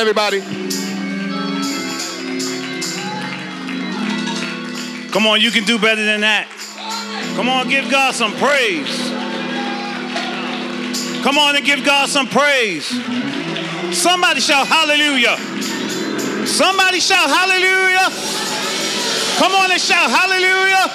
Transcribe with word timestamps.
everybody. 0.00 0.40
Come 5.10 5.26
on, 5.26 5.42
you 5.42 5.50
can 5.50 5.64
do 5.64 5.78
better 5.78 6.02
than 6.02 6.22
that. 6.22 6.48
Come 7.36 7.50
on, 7.50 7.68
give 7.68 7.90
God 7.90 8.14
some 8.14 8.32
praise. 8.40 8.88
Come 11.22 11.36
on 11.36 11.54
and 11.54 11.66
give 11.66 11.84
God 11.84 12.08
some 12.08 12.28
praise. 12.28 12.88
Somebody 13.92 14.40
shout 14.40 14.66
hallelujah. 14.66 15.36
Somebody 16.46 17.00
shout 17.00 17.28
hallelujah. 17.28 18.08
Come 19.36 19.52
on 19.52 19.70
and 19.70 19.80
shout 19.80 20.08
hallelujah. 20.08 20.88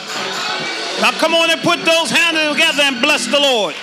Now 1.02 1.12
come 1.20 1.36
on 1.36 1.52
and 1.52 1.62
put 1.62 1.78
those 1.86 2.10
hands 2.10 2.42
together 2.58 2.82
and 2.82 3.02
bless 3.02 3.28
the 3.28 3.40
Lord. 3.40 3.76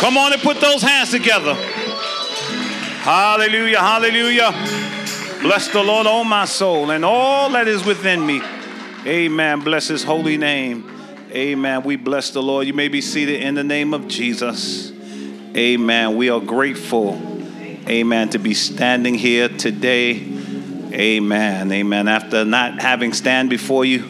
Come 0.00 0.16
on 0.16 0.32
and 0.32 0.42
put 0.42 0.60
those 0.60 0.82
hands 0.82 1.12
together. 1.12 1.75
Hallelujah, 3.06 3.78
hallelujah. 3.78 4.50
Bless 5.40 5.68
the 5.68 5.80
Lord, 5.80 6.08
oh 6.08 6.24
my 6.24 6.44
soul, 6.44 6.90
and 6.90 7.04
all 7.04 7.48
that 7.50 7.68
is 7.68 7.84
within 7.84 8.26
me. 8.26 8.42
Amen. 9.06 9.60
Bless 9.60 9.86
his 9.86 10.02
holy 10.02 10.36
name. 10.36 10.90
Amen. 11.30 11.84
We 11.84 11.94
bless 11.94 12.30
the 12.30 12.42
Lord. 12.42 12.66
You 12.66 12.74
may 12.74 12.88
be 12.88 13.00
seated 13.00 13.42
in 13.42 13.54
the 13.54 13.62
name 13.62 13.94
of 13.94 14.08
Jesus. 14.08 14.90
Amen. 15.56 16.16
We 16.16 16.30
are 16.30 16.40
grateful. 16.40 17.14
Amen. 17.88 18.30
To 18.30 18.40
be 18.40 18.54
standing 18.54 19.14
here 19.14 19.48
today. 19.50 20.14
Amen. 20.92 21.70
Amen. 21.70 22.08
After 22.08 22.44
not 22.44 22.82
having 22.82 23.12
stand 23.12 23.50
before 23.50 23.84
you 23.84 24.02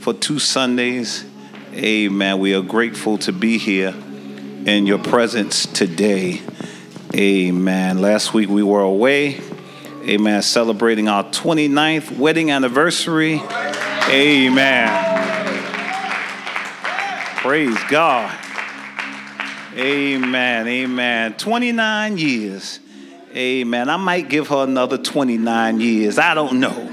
for 0.00 0.12
two 0.12 0.40
Sundays. 0.40 1.24
Amen. 1.74 2.40
We 2.40 2.56
are 2.56 2.62
grateful 2.62 3.18
to 3.18 3.32
be 3.32 3.58
here 3.58 3.94
in 4.66 4.86
your 4.88 4.98
presence 4.98 5.64
today. 5.64 6.42
Amen. 7.14 8.00
Last 8.00 8.32
week 8.32 8.48
we 8.48 8.62
were 8.62 8.80
away. 8.80 9.38
Amen. 10.08 10.40
Celebrating 10.40 11.08
our 11.08 11.24
29th 11.24 12.16
wedding 12.16 12.50
anniversary. 12.50 13.38
Amen. 14.08 14.88
Praise 17.36 17.76
God. 17.90 18.34
Amen. 19.76 20.66
Amen. 20.66 21.34
29 21.34 22.16
years. 22.16 22.80
Amen. 23.36 23.90
I 23.90 23.96
might 23.98 24.30
give 24.30 24.48
her 24.48 24.64
another 24.64 24.96
29 24.96 25.80
years. 25.80 26.18
I 26.18 26.32
don't 26.32 26.60
know. 26.60 26.90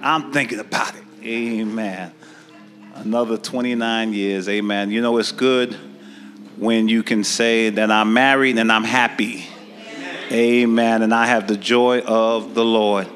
I'm 0.00 0.32
thinking 0.32 0.60
about 0.60 0.94
it. 0.94 1.04
Amen. 1.22 2.12
Another 2.94 3.36
29 3.36 4.14
years. 4.14 4.48
Amen. 4.48 4.90
You 4.90 5.02
know, 5.02 5.18
it's 5.18 5.32
good 5.32 5.74
when 6.56 6.88
you 6.88 7.02
can 7.02 7.24
say 7.24 7.68
that 7.68 7.90
I'm 7.90 8.14
married 8.14 8.56
and 8.56 8.72
I'm 8.72 8.84
happy. 8.84 9.49
Amen. 10.30 11.02
And 11.02 11.12
I 11.12 11.26
have 11.26 11.48
the 11.48 11.56
joy 11.56 12.00
of 12.00 12.54
the 12.54 12.64
Lord. 12.64 13.08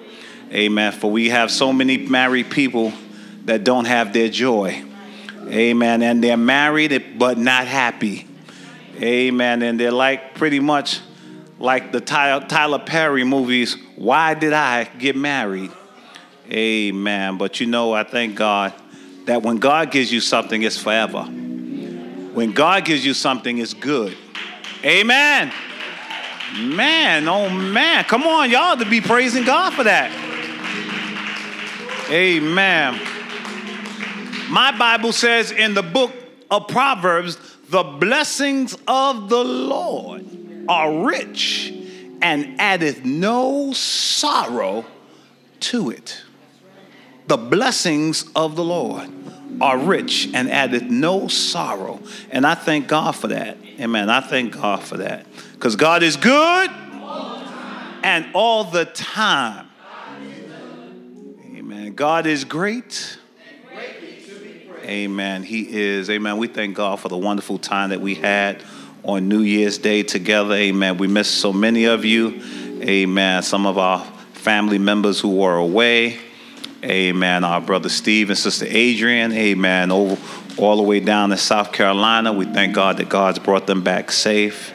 Amen. 0.53 0.93
For 0.93 1.11
we 1.11 1.31
have 1.31 1.51
so 1.51 1.73
many 1.73 1.97
married 1.97 2.51
people 2.51 2.93
that 3.45 3.65
don't 3.65 3.85
have 3.85 4.13
their 4.13 4.29
joy. 4.29 4.85
Amen. 5.49 6.03
And 6.03 6.23
they're 6.25 6.37
married 6.37 7.19
but 7.19 7.39
not 7.39 7.67
happy. 7.67 8.27
Amen. 9.01 9.63
And 9.63 9.79
they're 9.79 9.93
like 9.93 10.35
pretty 10.35 10.61
much 10.61 11.01
like 11.59 11.93
the 11.93 12.01
Tyler 12.01 12.79
Perry 12.79 13.25
movies. 13.25 13.77
Why 13.97 14.35
did 14.35 14.53
I 14.53 14.85
get 14.85 15.17
married? 15.17 15.71
Amen. 16.51 17.39
But 17.39 17.61
you 17.61 17.67
know, 17.67 17.93
I 17.93 18.05
thank 18.05 18.35
God 18.35 18.73
that 19.27 19.43
when 19.43 19.59
God 19.59 19.91
gives 19.91 20.13
you 20.13 20.21
something, 20.21 20.63
it's 20.63 20.79
forever. 20.79 21.23
When 21.23 22.53
God 22.53 22.85
gives 22.85 23.07
you 23.07 23.15
something, 23.15 23.59
it's 23.59 23.75
good. 23.75 24.17
Amen. 24.85 25.53
Man, 26.55 27.29
oh 27.29 27.49
man. 27.51 28.05
Come 28.05 28.23
on, 28.25 28.51
y'all 28.51 28.77
to 28.77 28.89
be 28.89 29.01
praising 29.01 29.45
God 29.45 29.73
for 29.75 29.85
that. 29.85 30.11
Amen. 32.11 33.01
My 34.51 34.77
Bible 34.77 35.13
says 35.13 35.51
in 35.51 35.75
the 35.75 35.83
book 35.83 36.13
of 36.51 36.69
Proverbs, 36.69 37.39
the 37.71 37.83
blessings 37.83 38.77
of 38.87 39.29
the 39.29 39.43
Lord 39.43 40.25
are 40.69 41.05
rich 41.05 41.73
and 42.23 42.61
addeth 42.61 43.05
no 43.05 43.73
sorrow 43.73 44.85
to 45.61 45.91
it. 45.91 46.23
The 47.27 47.37
blessings 47.37 48.31
of 48.37 48.55
the 48.55 48.65
Lord 48.65 49.11
are 49.61 49.79
rich 49.79 50.29
and 50.35 50.51
added 50.51 50.91
no 50.91 51.29
sorrow. 51.29 52.01
And 52.31 52.47
I 52.47 52.55
thank 52.55 52.89
God 52.89 53.13
for 53.13 53.29
that. 53.29 53.57
Amen. 53.81 54.11
I 54.11 54.21
thank 54.21 54.55
God 54.55 54.83
for 54.83 54.99
that. 54.99 55.27
Because 55.53 55.77
God 55.77 56.03
is 56.03 56.17
good 56.17 56.71
and 58.03 58.27
all 58.35 58.65
the 58.65 58.85
time. 58.85 59.69
Amen. 61.57 61.95
God 61.95 62.27
is 62.27 62.45
great. 62.45 63.19
Amen. 64.85 65.43
He 65.43 65.77
is. 65.81 66.11
Amen. 66.11 66.37
We 66.37 66.47
thank 66.47 66.77
God 66.77 67.01
for 67.01 67.09
the 67.09 67.17
wonderful 67.17 67.59
time 67.59 67.89
that 67.91 68.03
we 68.03 68.15
had 68.15 68.63
on 69.03 69.29
New 69.29 69.41
Year's 69.41 69.79
Day 69.79 70.03
together. 70.03 70.55
Amen. 70.55 70.99
We 70.99 71.07
missed 71.07 71.37
so 71.37 71.55
many 71.55 71.87
of 71.87 72.05
you. 72.05 72.43
Amen. 72.83 73.43
Some 73.43 73.67
of 73.67 73.79
our 73.79 74.05
family 74.35 74.79
members 74.79 75.21
who 75.21 75.37
were 75.37 75.57
away. 75.57 76.19
Amen. 76.85 77.45
Our 77.45 77.63
brother 77.63 77.89
Steve 77.89 78.29
and 78.29 78.39
sister 78.39 78.67
Adrian. 78.69 79.33
Amen. 79.33 79.91
Over 79.91 80.21
all 80.59 80.77
the 80.77 80.83
way 80.83 81.01
down 81.01 81.31
to 81.31 81.37
South 81.39 81.73
Carolina. 81.73 82.31
We 82.31 82.45
thank 82.45 82.75
God 82.75 82.99
that 82.99 83.09
God's 83.09 83.39
brought 83.39 83.67
them 83.67 83.83
back 83.83 84.13
safe. 84.13 84.73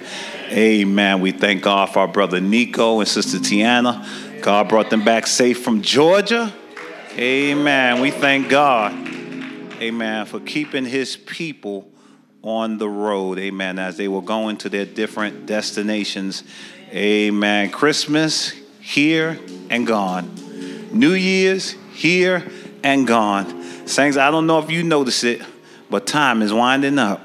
Amen. 0.52 1.22
We 1.22 1.32
thank 1.32 1.62
God 1.62 1.88
for 1.88 2.00
our 2.00 2.08
brother 2.08 2.42
Nico 2.42 3.00
and 3.00 3.08
sister 3.08 3.38
Tiana. 3.38 4.42
God 4.42 4.70
brought 4.70 4.90
them 4.90 5.06
back 5.06 5.28
safe 5.28 5.64
from 5.64 5.84
Georgia. 5.84 6.52
Amen. 7.16 8.02
We 8.02 8.10
thank 8.10 8.50
God. 8.50 8.92
Amen. 9.80 10.26
For 10.26 10.40
keeping 10.40 10.86
his 10.86 11.16
people 11.16 11.92
on 12.42 12.80
the 12.80 12.90
road. 12.90 13.38
Amen. 13.38 13.78
As 13.78 13.98
they 13.98 14.08
were 14.08 14.24
going 14.24 14.58
to 14.58 14.70
their 14.70 14.86
different 14.86 15.46
destinations. 15.46 16.44
Amen. 16.92 17.70
Christmas 17.70 18.54
here 18.80 19.38
and 19.70 19.86
gone. 19.86 20.34
New 20.92 21.14
Year's 21.14 21.76
here 22.00 22.50
and 22.84 23.06
gone. 23.06 23.88
Saints, 23.88 24.18
I 24.18 24.32
don't 24.32 24.48
know 24.48 24.60
if 24.60 24.72
you 24.72 24.84
notice 24.84 25.24
it, 25.24 25.42
but 25.90 26.08
time 26.08 26.42
is 26.42 26.54
winding 26.54 26.98
up. 26.98 27.22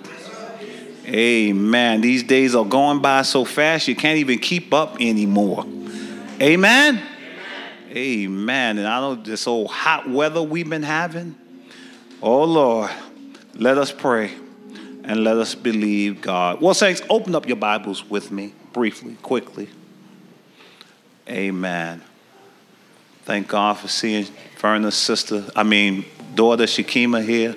Amen. 1.07 2.01
These 2.01 2.23
days 2.25 2.55
are 2.55 2.65
going 2.65 3.01
by 3.01 3.23
so 3.23 3.45
fast 3.45 3.89
you 3.89 3.95
can't 3.95 4.19
even 4.19 4.39
keep 4.39 4.73
up 4.73 4.97
anymore. 5.01 5.65
Amen. 6.41 7.01
Amen. 7.91 8.79
And 8.79 8.87
I 8.89 9.01
don't 9.01 9.19
know 9.19 9.25
this 9.25 9.47
old 9.47 9.71
hot 9.71 10.09
weather 10.09 10.43
we've 10.43 10.69
been 10.69 10.83
having. 10.83 11.37
Oh 12.21 12.45
Lord, 12.45 12.91
let 13.55 13.79
us 13.79 13.93
pray 13.93 14.33
and 15.05 15.23
let 15.23 15.37
us 15.37 15.55
believe 15.55 16.23
God. 16.23 16.61
Well, 16.61 16.75
saints, 16.75 17.03
open 17.09 17.35
up 17.35 17.47
your 17.47 17.57
Bibles 17.57 18.09
with 18.09 18.33
me 18.33 18.55
briefly, 18.73 19.17
quickly. 19.23 19.69
Amen. 21.29 22.03
Thank 23.25 23.49
God 23.49 23.79
for 23.79 23.89
seeing 23.89 24.27
Verna's 24.65 24.95
sister, 24.95 25.45
I 25.55 25.63
mean, 25.63 26.07
daughter 26.35 26.65
Shakima 26.65 27.23
here. 27.23 27.55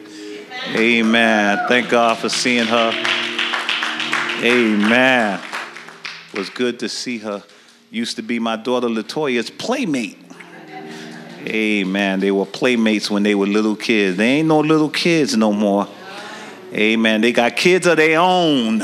Amen. 0.75 1.57
Thank 1.69 1.87
God 1.87 2.17
for 2.17 2.27
seeing 2.27 2.65
her. 2.65 2.91
Amen. 4.43 5.39
Was 6.35 6.49
good 6.49 6.81
to 6.81 6.89
see 6.89 7.19
her. 7.19 7.43
Used 7.91 8.17
to 8.17 8.21
be 8.23 8.39
my 8.39 8.57
daughter 8.57 8.89
Latoya's 8.89 9.49
playmate. 9.49 10.17
Amen. 11.47 12.19
They 12.19 12.31
were 12.31 12.45
playmates 12.45 13.09
when 13.09 13.23
they 13.23 13.35
were 13.35 13.47
little 13.47 13.77
kids. 13.77 14.17
They 14.17 14.39
ain't 14.39 14.49
no 14.49 14.59
little 14.59 14.89
kids 14.89 15.37
no 15.37 15.53
more. 15.53 15.87
Amen. 16.73 17.21
They 17.21 17.31
got 17.31 17.55
kids 17.55 17.87
of 17.87 17.95
their 17.95 18.19
own. 18.19 18.81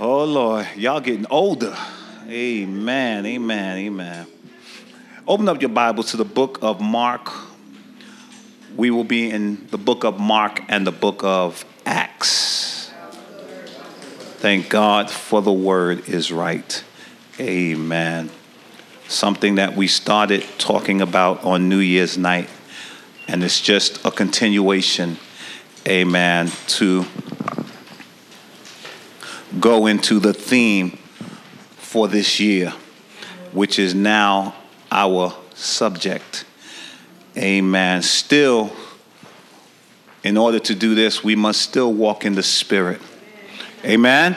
Oh 0.00 0.24
Lord, 0.24 0.66
y'all 0.74 0.98
getting 0.98 1.26
older. 1.30 1.76
Amen. 2.28 3.24
Amen. 3.24 3.78
Amen. 3.78 4.31
Open 5.28 5.48
up 5.48 5.62
your 5.62 5.68
Bibles 5.68 6.10
to 6.10 6.16
the 6.16 6.24
book 6.24 6.58
of 6.62 6.80
Mark. 6.80 7.32
We 8.74 8.90
will 8.90 9.04
be 9.04 9.30
in 9.30 9.68
the 9.70 9.78
book 9.78 10.02
of 10.02 10.18
Mark 10.18 10.62
and 10.68 10.84
the 10.84 10.90
book 10.90 11.22
of 11.22 11.64
Acts. 11.86 12.90
Thank 14.38 14.68
God 14.68 15.08
for 15.08 15.40
the 15.40 15.52
word 15.52 16.08
is 16.08 16.32
right. 16.32 16.82
Amen. 17.38 18.30
Something 19.06 19.54
that 19.54 19.76
we 19.76 19.86
started 19.86 20.44
talking 20.58 21.00
about 21.00 21.44
on 21.44 21.68
New 21.68 21.78
Year's 21.78 22.18
night, 22.18 22.50
and 23.28 23.44
it's 23.44 23.60
just 23.60 24.04
a 24.04 24.10
continuation, 24.10 25.18
amen, 25.86 26.50
to 26.66 27.04
go 29.60 29.86
into 29.86 30.18
the 30.18 30.34
theme 30.34 30.98
for 31.76 32.08
this 32.08 32.40
year, 32.40 32.70
which 33.52 33.78
is 33.78 33.94
now 33.94 34.56
our 34.92 35.34
subject. 35.54 36.44
Amen. 37.36 38.02
Still, 38.02 38.70
in 40.22 40.36
order 40.36 40.58
to 40.60 40.74
do 40.74 40.94
this, 40.94 41.24
we 41.24 41.34
must 41.34 41.62
still 41.62 41.92
walk 41.92 42.24
in 42.24 42.34
the 42.34 42.42
Spirit. 42.42 43.00
Amen? 43.84 44.36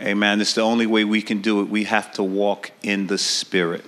Amen. 0.00 0.40
It's 0.40 0.54
the 0.54 0.60
only 0.60 0.86
way 0.86 1.04
we 1.04 1.22
can 1.22 1.40
do 1.40 1.60
it. 1.60 1.68
We 1.68 1.84
have 1.84 2.12
to 2.12 2.22
walk 2.22 2.70
in 2.82 3.06
the 3.06 3.18
Spirit. 3.18 3.84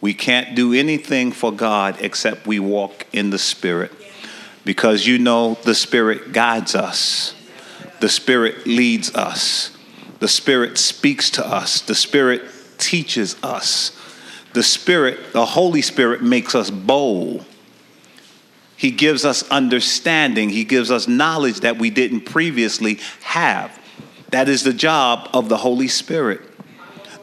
We 0.00 0.14
can't 0.14 0.54
do 0.54 0.72
anything 0.72 1.32
for 1.32 1.52
God 1.52 1.96
except 2.00 2.46
we 2.46 2.60
walk 2.60 3.06
in 3.12 3.30
the 3.30 3.38
Spirit. 3.38 3.92
Because 4.64 5.06
you 5.06 5.18
know 5.18 5.58
the 5.64 5.74
Spirit 5.74 6.32
guides 6.32 6.74
us, 6.74 7.34
the 8.00 8.08
Spirit 8.08 8.66
leads 8.66 9.14
us, 9.14 9.76
the 10.18 10.28
Spirit 10.28 10.78
speaks 10.78 11.30
to 11.30 11.46
us, 11.46 11.80
the 11.80 11.94
Spirit 11.94 12.42
teaches 12.78 13.36
us. 13.42 13.96
The 14.52 14.62
Spirit, 14.62 15.32
the 15.32 15.44
Holy 15.44 15.82
Spirit, 15.82 16.22
makes 16.22 16.54
us 16.54 16.70
bold. 16.70 17.44
He 18.76 18.90
gives 18.90 19.24
us 19.24 19.48
understanding. 19.50 20.48
He 20.48 20.64
gives 20.64 20.90
us 20.90 21.06
knowledge 21.06 21.60
that 21.60 21.78
we 21.78 21.90
didn't 21.90 22.22
previously 22.22 22.98
have. 23.22 23.78
That 24.30 24.48
is 24.48 24.62
the 24.62 24.72
job 24.72 25.28
of 25.34 25.48
the 25.48 25.58
Holy 25.58 25.88
Spirit. 25.88 26.40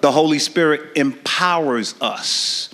The 0.01 0.12
Holy 0.12 0.39
Spirit 0.39 0.95
empowers 0.95 1.95
us. 2.00 2.74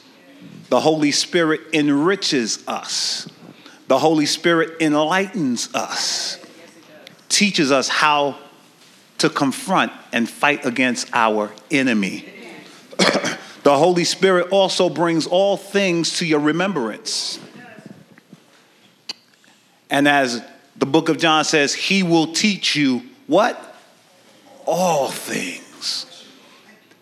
The 0.70 0.80
Holy 0.80 1.12
Spirit 1.12 1.62
enriches 1.72 2.68
us. 2.68 3.30
The 3.88 4.00
Holy 4.00 4.26
Spirit 4.26 4.82
enlightens 4.82 5.74
us, 5.74 6.40
teaches 7.30 7.72
us 7.72 7.88
how 7.88 8.38
to 9.20 9.30
confront 9.30 9.92
and 10.12 10.30
fight 10.30 10.66
against 10.66 11.10
our 11.14 11.52
enemy. 11.70 12.26
the 13.64 13.78
Holy 13.78 14.04
Spirit 14.04 14.50
also 14.52 14.90
brings 14.90 15.26
all 15.28 15.58
things 15.58 16.20
to 16.20 16.26
your 16.26 16.40
remembrance. 16.40 17.40
And 19.90 20.08
as 20.08 20.42
the 20.76 20.86
book 20.86 21.10
of 21.10 21.18
John 21.18 21.44
says, 21.46 21.74
He 21.74 22.04
will 22.04 22.34
teach 22.34 22.76
you 22.76 23.04
what? 23.28 23.74
all 24.66 25.10
things. 25.10 26.26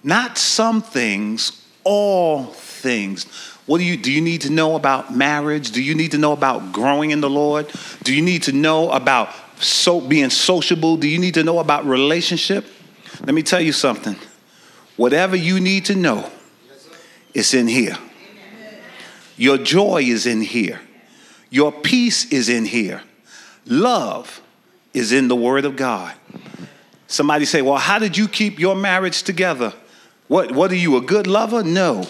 Not 0.04 0.38
some 0.38 0.82
things, 0.82 1.66
all 1.84 2.46
things. 2.46 3.26
What 3.66 3.78
do 3.78 3.84
you 3.84 3.98
do 3.98 4.12
you 4.12 4.22
need 4.22 4.42
to 4.42 4.50
know 4.50 4.76
about 4.76 5.16
marriage? 5.16 5.72
Do 5.72 5.82
you 5.82 5.96
need 5.96 6.12
to 6.12 6.18
know 6.18 6.34
about 6.34 6.74
growing 6.74 7.12
in 7.12 7.22
the 7.22 7.30
Lord? 7.30 7.72
Do 8.04 8.14
you 8.14 8.22
need 8.22 8.44
to 8.44 8.52
know 8.52 8.90
about 8.92 9.30
so 9.60 10.02
being 10.02 10.32
sociable? 10.32 10.98
Do 10.98 11.08
you 11.08 11.20
need 11.20 11.36
to 11.36 11.44
know 11.44 11.60
about 11.60 11.86
relationship? 11.86 12.66
Let 13.20 13.36
me 13.36 13.44
tell 13.44 13.62
you 13.62 13.72
something. 13.72 14.16
Whatever 14.98 15.36
you 15.36 15.60
need 15.60 15.86
to 15.86 15.96
know, 15.96 16.30
it's 17.34 17.54
in 17.54 17.68
here. 17.68 17.98
Your 19.38 19.58
joy 19.58 20.04
is 20.04 20.26
in 20.26 20.42
here. 20.42 20.80
Your 21.50 21.72
peace 21.72 22.32
is 22.32 22.50
in 22.50 22.66
here. 22.66 23.02
Love 23.66 24.42
is 24.94 25.12
in 25.12 25.28
the 25.28 25.36
Word 25.36 25.66
of 25.66 25.76
God. 25.76 26.14
Somebody 27.08 27.46
say, 27.46 27.62
Well, 27.62 27.78
how 27.78 28.00
did 28.00 28.18
you 28.18 28.28
keep 28.28 28.60
your 28.60 28.76
marriage 28.76 29.24
together? 29.24 29.74
What, 30.28 30.52
what 30.54 30.72
are 30.72 30.76
you, 30.76 30.96
a 30.96 31.02
good 31.02 31.28
lover? 31.28 31.64
No. 31.64 32.06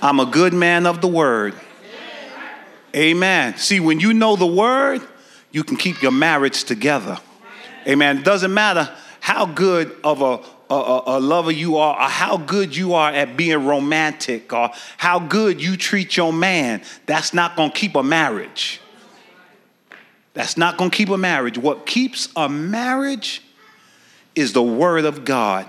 I'm 0.00 0.20
a 0.20 0.26
good 0.26 0.54
man 0.54 0.86
of 0.86 1.00
the 1.00 1.08
word. 1.08 1.54
Amen. 2.94 3.56
See, 3.58 3.80
when 3.80 4.00
you 4.00 4.14
know 4.14 4.36
the 4.36 4.46
word, 4.46 5.02
you 5.50 5.64
can 5.64 5.76
keep 5.76 6.00
your 6.00 6.12
marriage 6.12 6.64
together. 6.64 7.18
Amen. 7.86 8.18
It 8.18 8.24
doesn't 8.24 8.54
matter 8.54 8.90
how 9.20 9.46
good 9.46 9.94
of 10.02 10.22
a, 10.22 10.40
a, 10.70 11.02
a, 11.06 11.20
lover 11.20 11.50
you 11.50 11.76
are, 11.76 11.96
or 11.96 12.08
how 12.08 12.36
good 12.36 12.74
you 12.74 12.94
are 12.94 13.10
at 13.10 13.36
being 13.36 13.66
romantic, 13.66 14.52
or 14.52 14.70
how 14.96 15.18
good 15.18 15.62
you 15.62 15.76
treat 15.76 16.16
your 16.16 16.32
man. 16.32 16.82
That's 17.06 17.32
not 17.32 17.56
going 17.56 17.70
to 17.70 17.76
keep 17.76 17.94
a 17.94 18.02
marriage. 18.02 18.80
That's 20.34 20.56
not 20.56 20.76
going 20.76 20.90
to 20.90 20.96
keep 20.96 21.08
a 21.08 21.16
marriage. 21.16 21.56
What 21.56 21.86
keeps 21.86 22.28
a 22.36 22.48
marriage 22.48 23.42
is 24.34 24.52
the 24.52 24.62
word 24.62 25.04
of 25.04 25.24
God. 25.24 25.66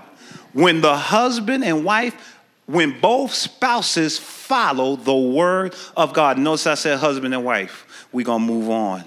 When 0.52 0.80
the 0.80 0.96
husband 0.96 1.64
and 1.64 1.84
wife, 1.84 2.38
when 2.66 3.00
both 3.00 3.32
spouses 3.32 4.18
follow 4.18 4.96
the 4.96 5.16
word 5.16 5.74
of 5.96 6.12
God. 6.12 6.38
Notice 6.38 6.66
I 6.66 6.74
said 6.74 6.98
husband 6.98 7.34
and 7.34 7.44
wife. 7.44 8.08
We're 8.12 8.26
going 8.26 8.46
to 8.46 8.52
move 8.52 8.68
on. 8.68 9.04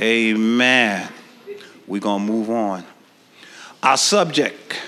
Amen. 0.00 1.08
We're 1.86 2.00
going 2.00 2.26
to 2.26 2.32
move 2.32 2.50
on. 2.50 2.84
Our 3.82 3.96
subject 3.96 4.80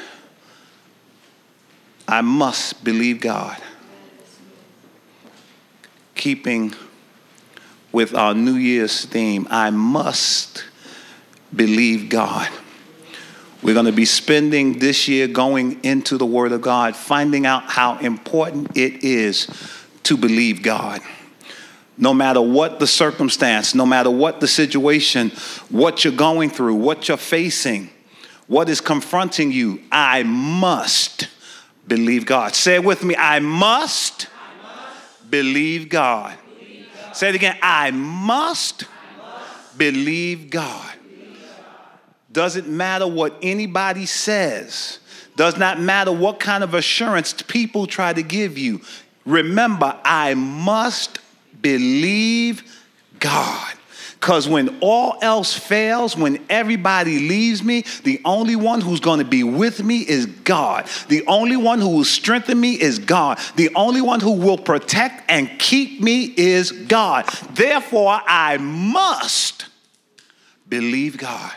I 2.07 2.21
must 2.21 2.85
believe 2.85 3.21
God. 3.21 3.57
Keeping 6.15 6.75
with 7.93 8.15
our 8.15 8.35
New 8.35 8.55
Year's 8.55 9.05
theme 9.05 9.49
I 9.51 9.71
must 9.71 10.65
believe 11.55 12.09
God. 12.09 12.49
We're 13.63 13.75
going 13.75 13.87
to 13.87 13.93
be 13.93 14.05
spending 14.05 14.79
this 14.79 15.09
year 15.09 15.27
going 15.27 15.83
into 15.83 16.19
the 16.19 16.27
Word 16.27 16.53
of 16.53 16.61
God, 16.61 16.95
finding 16.95 17.47
out 17.47 17.65
how 17.65 17.99
important 17.99 18.77
it 18.77 19.03
is 19.03 19.49
to 20.03 20.19
believe 20.19 20.63
God. 20.63 21.01
No 21.97 22.13
matter 22.13 22.43
what 22.43 22.79
the 22.79 22.87
circumstance, 22.87 23.75
no 23.75 23.87
matter 23.87 24.11
what 24.11 24.41
the 24.41 24.49
situation, 24.49 25.31
what 25.71 26.05
you're 26.05 26.13
going 26.13 26.51
through, 26.51 26.75
what 26.75 27.09
you're 27.09 27.17
facing, 27.17 27.89
what 28.47 28.69
is 28.69 28.81
confronting 28.81 29.53
you, 29.53 29.83
I 29.91 30.23
must 30.23 31.29
believe 31.87 32.27
God. 32.27 32.55
Say 32.55 32.77
it 32.77 32.85
with 32.85 33.05
me 33.05 33.15
I 33.17 33.41
must, 33.41 34.27
I 34.27 34.63
must 34.63 35.31
believe 35.31 35.89
God. 35.89 36.37
Say 37.13 37.29
it 37.29 37.37
again. 37.37 37.57
I 37.63 37.93
must, 37.93 38.85
believe 39.79 40.51
God. 40.51 40.93
Doesn't 42.33 42.69
matter 42.69 43.07
what 43.07 43.37
anybody 43.41 44.07
says. 44.07 44.99
Does 45.37 45.57
not 45.57 45.81
matter 45.81 46.11
what 46.11 46.41
kind 46.41 46.65
of 46.65 46.75
assurance 46.75 47.33
people 47.43 47.87
try 47.87 48.13
to 48.13 48.23
give 48.23 48.59
you. 48.59 48.81
Remember, 49.25 49.99
I 50.05 50.35
must 50.35 51.21
believe 51.61 52.63
God. 53.21 53.75
Because 54.25 54.49
when 54.49 54.79
all 54.81 55.19
else 55.21 55.53
fails, 55.53 56.17
when 56.17 56.43
everybody 56.49 57.19
leaves 57.19 57.63
me, 57.63 57.85
the 58.05 58.23
only 58.25 58.57
one 58.57 58.81
who's 58.81 59.01
going 59.01 59.19
to 59.19 59.25
be 59.27 59.45
with 59.45 59.85
me 59.85 59.99
is 59.99 60.25
God. 60.25 60.89
The 61.09 61.27
only 61.27 61.59
one 61.59 61.79
who 61.79 61.91
will 61.91 62.05
strengthen 62.05 62.59
me 62.59 62.81
is 62.81 62.99
God. 62.99 63.39
The 63.57 63.69
only 63.75 64.01
one 64.01 64.21
who 64.21 64.33
will 64.33 64.57
protect 64.57 65.31
and 65.31 65.51
keep 65.59 66.01
me 66.01 66.33
is 66.39 66.73
God. 66.73 67.27
Therefore, 67.51 68.19
I 68.27 68.57
must 68.57 69.67
believe 70.71 71.19
God. 71.19 71.53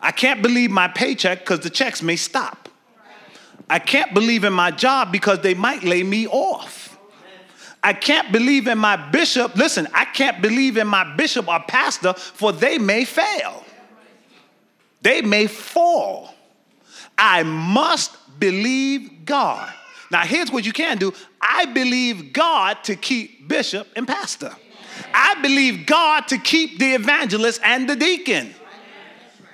I 0.00 0.10
can't 0.10 0.42
believe 0.42 0.72
my 0.72 0.88
paycheck 0.88 1.38
because 1.38 1.60
the 1.60 1.70
checks 1.70 2.02
may 2.02 2.16
stop. 2.16 2.68
I 3.70 3.78
can't 3.78 4.12
believe 4.12 4.42
in 4.42 4.52
my 4.52 4.72
job 4.72 5.12
because 5.12 5.38
they 5.42 5.54
might 5.54 5.84
lay 5.84 6.02
me 6.02 6.26
off. 6.26 6.81
I 7.82 7.92
can't 7.92 8.30
believe 8.30 8.68
in 8.68 8.78
my 8.78 8.96
bishop. 8.96 9.56
Listen, 9.56 9.88
I 9.92 10.04
can't 10.04 10.40
believe 10.40 10.76
in 10.76 10.86
my 10.86 11.16
bishop 11.16 11.48
or 11.48 11.60
pastor, 11.60 12.12
for 12.12 12.52
they 12.52 12.78
may 12.78 13.04
fail. 13.04 13.64
They 15.02 15.20
may 15.20 15.48
fall. 15.48 16.34
I 17.18 17.42
must 17.42 18.16
believe 18.38 19.24
God. 19.24 19.72
Now, 20.10 20.20
here's 20.20 20.52
what 20.52 20.64
you 20.64 20.72
can 20.72 20.98
do 20.98 21.12
I 21.40 21.64
believe 21.66 22.32
God 22.32 22.84
to 22.84 22.94
keep 22.94 23.48
bishop 23.48 23.88
and 23.96 24.06
pastor. 24.06 24.54
I 25.12 25.40
believe 25.40 25.86
God 25.86 26.28
to 26.28 26.38
keep 26.38 26.78
the 26.78 26.94
evangelist 26.94 27.60
and 27.64 27.88
the 27.88 27.96
deacon. 27.96 28.54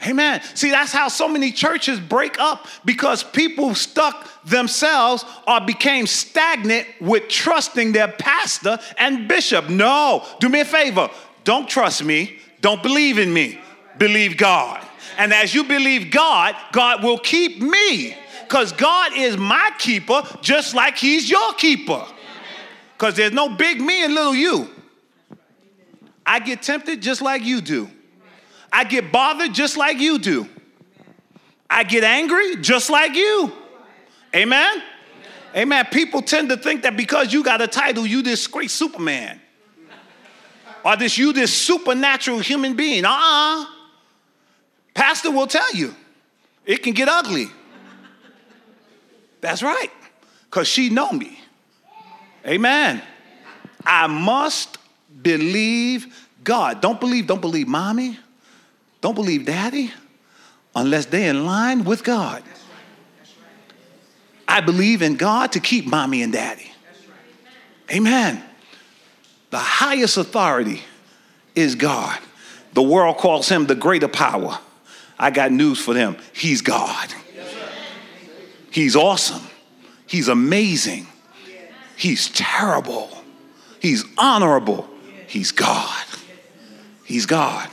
Amen. 0.07 0.41
See, 0.55 0.71
that's 0.71 0.93
how 0.93 1.09
so 1.09 1.29
many 1.29 1.51
churches 1.51 1.99
break 1.99 2.39
up 2.39 2.67
because 2.85 3.25
people 3.25 3.75
stuck 3.75 4.29
themselves 4.45 5.25
or 5.47 5.61
became 5.61 6.07
stagnant 6.07 6.87
with 7.01 7.29
trusting 7.29 7.93
their 7.93 8.09
pastor 8.09 8.79
and 8.97 9.27
bishop. 9.27 9.69
No, 9.69 10.25
do 10.39 10.49
me 10.49 10.61
a 10.61 10.65
favor. 10.65 11.11
Don't 11.45 11.69
trust 11.69 12.05
me. 12.05 12.39
Don't 12.61 12.83
believe 12.83 13.19
in 13.19 13.33
me. 13.33 13.61
Believe 13.99 14.37
God. 14.37 14.85
And 15.17 15.33
as 15.33 15.53
you 15.53 15.65
believe 15.65 16.13
God, 16.13 16.55
God 16.73 17.03
will 17.03 17.19
keep 17.19 17.61
me 17.61 18.17
because 18.45 18.73
God 18.73 19.17
is 19.17 19.37
my 19.37 19.73
keeper 19.79 20.23
just 20.41 20.75
like 20.75 20.97
He's 20.97 21.29
your 21.29 21.53
keeper. 21.55 22.05
Because 22.93 23.15
there's 23.15 23.33
no 23.33 23.49
big 23.49 23.81
me 23.81 24.05
and 24.05 24.15
little 24.15 24.35
you. 24.35 24.69
I 26.25 26.41
get 26.41 26.63
tempted 26.63 27.01
just 27.01 27.21
like 27.21 27.43
you 27.43 27.61
do. 27.61 27.91
I 28.73 28.85
get 28.85 29.13
bothered 29.13 29.55
just 29.55 29.77
like 29.77 29.99
you 29.99 30.19
do. 30.19 30.49
I 31.71 31.85
get 31.85 32.05
angry 32.05 32.57
just 32.57 32.91
like 32.91 33.15
you. 33.15 33.53
Amen? 34.35 34.83
Amen. 35.57 35.87
People 35.91 36.23
tend 36.23 36.51
to 36.51 36.57
think 36.57 36.83
that 36.83 36.97
because 36.97 37.33
you 37.33 37.43
got 37.43 37.61
a 37.61 37.67
title, 37.67 38.07
you 38.07 38.23
this 38.23 38.47
great 38.47 38.71
Superman. 38.71 39.41
Or 40.85 40.97
this 40.97 41.19
you 41.19 41.33
this 41.33 41.53
supernatural 41.53 42.39
human 42.39 42.77
being. 42.77 43.05
Uh-uh. 43.05 43.67
Pastor 44.95 45.31
will 45.31 45.47
tell 45.47 45.75
you. 45.75 45.95
It 46.65 46.83
can 46.83 46.93
get 46.93 47.09
ugly. 47.09 47.47
That's 49.41 49.63
right. 49.63 49.91
Because 50.45 50.69
she 50.69 50.91
know 50.91 51.13
me. 51.13 51.41
Amen. 52.47 53.03
I 53.85 54.07
must 54.07 54.79
believe 55.23 56.29
God. 56.45 56.81
Don't 56.81 57.01
believe, 57.01 57.27
don't 57.27 57.41
believe 57.41 57.69
mommy. 57.69 58.19
Don't 59.01 59.15
believe 59.15 59.47
daddy. 59.47 59.93
unless 60.75 61.07
they're 61.07 61.31
in 61.31 61.45
line 61.45 61.85
with 61.85 62.05
God. 62.05 62.43
I 64.47 64.61
believe 64.61 65.03
in 65.03 65.17
God 65.17 65.53
to 65.53 65.61
keep 65.61 65.87
mommy 65.87 66.23
and 66.23 66.33
daddy. 66.33 66.71
Amen. 67.91 68.43
The 69.51 69.59
highest 69.59 70.17
authority 70.17 70.83
is 71.55 71.75
God. 71.75 72.19
The 72.75 72.83
world 72.83 73.17
calls 73.19 73.49
him 73.49 73.67
the 73.67 73.75
greater 73.75 74.09
power. 74.09 74.59
I 75.19 75.31
got 75.31 75.51
news 75.51 75.81
for 75.81 75.95
them. 75.95 76.17
He's 76.33 76.61
God. 76.61 77.13
He's 78.71 78.95
awesome. 78.95 79.43
He's 80.07 80.29
amazing. 80.29 81.07
He's 81.97 82.29
terrible. 82.29 83.11
He's 83.81 84.05
honorable. 84.17 84.89
He's 85.27 85.51
God. 85.51 86.07
He's 87.05 87.27
God. 87.27 87.69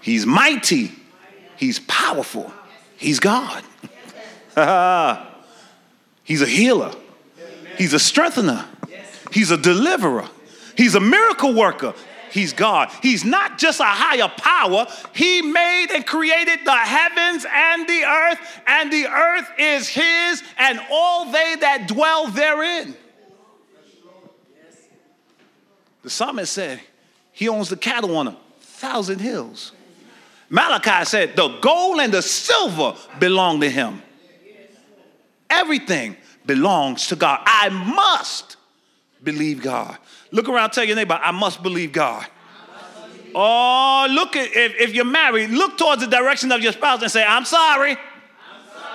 He's 0.00 0.26
mighty. 0.26 0.92
He's 1.56 1.78
powerful. 1.80 2.52
He's 2.96 3.20
God. 3.20 3.62
He's 6.24 6.42
a 6.42 6.46
healer. 6.46 6.92
He's 7.76 7.92
a 7.92 7.98
strengthener. 7.98 8.66
He's 9.32 9.50
a 9.50 9.56
deliverer. 9.56 10.28
He's 10.76 10.94
a 10.94 11.00
miracle 11.00 11.54
worker. 11.54 11.94
He's 12.30 12.52
God. 12.52 12.90
He's 13.02 13.24
not 13.24 13.58
just 13.58 13.80
a 13.80 13.84
higher 13.84 14.28
power. 14.28 14.86
He 15.14 15.42
made 15.42 15.88
and 15.92 16.06
created 16.06 16.60
the 16.64 16.76
heavens 16.76 17.44
and 17.52 17.88
the 17.88 18.04
earth, 18.04 18.38
and 18.66 18.92
the 18.92 19.06
earth 19.06 19.50
is 19.58 19.88
His 19.88 20.42
and 20.56 20.80
all 20.90 21.32
they 21.32 21.56
that 21.60 21.88
dwell 21.88 22.28
therein. 22.28 22.94
The 26.02 26.10
psalmist 26.10 26.52
said, 26.52 26.80
He 27.32 27.48
owns 27.48 27.68
the 27.68 27.76
cattle 27.76 28.16
on 28.16 28.28
a 28.28 28.36
thousand 28.60 29.20
hills. 29.20 29.72
Malachi 30.50 31.04
said, 31.04 31.36
The 31.36 31.48
gold 31.60 32.00
and 32.00 32.12
the 32.12 32.20
silver 32.20 32.94
belong 33.18 33.60
to 33.60 33.70
Him. 33.70 34.02
Everything 35.48 36.16
belongs 36.44 37.06
to 37.08 37.16
God. 37.16 37.40
I 37.46 37.68
must 37.68 38.56
believe 39.22 39.62
God. 39.62 39.96
Look 40.32 40.48
around, 40.48 40.70
tell 40.70 40.84
your 40.84 40.96
neighbor, 40.96 41.18
I 41.20 41.30
must 41.30 41.62
believe 41.62 41.92
God. 41.92 42.26
Oh, 43.32 44.08
look 44.10 44.34
at 44.34 44.48
if, 44.56 44.74
if 44.80 44.94
you're 44.94 45.04
married, 45.04 45.50
look 45.50 45.78
towards 45.78 46.02
the 46.02 46.08
direction 46.08 46.50
of 46.50 46.60
your 46.60 46.72
spouse 46.72 47.00
and 47.00 47.10
say, 47.10 47.24
I'm 47.24 47.44
sorry. 47.44 47.96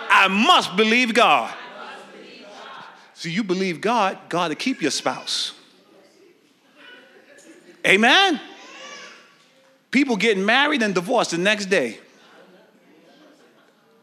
I 0.10 0.28
must 0.28 0.76
believe 0.76 1.14
God. 1.14 1.54
Must 1.54 2.12
believe 2.12 2.42
God. 2.42 2.84
So 3.14 3.30
you 3.30 3.44
believe 3.46 3.80
God, 3.80 4.18
God 4.28 4.50
to 4.50 4.56
keep 4.56 4.82
your 4.82 4.92
spouse. 4.92 5.54
Amen. 7.88 8.42
People 9.96 10.18
getting 10.18 10.44
married 10.44 10.84
and 10.84 10.94
divorced 10.94 11.32
the 11.32 11.38
next 11.38 11.68
day. 11.68 11.98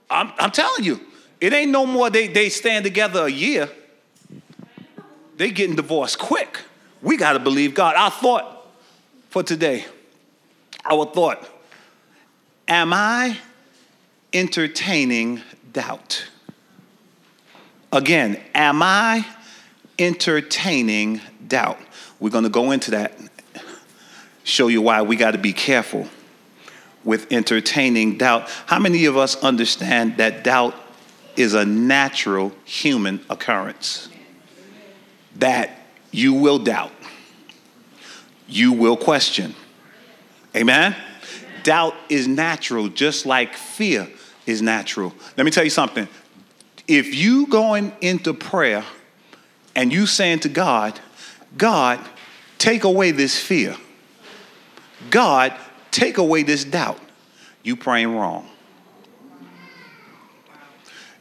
I'm, 0.09 0.33
I'm 0.39 0.51
telling 0.51 0.85
you, 0.85 0.99
it 1.39 1.53
ain't 1.53 1.71
no 1.71 1.85
more 1.85 2.09
they, 2.09 2.29
they 2.29 2.49
stand 2.49 2.87
together 2.87 3.27
a 3.27 3.31
year. 3.31 3.69
They 5.37 5.51
getting 5.51 5.77
divorced 5.77 6.19
quick. 6.19 6.61
We 7.03 7.19
got 7.19 7.35
to 7.35 7.41
believe 7.41 7.75
God. 7.75 7.95
Our 7.95 8.11
thought 8.11 8.67
for 9.29 9.43
today, 9.43 9.85
our 10.83 11.05
thought, 11.05 11.47
am 12.67 12.95
I 12.95 13.37
entertaining 14.33 15.43
doubt? 15.75 16.27
Again, 17.93 18.41
am 18.55 18.83
I 18.83 19.27
entertaining 19.99 21.21
doubt? 21.47 21.79
We're 22.19 22.31
going 22.31 22.45
to 22.45 22.51
go 22.51 22.71
into 22.71 22.93
that, 22.93 23.13
show 24.53 24.69
you 24.69 24.83
why 24.83 25.01
we 25.01 25.17
got 25.17 25.31
to 25.31 25.39
be 25.39 25.53
careful 25.53 26.07
with 27.05 27.33
entertaining 27.33 28.19
doubt. 28.19 28.49
How 28.67 28.79
many 28.79 29.07
of 29.07 29.17
us 29.17 29.35
understand 29.43 30.19
that 30.19 30.45
doubt 30.45 30.75
is 31.37 31.55
a 31.55 31.65
natural 31.65 32.53
human 32.65 33.25
occurrence? 33.31 34.11
That 35.37 35.71
you 36.11 36.35
will 36.35 36.59
doubt, 36.59 36.93
you 38.47 38.75
will 38.75 38.97
question. 38.97 39.55
Amen? 40.55 40.95
Doubt 41.63 41.95
is 42.11 42.29
natural, 42.29 42.89
just 42.89 43.25
like 43.25 43.55
fear 43.55 44.07
is 44.45 44.61
natural. 44.61 45.15
Let 45.39 45.45
me 45.45 45.51
tell 45.51 45.65
you 45.65 45.71
something. 45.71 46.07
If 46.87 47.15
you 47.15 47.47
going 47.47 47.93
into 48.03 48.35
prayer 48.35 48.85
and 49.75 49.91
you 49.91 50.05
saying 50.07 50.41
to 50.41 50.51
God, 50.51 51.01
God, 51.57 52.01
take 52.59 52.85
away 52.85 53.13
this 53.13 53.39
fear. 53.41 53.77
God, 55.11 55.55
take 55.91 56.19
away 56.19 56.43
this 56.43 56.65
doubt. 56.65 56.99
You 57.63 57.77
praying 57.77 58.17
wrong. 58.17 58.49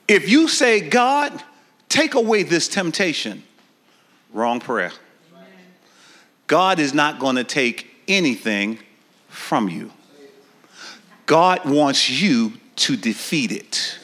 If 0.07 0.29
you 0.29 0.47
say, 0.47 0.81
God, 0.81 1.43
take 1.88 2.15
away 2.15 2.43
this 2.43 2.67
temptation, 2.67 3.43
Wrong 4.33 4.59
prayer. 4.59 4.91
God 6.47 6.79
is 6.79 6.93
not 6.93 7.19
going 7.19 7.35
to 7.35 7.43
take 7.43 7.88
anything 8.07 8.79
from 9.27 9.69
you. 9.69 9.91
God 11.25 11.65
wants 11.65 12.09
you 12.09 12.53
to 12.77 12.95
defeat 12.95 13.51
it. 13.51 14.00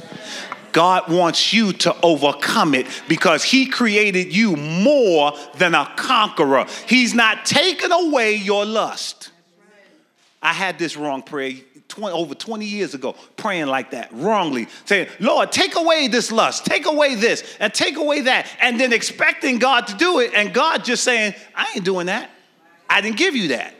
God 0.71 1.11
wants 1.11 1.53
you 1.53 1.73
to 1.73 1.95
overcome 2.01 2.75
it 2.75 2.87
because 3.07 3.43
He 3.43 3.65
created 3.65 4.35
you 4.35 4.55
more 4.55 5.33
than 5.55 5.73
a 5.73 5.91
conqueror. 5.95 6.65
He's 6.87 7.13
not 7.13 7.45
taking 7.45 7.91
away 7.91 8.35
your 8.35 8.65
lust. 8.65 9.31
I 10.41 10.53
had 10.53 10.77
this 10.77 10.95
wrong 10.95 11.23
prayer 11.23 11.53
20, 11.87 12.13
over 12.13 12.35
20 12.35 12.65
years 12.65 12.93
ago 12.93 13.15
praying 13.37 13.67
like 13.67 13.91
that 13.91 14.09
wrongly, 14.13 14.67
saying, 14.85 15.07
Lord, 15.19 15.51
take 15.51 15.75
away 15.75 16.07
this 16.07 16.31
lust, 16.31 16.65
take 16.65 16.85
away 16.85 17.15
this, 17.15 17.57
and 17.59 17.73
take 17.73 17.97
away 17.97 18.21
that, 18.21 18.47
and 18.59 18.79
then 18.79 18.93
expecting 18.93 19.57
God 19.57 19.87
to 19.87 19.95
do 19.95 20.19
it, 20.19 20.31
and 20.33 20.53
God 20.53 20.83
just 20.83 21.03
saying, 21.03 21.33
I 21.55 21.71
ain't 21.75 21.85
doing 21.85 22.07
that. 22.07 22.29
I 22.89 23.01
didn't 23.01 23.17
give 23.17 23.35
you 23.35 23.49
that. 23.49 23.73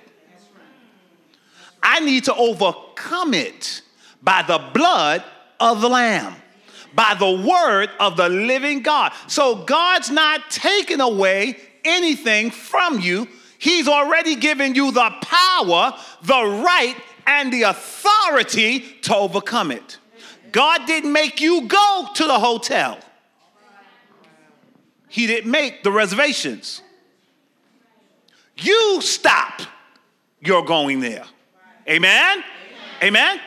I 1.82 2.00
need 2.00 2.26
to 2.26 2.36
overcome 2.36 3.34
it 3.34 3.82
by 4.22 4.44
the 4.44 4.58
blood 4.74 5.24
of 5.60 5.82
the 5.82 5.90
Lamb, 5.90 6.36
by 6.94 7.16
the 7.18 7.32
word 7.32 7.90
of 8.00 8.18
the 8.18 8.30
living 8.30 8.82
God. 8.82 9.14
So 9.28 9.64
God's 9.64 10.10
not 10.10 10.50
taking 10.50 11.02
away 11.02 11.58
anything 11.86 12.52
from 12.52 13.00
you. 13.00 13.28
He's 13.60 13.88
already 13.88 14.36
given 14.36 14.76
you 14.76 14.92
the 14.92 15.12
power, 15.22 15.94
the 16.22 16.62
right, 16.64 16.96
and 17.26 17.52
the 17.52 17.64
authority 17.64 18.80
to 19.02 19.16
overcome 19.16 19.72
it. 19.72 19.98
God 20.52 20.86
didn't 20.86 21.12
make 21.12 21.42
you 21.42 21.68
go 21.68 22.08
to 22.16 22.24
the 22.24 22.40
hotel, 22.40 23.00
He 25.08 25.28
didn't 25.28 25.52
make 25.52 25.84
the 25.84 25.92
reservations. 25.92 26.82
You 28.60 29.02
stop 29.02 29.62
your 30.42 30.66
going 30.66 31.00
there. 31.00 31.26
Amen? 31.88 32.44
Amen? 33.04 33.40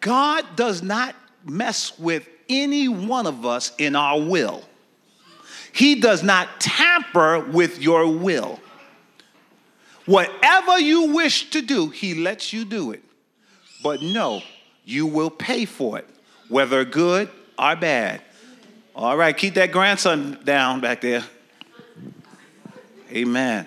God 0.00 0.56
does 0.56 0.82
not 0.82 1.14
mess 1.44 1.98
with 1.98 2.28
any 2.48 2.88
one 2.88 3.26
of 3.26 3.44
us 3.44 3.72
in 3.78 3.94
our 3.94 4.20
will. 4.20 4.64
He 5.72 6.00
does 6.00 6.22
not 6.22 6.60
tamper 6.60 7.40
with 7.40 7.80
your 7.80 8.06
will. 8.08 8.60
Whatever 10.06 10.78
you 10.78 11.12
wish 11.12 11.50
to 11.50 11.62
do, 11.62 11.88
he 11.88 12.14
lets 12.14 12.52
you 12.52 12.64
do 12.64 12.92
it. 12.92 13.02
But 13.82 14.02
no, 14.02 14.42
you 14.84 15.06
will 15.06 15.30
pay 15.30 15.64
for 15.64 15.98
it, 15.98 16.08
whether 16.48 16.84
good 16.84 17.28
or 17.58 17.76
bad. 17.76 18.20
All 18.94 19.16
right, 19.16 19.36
keep 19.36 19.54
that 19.54 19.72
grandson 19.72 20.38
down 20.44 20.80
back 20.80 21.00
there. 21.00 21.24
Amen. 23.10 23.66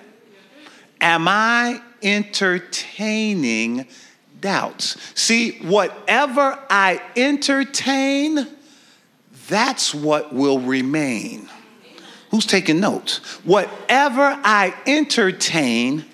Am 1.02 1.28
I 1.28 1.82
entertaining 2.02 3.88
doubts? 4.40 4.98
See, 5.16 5.60
whatever 5.60 6.60
I 6.70 7.02
entertain, 7.16 8.48
that's 9.48 9.94
what 9.94 10.34
will 10.34 10.60
remain. 10.60 11.50
Who's 12.32 12.46
taking 12.46 12.80
notes? 12.80 13.18
Whatever 13.46 14.40
I 14.44 14.74
entertain, 14.86 16.06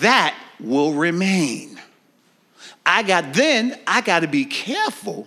that 0.00 0.36
will 0.60 0.94
remain. 0.94 1.78
I 2.86 3.02
got 3.02 3.32
then 3.32 3.78
I 3.86 4.00
got 4.00 4.20
to 4.20 4.28
be 4.28 4.44
careful 4.44 5.26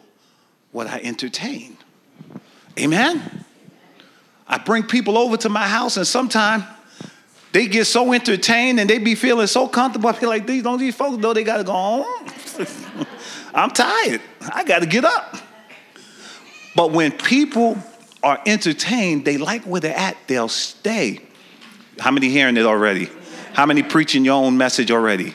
what 0.72 0.88
I 0.88 1.00
entertain. 1.00 1.78
Amen. 2.80 3.46
I 4.48 4.58
bring 4.58 4.84
people 4.84 5.18
over 5.18 5.38
to 5.38 5.50
my 5.50 5.68
house 5.68 5.98
and 5.98 6.08
sometimes 6.08 6.64
they 7.52 7.68
get 7.68 7.86
so 7.86 8.14
entertained 8.14 8.80
and 8.80 8.90
they 8.90 9.00
be 9.00 9.16
feeling 9.16 9.48
so 9.48 9.68
comfortable. 9.68 10.10
I 10.10 10.14
feel 10.14 10.30
like 10.30 10.46
these 10.46 10.64
don't 10.64 10.80
these 10.80 10.96
folks 10.96 11.18
know 11.18 11.34
they 11.34 11.44
gotta 11.44 11.64
go 11.64 11.74
home. 11.74 12.30
I'm 13.54 13.72
tired. 13.72 14.22
I 14.54 14.64
gotta 14.64 14.86
get 14.86 15.04
up. 15.04 15.38
But 16.76 16.92
when 16.92 17.12
people 17.12 17.78
are 18.22 18.40
entertained, 18.46 19.26
they 19.26 19.38
like 19.38 19.64
where 19.64 19.82
they're 19.82 19.98
at, 19.98 20.16
they'll 20.28 20.50
stay. 20.50 21.20
How 22.00 22.12
many 22.12 22.30
hearing 22.30 22.58
it 22.58 22.66
already? 22.66 23.10
How 23.58 23.66
many 23.66 23.82
preaching 23.82 24.24
your 24.24 24.36
own 24.36 24.56
message 24.56 24.92
already? 24.92 25.34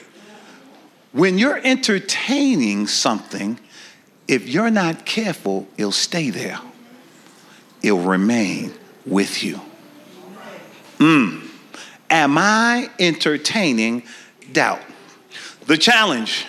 When 1.11 1.39
you're 1.39 1.61
entertaining 1.65 2.87
something, 2.87 3.59
if 4.29 4.49
you're 4.49 4.71
not 4.71 5.05
careful, 5.05 5.67
it'll 5.77 5.91
stay 5.91 6.31
there. 6.31 6.61
It'll 7.83 7.99
remain 7.99 8.75
with 9.05 9.43
you. 9.43 9.61
Mm. 10.99 11.49
Am 12.11 12.39
I 12.39 12.91
entertaining 13.01 14.05
doubt? 14.53 14.83
The 15.67 15.77
challenge 15.77 16.47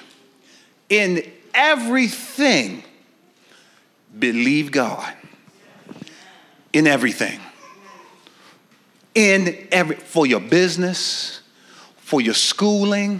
in 0.89 1.27
everything, 1.55 2.83
believe 4.19 4.71
God. 4.71 5.11
In 6.71 6.85
everything. 6.85 7.39
In 9.15 9.67
every, 9.71 9.95
for 9.95 10.27
your 10.27 10.39
business, 10.39 11.39
for 12.13 12.21
your 12.21 12.35
schooling, 12.35 13.19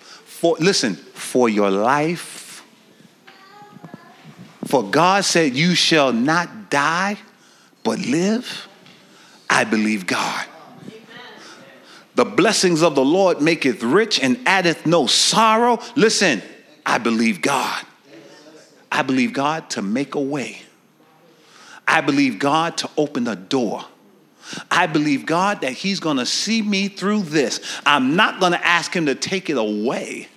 for, 0.00 0.56
listen, 0.58 0.96
for 0.96 1.48
your 1.48 1.70
life. 1.70 2.64
For 4.64 4.82
God 4.82 5.24
said, 5.24 5.54
You 5.54 5.76
shall 5.76 6.12
not 6.12 6.70
die, 6.70 7.18
but 7.84 8.00
live. 8.00 8.66
I 9.48 9.62
believe 9.62 10.08
God. 10.08 10.44
The 12.16 12.24
blessings 12.24 12.82
of 12.82 12.96
the 12.96 13.04
Lord 13.04 13.40
maketh 13.40 13.80
rich 13.84 14.18
and 14.18 14.40
addeth 14.44 14.86
no 14.86 15.06
sorrow. 15.06 15.78
Listen, 15.94 16.42
I 16.84 16.98
believe 16.98 17.40
God. 17.40 17.86
I 18.90 19.02
believe 19.02 19.32
God 19.32 19.70
to 19.70 19.82
make 19.82 20.16
a 20.16 20.20
way. 20.20 20.62
I 21.86 22.00
believe 22.00 22.40
God 22.40 22.76
to 22.78 22.90
open 22.96 23.28
a 23.28 23.36
door. 23.36 23.84
I 24.70 24.86
believe 24.86 25.26
God 25.26 25.60
that 25.62 25.72
He's 25.72 26.00
gonna 26.00 26.26
see 26.26 26.62
me 26.62 26.88
through 26.88 27.22
this. 27.22 27.60
I'm 27.86 28.16
not 28.16 28.40
gonna 28.40 28.60
ask 28.62 28.94
Him 28.94 29.06
to 29.06 29.14
take 29.14 29.50
it 29.50 29.56
away. 29.56 30.28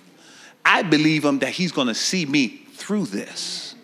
I 0.64 0.82
believe 0.82 1.24
Him 1.24 1.40
that 1.40 1.50
He's 1.50 1.72
gonna 1.72 1.94
see 1.94 2.26
me 2.26 2.48
through 2.74 3.06
this. 3.06 3.74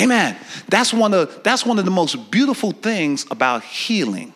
Amen. 0.00 0.36
That's 0.68 0.92
one 0.92 1.12
of, 1.12 1.42
that's 1.42 1.66
one 1.66 1.78
of 1.78 1.84
the 1.84 1.90
most 1.90 2.30
beautiful 2.30 2.72
things 2.72 3.26
about 3.30 3.62
healing. 3.62 4.32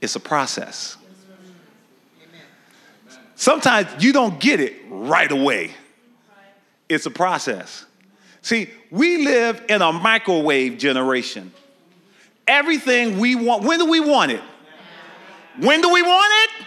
It's 0.00 0.16
a 0.16 0.20
process. 0.20 0.96
Sometimes 3.34 4.02
you 4.02 4.12
don't 4.12 4.40
get 4.40 4.60
it 4.60 4.74
right 4.88 5.30
away. 5.30 5.72
It's 6.88 7.04
a 7.06 7.10
process. 7.10 7.84
See, 8.40 8.70
we 8.90 9.24
live 9.24 9.62
in 9.68 9.82
a 9.82 9.92
microwave 9.92 10.78
generation. 10.78 11.52
Everything 12.46 13.18
we 13.18 13.34
want, 13.34 13.64
when 13.64 13.78
do 13.78 13.86
we 13.86 14.00
want 14.00 14.32
it? 14.32 14.42
When 15.58 15.80
do 15.80 15.92
we 15.92 16.02
want 16.02 16.32
it? 16.44 16.66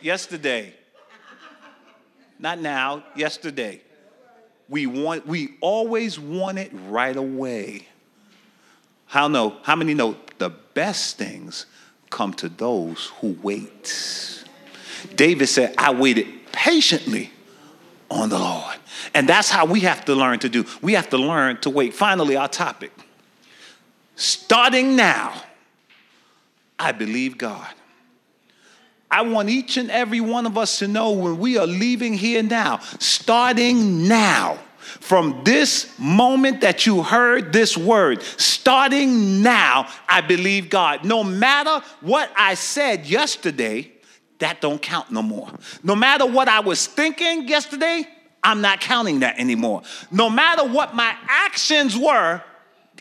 Yesterday. 0.00 0.74
Not 2.38 2.58
now, 2.58 3.04
yesterday. 3.14 3.80
We 4.68 4.86
want 4.86 5.26
we 5.26 5.56
always 5.60 6.18
want 6.18 6.58
it 6.58 6.72
right 6.88 7.16
away. 7.16 7.86
How 9.06 9.28
know? 9.28 9.58
How 9.62 9.76
many 9.76 9.94
know 9.94 10.16
the 10.38 10.48
best 10.48 11.18
things 11.18 11.66
come 12.10 12.32
to 12.34 12.48
those 12.48 13.12
who 13.20 13.38
wait? 13.42 14.44
David 15.14 15.46
said, 15.46 15.74
I 15.78 15.92
waited 15.92 16.26
patiently 16.52 17.30
on 18.10 18.28
the 18.28 18.38
Lord. 18.38 18.76
And 19.14 19.28
that's 19.28 19.50
how 19.50 19.66
we 19.66 19.80
have 19.80 20.04
to 20.06 20.14
learn 20.14 20.38
to 20.40 20.48
do. 20.48 20.64
We 20.80 20.94
have 20.94 21.10
to 21.10 21.18
learn 21.18 21.58
to 21.60 21.70
wait. 21.70 21.94
Finally, 21.94 22.36
our 22.36 22.48
topic. 22.48 22.92
Starting 24.14 24.96
now, 24.96 25.42
I 26.78 26.92
believe 26.92 27.38
God. 27.38 27.72
I 29.10 29.22
want 29.22 29.50
each 29.50 29.76
and 29.76 29.90
every 29.90 30.20
one 30.20 30.46
of 30.46 30.56
us 30.56 30.78
to 30.78 30.88
know 30.88 31.12
when 31.12 31.38
we 31.38 31.58
are 31.58 31.66
leaving 31.66 32.14
here 32.14 32.42
now, 32.42 32.78
starting 32.98 34.08
now, 34.08 34.58
from 35.00 35.42
this 35.44 35.96
moment 35.98 36.60
that 36.60 36.86
you 36.86 37.02
heard 37.02 37.52
this 37.52 37.76
word, 37.76 38.22
starting 38.22 39.42
now, 39.42 39.88
I 40.08 40.20
believe 40.20 40.70
God. 40.70 41.04
No 41.04 41.22
matter 41.22 41.84
what 42.00 42.30
I 42.36 42.54
said 42.54 43.06
yesterday, 43.06 43.92
that 44.38 44.60
don't 44.60 44.82
count 44.82 45.10
no 45.10 45.22
more. 45.22 45.48
No 45.82 45.94
matter 45.94 46.26
what 46.26 46.48
I 46.48 46.60
was 46.60 46.86
thinking 46.86 47.48
yesterday, 47.48 48.06
I'm 48.42 48.60
not 48.60 48.80
counting 48.80 49.20
that 49.20 49.38
anymore. 49.38 49.82
No 50.10 50.28
matter 50.28 50.64
what 50.64 50.94
my 50.94 51.14
actions 51.28 51.96
were, 51.96 52.42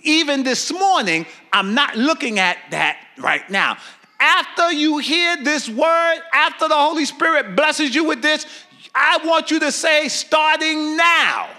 even 0.03 0.43
this 0.43 0.71
morning, 0.71 1.25
I'm 1.51 1.73
not 1.73 1.95
looking 1.95 2.39
at 2.39 2.57
that 2.71 2.97
right 3.17 3.47
now. 3.49 3.77
After 4.19 4.71
you 4.71 4.99
hear 4.99 5.43
this 5.43 5.67
word, 5.67 6.19
after 6.33 6.67
the 6.67 6.75
Holy 6.75 7.05
Spirit 7.05 7.55
blesses 7.55 7.95
you 7.95 8.03
with 8.03 8.21
this, 8.21 8.45
I 8.93 9.19
want 9.25 9.51
you 9.51 9.59
to 9.61 9.71
say, 9.71 10.07
starting 10.09 10.95
now, 10.95 11.49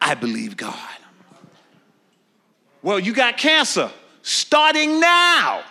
I 0.00 0.14
believe 0.14 0.56
God. 0.56 0.76
Well, 2.82 2.98
you 2.98 3.12
got 3.12 3.36
cancer. 3.36 3.90
Starting 4.22 5.00
now, 5.00 5.64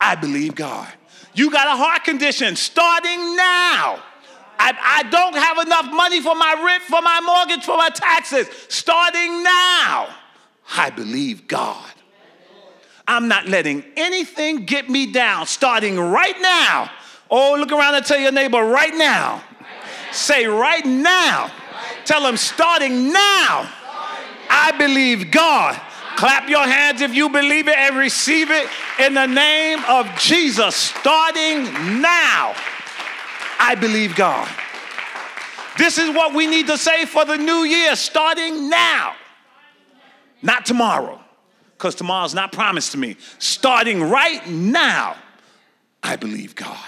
I 0.00 0.14
believe 0.14 0.54
God. 0.54 0.92
You 1.34 1.50
got 1.50 1.66
a 1.66 1.76
heart 1.76 2.04
condition. 2.04 2.56
Starting 2.56 3.36
now, 3.36 4.02
I, 4.58 4.72
I 4.82 5.02
don't 5.10 5.34
have 5.34 5.58
enough 5.58 5.92
money 5.92 6.20
for 6.20 6.34
my 6.34 6.62
rent, 6.64 6.82
for 6.84 7.02
my 7.02 7.20
mortgage, 7.20 7.64
for 7.64 7.76
my 7.76 7.88
taxes. 7.88 8.48
Starting 8.68 9.42
now, 9.42 10.14
I 10.76 10.90
believe 10.90 11.46
God. 11.46 11.90
I'm 13.06 13.28
not 13.28 13.46
letting 13.46 13.84
anything 13.96 14.64
get 14.64 14.88
me 14.88 15.12
down. 15.12 15.46
Starting 15.46 15.98
right 15.98 16.40
now. 16.40 16.90
Oh, 17.30 17.56
look 17.58 17.72
around 17.72 17.94
and 17.94 18.04
tell 18.04 18.18
your 18.18 18.32
neighbor 18.32 18.64
right 18.64 18.94
now. 18.94 19.42
Say 20.12 20.46
right 20.46 20.84
now. 20.84 21.50
Tell 22.04 22.22
them 22.22 22.36
starting 22.36 23.12
now. 23.12 23.70
I 24.48 24.72
believe 24.78 25.30
God. 25.30 25.80
Clap 26.16 26.48
your 26.48 26.64
hands 26.64 27.00
if 27.00 27.12
you 27.12 27.28
believe 27.28 27.66
it 27.68 27.76
and 27.76 27.96
receive 27.96 28.50
it 28.50 28.68
in 29.00 29.14
the 29.14 29.26
name 29.26 29.80
of 29.88 30.08
Jesus. 30.16 30.76
Starting 30.76 31.64
now. 32.00 32.54
I 33.58 33.76
believe 33.78 34.14
God. 34.14 34.48
This 35.76 35.98
is 35.98 36.14
what 36.14 36.34
we 36.34 36.46
need 36.46 36.68
to 36.68 36.78
say 36.78 37.04
for 37.04 37.24
the 37.24 37.36
new 37.36 37.64
year, 37.64 37.96
starting 37.96 38.68
now, 38.68 39.14
not 40.44 40.66
tomorrow, 40.66 41.20
because 41.72 41.94
tomorrow's 41.94 42.34
not 42.34 42.52
promised 42.52 42.92
to 42.92 42.98
me. 42.98 43.16
Starting 43.38 44.02
right 44.02 44.46
now, 44.46 45.16
I 46.02 46.16
believe 46.16 46.54
God. 46.54 46.78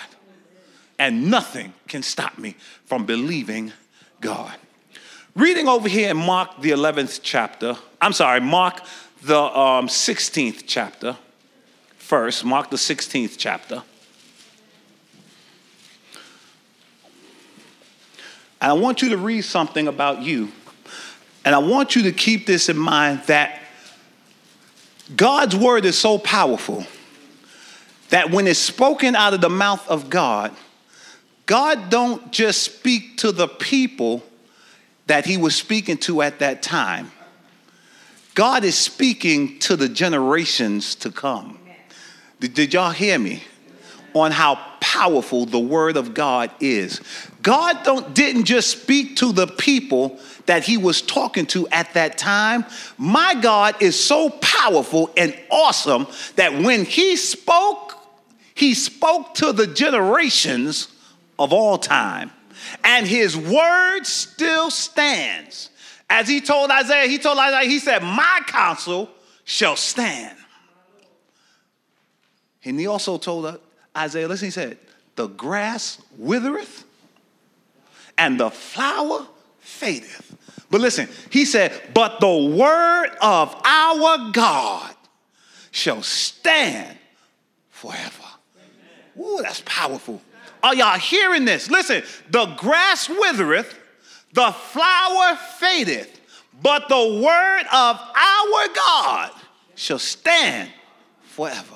And 0.99 1.31
nothing 1.31 1.73
can 1.89 2.03
stop 2.03 2.39
me 2.39 2.55
from 2.85 3.07
believing 3.07 3.73
God. 4.21 4.55
Reading 5.35 5.69
over 5.69 5.89
here 5.89 6.11
in 6.11 6.17
Mark, 6.17 6.61
the 6.61 6.71
11th 6.71 7.21
chapter, 7.23 7.77
I'm 8.01 8.13
sorry, 8.13 8.41
Mark, 8.41 8.81
the 9.23 9.39
um, 9.39 9.89
16th 9.89 10.65
chapter, 10.67 11.17
first, 11.99 12.45
Mark, 12.45 12.71
the 12.71 12.77
16th 12.77 13.37
chapter. 13.37 13.83
And 18.61 18.71
I 18.71 18.75
want 18.75 19.03
you 19.03 19.11
to 19.11 19.19
read 19.19 19.43
something 19.43 19.89
about 19.89 20.23
you. 20.23 20.51
And 21.47 21.55
I 21.55 21.59
want 21.59 21.95
you 21.95 22.03
to 22.03 22.13
keep 22.13 22.45
this 22.45 22.69
in 22.69 22.77
mind 22.77 23.23
that 23.27 23.61
God's 25.15 25.55
word 25.55 25.85
is 25.85 25.97
so 25.97 26.19
powerful 26.19 26.85
that 28.09 28.33
when 28.33 28.49
it's 28.49 28.59
spoken 28.59 29.15
out 29.15 29.33
of 29.33 29.41
the 29.41 29.49
mouth 29.49 29.89
of 29.89 30.11
God, 30.11 30.53
God 31.47 31.89
don't 31.89 32.33
just 32.33 32.63
speak 32.63 33.19
to 33.19 33.31
the 33.31 33.47
people 33.47 34.25
that 35.07 35.25
he 35.25 35.37
was 35.37 35.55
speaking 35.55 35.97
to 35.99 36.21
at 36.21 36.41
that 36.41 36.63
time. 36.63 37.13
God 38.35 38.65
is 38.65 38.77
speaking 38.77 39.61
to 39.61 39.77
the 39.77 39.89
generations 39.89 40.97
to 40.97 41.13
come. 41.13 41.61
Did, 42.41 42.55
did 42.55 42.75
y'all 42.75 42.91
hear 42.91 43.21
me? 43.21 43.45
On 44.15 44.33
how 44.33 44.59
powerful 44.81 45.47
the 45.47 45.61
word 45.61 45.97
of 45.97 46.13
God 46.13 46.51
is. 46.59 47.01
God 47.47 47.85
don't, 47.85 48.13
didn't 48.13 48.43
just 48.43 48.71
speak 48.71 49.19
to 49.19 49.31
the 49.31 49.47
people 49.47 50.19
that 50.47 50.65
he 50.65 50.77
was 50.77 51.01
talking 51.01 51.47
to 51.47 51.69
at 51.69 51.95
that 51.95 52.19
time. 52.19 52.65
My 52.99 53.37
God 53.41 53.81
is 53.81 53.97
so 54.03 54.31
powerful 54.31 55.13
and 55.17 55.33
awesome 55.49 56.09
that 56.35 56.53
when 56.55 56.85
he 56.85 57.15
spoke, 57.15 57.95
he 58.53 58.75
spoke 58.75 59.35
to 59.35 59.53
the 59.53 59.69
generations 59.69 60.89
of 61.39 61.53
all 61.53 61.79
time. 61.79 62.33
And 62.83 63.07
his 63.07 63.37
word 63.37 64.03
still 64.07 64.73
stands. 64.73 65.71
As 66.11 66.27
he 66.27 66.41
told 66.41 66.73
Isaiah, 66.73 67.07
he 67.07 67.19
told 67.19 67.39
Isaiah, 67.39 67.71
he 67.71 67.79
said, 67.79 68.03
My 68.03 68.41
counsel 68.49 69.09
shall 69.45 69.77
stand. 69.77 70.37
And 72.65 72.81
he 72.81 72.89
also 72.89 73.19
told 73.19 73.61
Isaiah, 73.97 74.27
listen, 74.27 74.47
he 74.47 74.51
said, 74.51 74.79
The 75.15 75.29
grass 75.29 76.03
withereth 76.19 76.86
and 78.19 78.39
the 78.41 78.51
flower 78.51 79.27
fadeth. 79.61 80.37
But 80.71 80.81
listen, 80.81 81.09
he 81.31 81.45
said, 81.45 81.73
But 81.95 82.21
the 82.21 82.57
word 82.57 83.11
of 83.21 83.55
our 83.65 84.31
God 84.33 84.95
shall 85.71 86.03
stand 86.03 86.97
forever. 87.71 88.25
Ooh, 89.19 89.41
that's 89.43 89.63
powerful. 89.65 90.21
Are 90.63 90.75
y'all 90.75 90.99
hearing 90.99 91.45
this? 91.45 91.71
Listen, 91.71 92.03
the 92.31 92.47
grass 92.57 93.09
withereth, 93.09 93.79
The 94.33 94.53
flower 94.53 95.37
fadeth, 95.59 96.21
but 96.63 96.89
the 96.89 97.21
word 97.23 97.63
of 97.73 98.01
our 98.01 98.69
God 98.75 99.31
shall 99.75 99.99
stand 99.99 100.71
forever. 101.23 101.76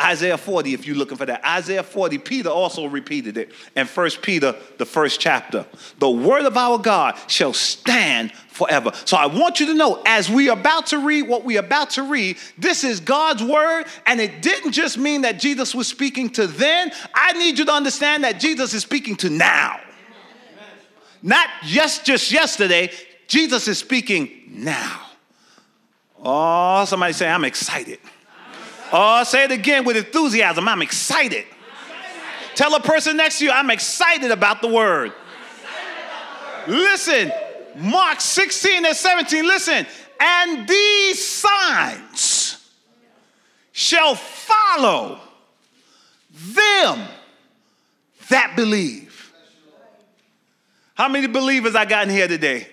Isaiah 0.00 0.38
40, 0.38 0.72
if 0.72 0.86
you're 0.86 0.96
looking 0.96 1.18
for 1.18 1.26
that. 1.26 1.44
Isaiah 1.44 1.82
40, 1.82 2.18
Peter 2.18 2.48
also 2.48 2.86
repeated 2.86 3.36
it. 3.36 3.50
And 3.76 3.88
First 3.88 4.22
Peter, 4.22 4.56
the 4.78 4.86
first 4.86 5.20
chapter. 5.20 5.66
The 5.98 6.10
word 6.10 6.46
of 6.46 6.56
our 6.56 6.78
God 6.78 7.16
shall 7.26 7.52
stand 7.52 8.32
forever. 8.32 8.92
So 9.04 9.16
I 9.16 9.26
want 9.26 9.60
you 9.60 9.66
to 9.66 9.74
know, 9.74 10.02
as 10.06 10.30
we 10.30 10.48
are 10.48 10.58
about 10.58 10.86
to 10.88 10.98
read 10.98 11.22
what 11.28 11.44
we 11.44 11.56
are 11.56 11.64
about 11.64 11.90
to 11.90 12.02
read, 12.02 12.38
this 12.56 12.82
is 12.82 13.00
God's 13.00 13.42
word, 13.42 13.84
and 14.06 14.20
it 14.20 14.40
didn't 14.40 14.72
just 14.72 14.96
mean 14.96 15.22
that 15.22 15.38
Jesus 15.38 15.74
was 15.74 15.86
speaking 15.86 16.30
to 16.30 16.46
then. 16.46 16.92
I 17.14 17.32
need 17.34 17.58
you 17.58 17.66
to 17.66 17.72
understand 17.72 18.24
that 18.24 18.40
Jesus 18.40 18.72
is 18.72 18.82
speaking 18.82 19.16
to 19.16 19.30
now. 19.30 19.80
Not 21.22 21.48
just 21.64 22.06
just 22.06 22.32
yesterday, 22.32 22.90
Jesus 23.26 23.68
is 23.68 23.78
speaking 23.78 24.30
now. 24.48 25.06
Oh, 26.22 26.84
somebody 26.86 27.12
say, 27.12 27.28
I'm 27.28 27.44
excited. 27.44 27.98
Oh, 28.92 29.22
say 29.24 29.44
it 29.44 29.52
again 29.52 29.84
with 29.84 29.96
enthusiasm. 29.96 30.68
I'm 30.68 30.82
excited. 30.82 31.44
Tell 32.54 32.74
a 32.74 32.80
person 32.80 33.16
next 33.16 33.38
to 33.38 33.44
you, 33.44 33.50
I'm 33.50 33.70
excited 33.70 34.30
about 34.30 34.60
the 34.60 34.68
word. 34.68 35.12
Listen, 36.66 37.32
Mark 37.76 38.20
16 38.20 38.84
and 38.84 38.96
17, 38.96 39.46
listen. 39.46 39.86
And 40.20 40.68
these 40.68 41.24
signs 41.26 42.70
shall 43.72 44.14
follow 44.14 45.20
them 46.30 47.08
that 48.28 48.54
believe. 48.56 49.32
How 50.94 51.08
many 51.08 51.26
believers 51.28 51.74
I 51.74 51.86
got 51.86 52.04
in 52.04 52.10
here 52.10 52.28
today? 52.28 52.68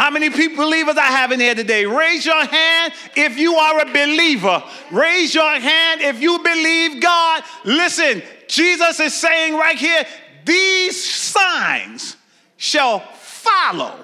How 0.00 0.08
many 0.08 0.30
people, 0.30 0.64
believers 0.64 0.96
I 0.96 1.08
have 1.08 1.30
in 1.30 1.40
here 1.40 1.54
today? 1.54 1.84
Raise 1.84 2.24
your 2.24 2.42
hand 2.42 2.94
if 3.16 3.36
you 3.36 3.56
are 3.56 3.80
a 3.80 3.84
believer. 3.84 4.64
Raise 4.90 5.34
your 5.34 5.60
hand 5.60 6.00
if 6.00 6.22
you 6.22 6.38
believe 6.38 7.02
God. 7.02 7.42
Listen, 7.66 8.22
Jesus 8.48 8.98
is 8.98 9.12
saying 9.12 9.58
right 9.58 9.76
here, 9.76 10.06
these 10.46 11.04
signs 11.04 12.16
shall 12.56 13.00
follow 13.00 14.02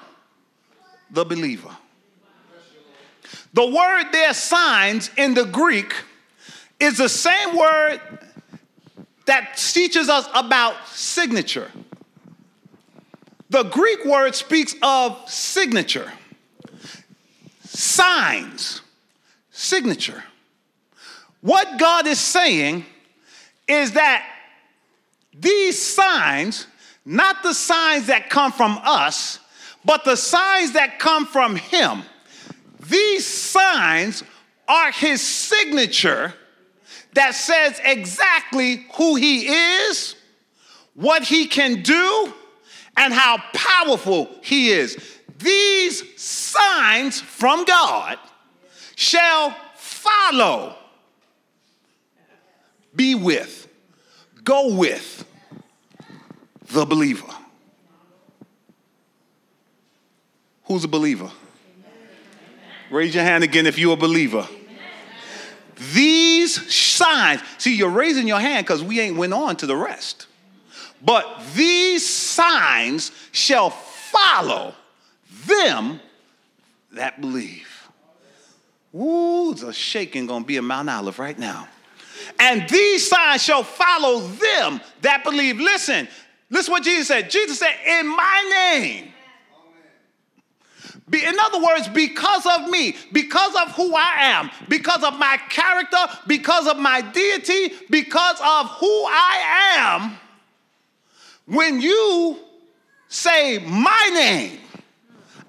the 1.09 1.25
believer. 1.25 1.75
The 3.53 3.65
word 3.65 4.11
there, 4.11 4.35
signs, 4.35 5.09
in 5.17 5.33
the 5.33 5.45
Greek, 5.45 5.95
is 6.79 6.99
the 6.99 7.09
same 7.09 7.57
word 7.57 7.99
that 9.25 9.57
teaches 9.57 10.09
us 10.09 10.29
about 10.35 10.75
signature. 10.89 11.71
The 13.49 13.63
Greek 13.63 14.03
word 14.05 14.35
speaks 14.35 14.75
of 14.81 15.17
signature, 15.29 16.11
signs, 17.63 18.81
signature. 19.51 20.23
What 21.41 21.79
God 21.79 22.07
is 22.07 22.19
saying 22.19 22.85
is 23.67 23.93
that 23.93 24.25
these 25.33 25.81
signs, 25.81 26.67
not 27.05 27.41
the 27.41 27.53
signs 27.53 28.07
that 28.07 28.29
come 28.29 28.51
from 28.51 28.79
us, 28.83 29.39
but 29.85 30.03
the 30.03 30.17
signs 30.17 30.73
that 30.73 30.99
come 30.99 31.25
from 31.25 31.55
Him, 31.55 32.03
these 32.89 33.25
signs 33.25 34.23
are 34.67 34.91
His 34.91 35.21
signature 35.21 36.33
that 37.13 37.33
says 37.33 37.79
exactly 37.83 38.85
who 38.95 39.15
He 39.15 39.47
is, 39.47 40.15
what 40.95 41.23
He 41.23 41.47
can 41.47 41.81
do, 41.81 42.33
and 42.97 43.13
how 43.13 43.37
powerful 43.53 44.29
he 44.41 44.69
is. 44.71 44.97
These 45.37 46.19
signs 46.19 47.21
from 47.21 47.63
God 47.63 48.17
shall 48.95 49.55
follow, 49.75 50.75
be 52.95 53.13
with, 53.13 53.67
go 54.43 54.75
with 54.75 55.23
the 56.69 56.85
believer. 56.85 57.31
Who's 60.63 60.83
a 60.83 60.87
believer? 60.87 61.31
Raise 62.89 63.13
your 63.13 63.23
hand 63.23 63.43
again 63.43 63.67
if 63.67 63.77
you're 63.77 63.93
a 63.93 63.97
believer. 63.97 64.47
These 65.93 66.73
signs, 66.73 67.41
see, 67.59 67.75
you're 67.75 67.89
raising 67.89 68.27
your 68.27 68.39
hand 68.39 68.65
because 68.65 68.83
we 68.83 68.99
ain't 68.99 69.17
went 69.17 69.33
on 69.33 69.55
to 69.57 69.67
the 69.67 69.75
rest. 69.75 70.25
But 71.03 71.41
these 71.55 72.07
signs 72.07 73.11
shall 73.31 73.69
follow 73.69 74.73
them 75.45 75.99
that 76.93 77.21
believe. 77.21 77.67
Ooh, 78.95 79.53
the 79.53 79.73
shaking 79.73 80.25
gonna 80.25 80.45
be 80.45 80.57
in 80.57 80.65
Mount 80.65 80.89
Olive 80.89 81.19
right 81.19 81.37
now. 81.37 81.67
And 82.39 82.67
these 82.69 83.07
signs 83.07 83.43
shall 83.43 83.63
follow 83.63 84.19
them 84.19 84.81
that 85.01 85.23
believe. 85.23 85.59
Listen, 85.59 86.07
listen 86.49 86.71
what 86.71 86.83
Jesus 86.83 87.07
said. 87.07 87.29
Jesus 87.29 87.59
said, 87.59 87.75
In 87.85 88.07
my 88.07 88.73
name. 88.73 89.13
Be, 91.09 91.23
in 91.23 91.35
other 91.39 91.63
words, 91.63 91.87
because 91.87 92.45
of 92.45 92.69
me, 92.69 92.95
because 93.13 93.55
of 93.55 93.73
who 93.75 93.95
I 93.95 94.15
am, 94.19 94.49
because 94.67 95.03
of 95.03 95.17
my 95.17 95.37
character, 95.49 95.97
because 96.27 96.67
of 96.67 96.77
my 96.77 96.99
deity, 96.99 97.73
because 97.89 98.39
of 98.41 98.67
who 98.71 99.05
I 99.07 99.77
am, 99.77 100.17
when 101.47 101.81
you 101.81 102.37
say 103.07 103.57
my 103.59 104.09
name, 104.13 104.59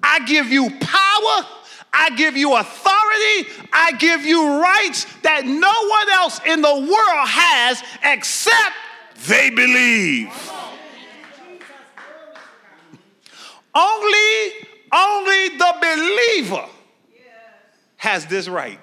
I 0.01 0.25
give 0.25 0.47
you 0.47 0.69
power, 0.79 1.45
I 1.91 2.11
give 2.15 2.37
you 2.37 2.55
authority, 2.55 3.67
I 3.73 3.93
give 3.99 4.23
you 4.25 4.61
rights 4.61 5.05
that 5.23 5.45
no 5.45 5.73
one 5.89 6.09
else 6.09 6.39
in 6.45 6.61
the 6.61 6.73
world 6.73 7.27
has 7.27 7.83
except 8.03 8.75
they 9.27 9.49
believe. 9.49 10.31
Only, 13.75 14.51
only 14.91 15.49
the 15.57 15.75
believer 15.81 16.65
has 17.97 18.25
this 18.25 18.47
right. 18.47 18.79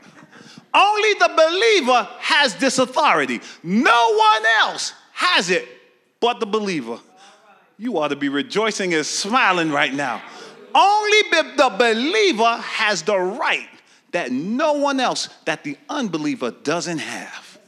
Only 0.75 1.15
the 1.15 1.31
believer 1.35 2.09
has 2.19 2.55
this 2.57 2.79
authority. 2.79 3.41
No 3.63 4.15
one 4.17 4.47
else 4.61 4.93
has 5.13 5.49
it 5.49 5.76
but 6.21 6.41
the 6.41 6.47
believer. 6.47 6.99
You 7.79 7.99
ought 7.99 8.09
to 8.09 8.17
be 8.17 8.29
rejoicing 8.29 8.95
and 8.95 9.05
smiling 9.05 9.71
right 9.71 9.93
now. 9.93 10.23
Only 10.75 11.23
the 11.31 11.75
believer 11.79 12.57
has 12.57 13.03
the 13.03 13.19
right 13.19 13.69
that 14.13 14.33
no 14.33 14.75
one 14.75 15.01
else, 15.01 15.29
that 15.45 15.63
the 15.63 15.77
unbeliever 15.89 16.51
doesn't 16.51 16.99
have. 16.99 17.59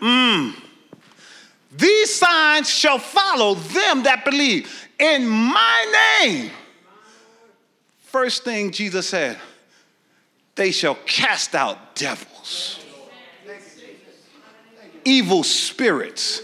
Mm. 0.00 0.54
These 1.76 2.14
signs 2.14 2.68
shall 2.68 2.98
follow 2.98 3.54
them 3.54 4.02
that 4.02 4.24
believe. 4.24 4.88
In 4.98 5.26
my 5.26 6.18
name, 6.22 6.50
first 8.00 8.44
thing 8.44 8.70
Jesus 8.70 9.08
said, 9.08 9.38
they 10.54 10.72
shall 10.72 10.96
cast 11.06 11.54
out 11.54 11.94
devils, 11.94 12.80
evil 15.04 15.42
spirits 15.42 16.42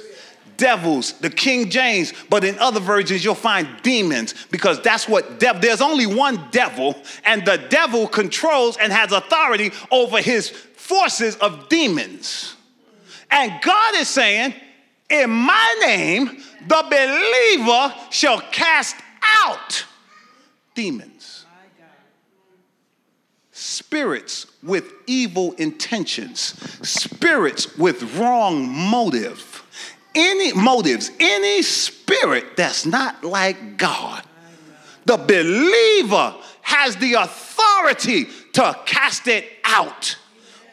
devils, 0.57 1.13
the 1.21 1.31
King 1.31 1.71
James, 1.71 2.13
but 2.31 2.45
in 2.45 2.59
other 2.59 2.81
versions 2.81 3.25
you'll 3.25 3.35
find 3.35 3.69
demons 3.83 4.35
because 4.51 4.81
that's 4.83 5.09
what 5.09 5.41
there's 5.41 5.81
only 5.81 6.07
one 6.07 6.49
devil 6.51 6.97
and 7.25 7.45
the 7.45 7.57
devil 7.69 8.07
controls 8.07 8.77
and 8.77 8.93
has 8.93 9.13
authority 9.13 9.73
over 9.91 10.21
his 10.21 10.51
forces 10.51 11.37
of 11.37 11.69
demons. 11.69 12.57
And 13.31 13.53
God 13.63 13.95
is 13.97 14.09
saying, 14.09 14.55
in 15.11 15.31
my 15.31 15.77
name, 15.81 16.43
the 16.67 16.85
believer 16.89 17.95
shall 18.11 18.41
cast 18.53 18.97
out 19.39 19.85
demons. 20.75 21.47
Spirits 23.53 24.47
with 24.63 24.93
evil 25.07 25.53
intentions, 25.53 26.41
spirits 26.87 27.77
with 27.77 28.17
wrong 28.17 28.69
motive 28.69 29.54
any 30.15 30.53
motives, 30.53 31.11
any 31.19 31.63
spirit 31.63 32.57
that's 32.57 32.87
not 32.87 33.25
like 33.25 33.77
God. 33.77 34.23
The 35.07 35.17
believer 35.17 36.35
has 36.63 36.97
the 36.97 37.15
authority 37.15 38.27
to 38.55 38.79
cast 38.87 39.29
it 39.29 39.47
out. 39.65 40.17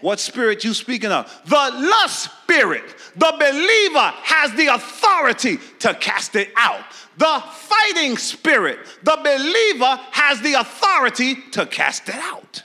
What 0.01 0.19
spirit 0.19 0.63
you 0.63 0.73
speaking 0.73 1.12
of? 1.12 1.25
The 1.45 1.56
lust 1.56 2.32
spirit. 2.43 2.84
The 3.15 3.34
believer 3.38 4.13
has 4.23 4.54
the 4.54 4.67
authority 4.67 5.58
to 5.80 5.93
cast 5.93 6.36
it 6.36 6.49
out. 6.56 6.84
The 7.17 7.43
fighting 7.51 8.17
spirit. 8.17 8.80
The 9.04 9.17
believer 9.21 9.99
has 10.12 10.41
the 10.41 10.54
authority 10.54 11.36
to 11.51 11.65
cast 11.65 12.10
it 12.10 12.15
out. 12.15 12.63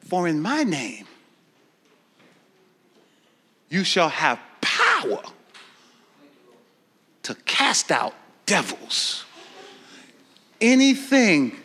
For 0.00 0.28
in 0.28 0.40
my 0.40 0.62
name 0.62 1.06
you 3.68 3.84
shall 3.84 4.10
have 4.10 4.38
power 5.02 5.22
to 7.22 7.34
cast 7.46 7.90
out 7.90 8.14
devils. 8.46 9.24
anything 10.60 11.56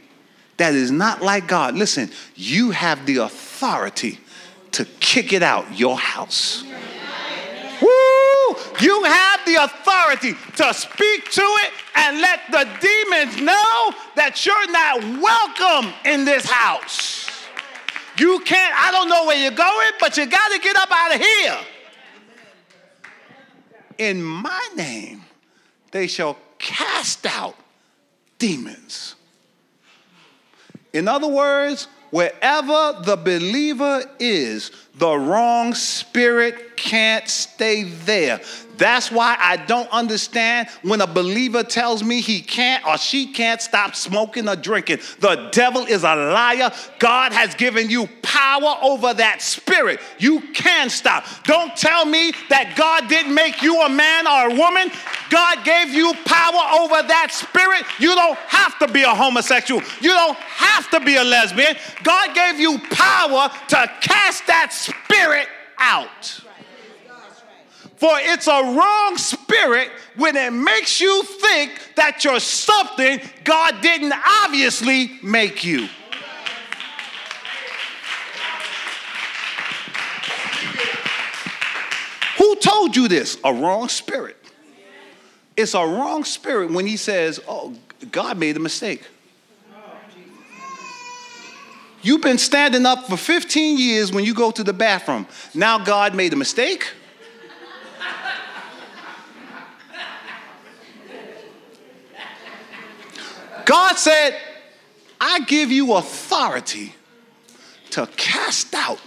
that 0.58 0.74
is 0.74 0.90
not 0.90 1.22
like 1.22 1.48
God, 1.48 1.76
listen, 1.76 2.10
you 2.36 2.72
have 2.72 3.06
the 3.06 3.18
authority 3.18 4.20
to 4.72 4.86
kick 5.00 5.34
it 5.34 5.44
out 5.44 5.78
your 5.78 5.98
house. 5.98 6.64
Woo! 7.80 8.56
You 8.80 9.04
have 9.04 9.40
the 9.46 9.56
authority 9.62 10.34
to 10.56 10.74
speak 10.74 11.30
to 11.32 11.42
it 11.42 11.74
and 11.96 12.20
let 12.22 12.40
the 12.50 12.64
demons 12.82 13.40
know 13.40 13.94
that 14.16 14.46
you're 14.46 14.72
not 14.72 15.00
welcome 15.22 15.94
in 16.06 16.26
this 16.26 16.50
house. 16.50 17.30
You 18.18 18.40
can't, 18.40 18.74
I 18.76 18.90
don't 18.92 19.10
know 19.10 19.26
where 19.26 19.38
you're 19.38 19.52
going, 19.52 19.92
but 20.00 20.18
you 20.18 20.26
got 20.26 20.52
to 20.54 20.60
get 20.60 20.76
up 20.76 20.90
out 20.92 21.14
of 21.14 21.22
here. 21.22 21.58
In 23.98 24.22
my 24.24 24.70
name, 24.76 25.24
they 25.92 26.08
shall 26.08 26.38
cast 26.60 27.26
out 27.26 27.56
demons. 28.40 29.16
In 30.94 31.08
other 31.08 31.28
words, 31.28 31.88
wherever 32.12 33.00
the 33.04 33.18
believer 33.18 34.04
is, 34.20 34.72
the 34.96 35.18
wrong 35.18 35.74
spirit 35.74 36.78
can't 36.78 37.28
stay 37.28 37.84
there. 37.84 38.42
That's 38.78 39.12
why 39.12 39.38
I 39.40 39.58
don't 39.58 39.90
understand 39.92 40.70
when 40.84 41.02
a 41.02 41.08
believer 41.08 41.64
tells 41.64 42.04
me 42.04 42.22
he 42.22 42.42
can't 42.42 42.86
or 42.86 42.98
she 42.98 43.32
can't 43.34 43.62
stop 43.62 43.96
smoking 43.96 44.48
or 44.48 44.56
drinking. 44.56 45.00
The 45.20 45.50
devil 45.52 45.86
is 45.86 46.04
a 46.04 46.16
liar. 46.16 46.72
God 47.00 47.34
has 47.34 47.56
given 47.56 47.90
you 47.90 48.08
power 48.22 48.78
over 48.82 49.14
that 49.14 49.42
spirit. 49.42 50.00
You 50.20 50.42
can 50.54 50.90
stop. 50.90 51.26
Don't 51.44 51.76
tell 51.76 52.06
me 52.06 52.34
that 52.50 52.76
God 52.78 53.10
didn't 53.10 53.34
make 53.34 53.62
you 53.62 53.82
a 53.82 53.90
man 53.90 54.28
or 54.28 54.52
a 54.52 54.56
woman. 54.56 54.92
God 55.30 55.64
gave 55.66 55.94
you 55.94 56.14
power 56.26 56.82
over 56.82 57.08
that 57.08 57.30
spirit. 57.32 57.84
You 58.00 58.16
don't 58.16 58.38
have 58.38 58.78
to 58.80 58.88
be 58.88 59.04
a 59.04 59.14
homosexual. 59.14 59.82
You 60.02 60.12
don't 60.12 60.38
have 60.38 60.90
to 60.92 61.00
be 61.00 61.16
a 61.16 61.24
lesbian. 61.24 61.76
God 62.04 62.36
gave 62.36 62.60
you 62.60 62.80
power 62.92 63.50
to 63.70 63.92
cast 64.02 64.48
that 64.48 64.72
spirit 64.72 65.48
out. 65.78 66.42
For 67.98 68.12
it's 68.14 68.46
a 68.48 68.62
wrong 68.62 69.18
spirit 69.18 69.90
when 70.16 70.36
it 70.36 70.54
makes 70.54 71.02
you 71.02 71.24
think 71.24 71.96
that 71.96 72.24
you're 72.24 72.40
something 72.40 73.20
God 73.44 73.82
didn't 73.82 74.14
obviously 74.44 75.20
make 75.24 75.64
you. 75.64 75.90
Who 82.38 82.56
told 82.58 82.96
you 82.96 83.08
this? 83.08 83.40
A 83.44 83.52
wrong 83.52 83.90
spirit. 83.90 84.38
It's 85.56 85.74
a 85.74 85.80
wrong 85.80 86.24
spirit 86.24 86.72
when 86.72 86.86
he 86.86 86.98
says, 86.98 87.40
Oh, 87.48 87.74
God 88.12 88.38
made 88.38 88.58
a 88.58 88.60
mistake. 88.60 89.02
You've 92.04 92.22
been 92.22 92.38
standing 92.38 92.86
up 92.86 93.08
for 93.08 93.18
15 93.18 93.80
years 93.80 94.12
when 94.12 94.24
you 94.24 94.36
go 94.36 94.52
to 94.52 94.64
the 94.64 94.72
bathroom. 94.72 95.26
Now 95.56 95.84
God 95.84 96.14
made 96.14 96.32
a 96.32 96.36
mistake? 96.36 96.94
God 103.68 103.98
said, 103.98 104.34
I 105.20 105.42
give 105.42 105.74
you 105.74 105.94
authority 105.94 106.96
to 107.92 108.08
cast 108.16 108.74
out 108.74 109.00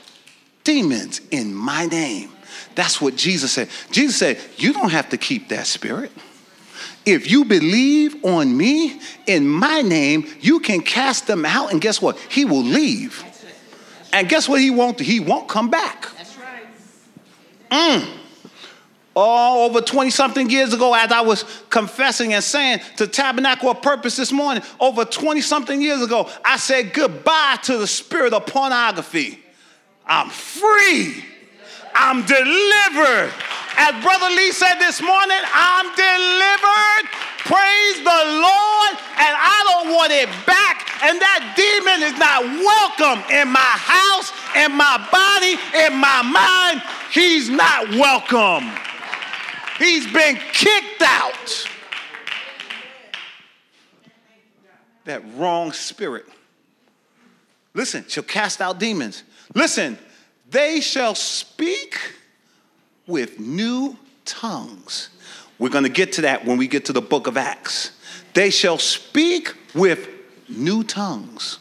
demons 0.64 1.22
in 1.30 1.54
my 1.54 1.86
name. 1.86 2.30
That's 2.74 3.00
what 3.00 3.16
Jesus 3.16 3.52
said. 3.52 3.70
Jesus 3.90 4.18
said, 4.18 4.38
You 4.58 4.74
don't 4.74 4.90
have 4.90 5.08
to 5.08 5.16
keep 5.16 5.48
that 5.48 5.66
spirit. 5.66 6.12
If 7.06 7.30
you 7.30 7.46
believe 7.46 8.22
on 8.22 8.54
me 8.54 9.00
in 9.26 9.48
my 9.48 9.80
name, 9.80 10.26
you 10.42 10.60
can 10.60 10.82
cast 10.82 11.26
them 11.26 11.46
out, 11.46 11.72
and 11.72 11.80
guess 11.80 12.02
what? 12.02 12.18
He 12.28 12.44
will 12.44 12.62
leave. 12.62 13.24
And 14.12 14.28
guess 14.28 14.46
what 14.46 14.60
he 14.60 14.70
won't 14.70 14.98
do? 14.98 15.04
He 15.04 15.20
won't 15.20 15.48
come 15.48 15.70
back. 15.70 16.06
That's 16.18 16.36
right. 16.36 16.66
Mm 17.70 18.19
oh, 19.16 19.66
over 19.66 19.80
20 19.80 20.10
something 20.10 20.48
years 20.50 20.72
ago, 20.72 20.94
as 20.94 21.12
I 21.12 21.20
was 21.20 21.44
confessing 21.70 22.34
and 22.34 22.42
saying 22.42 22.80
to 22.96 23.06
Tabernacle 23.06 23.70
of 23.70 23.82
Purpose 23.82 24.16
this 24.16 24.32
morning, 24.32 24.62
over 24.78 25.04
20 25.04 25.40
something 25.40 25.80
years 25.80 26.02
ago, 26.02 26.28
I 26.44 26.56
said 26.56 26.92
goodbye 26.92 27.58
to 27.64 27.78
the 27.78 27.86
spirit 27.86 28.32
of 28.32 28.46
pornography. 28.46 29.38
I'm 30.06 30.30
free. 30.30 31.24
I'm 31.94 32.24
delivered. 32.24 33.32
As 33.76 34.02
Brother 34.02 34.26
Lee 34.26 34.52
said 34.52 34.78
this 34.78 35.00
morning, 35.00 35.38
I'm 35.52 35.86
delivered. 35.94 37.04
Praise 37.46 37.98
the 37.98 38.22
Lord. 38.42 38.92
And 39.16 39.32
I 39.36 39.58
don't 39.68 39.94
want 39.94 40.12
it 40.12 40.28
back. 40.46 40.86
And 41.02 41.20
that 41.20 41.54
demon 41.56 42.02
is 42.04 42.16
not 42.18 42.44
welcome 42.44 43.24
in 43.32 43.48
my 43.48 43.58
house, 43.60 44.32
in 44.54 44.76
my 44.76 44.98
body, 45.10 45.56
in 45.86 45.96
my 45.96 46.22
mind. 46.22 46.82
He's 47.10 47.48
not 47.48 47.90
welcome. 47.90 48.70
He's 49.80 50.06
been 50.12 50.36
kicked 50.52 51.02
out. 51.02 51.68
That 55.06 55.22
wrong 55.36 55.72
spirit. 55.72 56.26
Listen, 57.72 58.04
shall 58.06 58.22
cast 58.22 58.60
out 58.60 58.78
demons. 58.78 59.22
Listen, 59.54 59.98
they 60.50 60.82
shall 60.82 61.14
speak 61.14 61.98
with 63.06 63.40
new 63.40 63.96
tongues. 64.26 65.08
We're 65.58 65.70
going 65.70 65.84
to 65.84 65.90
get 65.90 66.12
to 66.14 66.22
that 66.22 66.44
when 66.44 66.58
we 66.58 66.68
get 66.68 66.84
to 66.86 66.92
the 66.92 67.00
book 67.00 67.26
of 67.26 67.38
Acts. 67.38 67.92
They 68.34 68.50
shall 68.50 68.76
speak 68.76 69.54
with 69.74 70.08
new 70.46 70.84
tongues. 70.84 71.58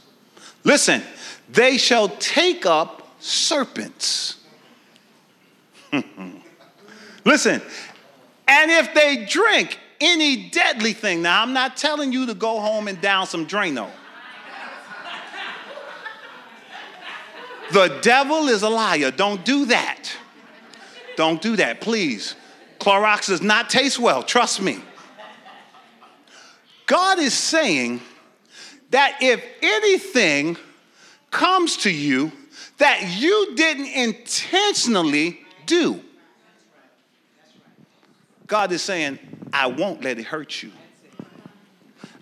Listen, 0.65 1.01
they 1.49 1.77
shall 1.77 2.09
take 2.09 2.65
up 2.65 3.15
serpents. 3.19 4.43
Listen, 7.25 7.61
and 8.49 8.71
if 8.71 8.93
they 8.95 9.25
drink 9.25 9.79
any 10.01 10.49
deadly 10.49 10.93
thing, 10.93 11.21
now 11.21 11.43
I'm 11.43 11.53
not 11.53 11.77
telling 11.77 12.11
you 12.11 12.25
to 12.25 12.33
go 12.33 12.59
home 12.59 12.87
and 12.87 12.99
down 12.99 13.27
some 13.27 13.45
Drano. 13.45 13.89
The 17.71 17.99
devil 18.01 18.47
is 18.47 18.63
a 18.63 18.69
liar. 18.69 19.11
Don't 19.11 19.45
do 19.45 19.65
that. 19.65 20.11
Don't 21.15 21.39
do 21.39 21.55
that, 21.57 21.81
please. 21.81 22.35
Clorox 22.79 23.27
does 23.27 23.41
not 23.43 23.69
taste 23.69 23.99
well, 23.99 24.23
trust 24.23 24.61
me. 24.61 24.79
God 26.87 27.19
is 27.19 27.35
saying 27.35 28.01
that 28.89 29.17
if 29.21 29.45
anything 29.61 30.57
comes 31.29 31.77
to 31.77 31.91
you 31.91 32.31
that 32.79 33.19
you 33.19 33.53
didn't 33.55 33.93
intentionally 33.93 35.41
do, 35.67 36.01
God 38.49 38.71
is 38.71 38.81
saying, 38.81 39.19
I 39.53 39.67
won't 39.67 40.03
let 40.03 40.17
it 40.17 40.25
hurt 40.25 40.61
you. 40.61 40.71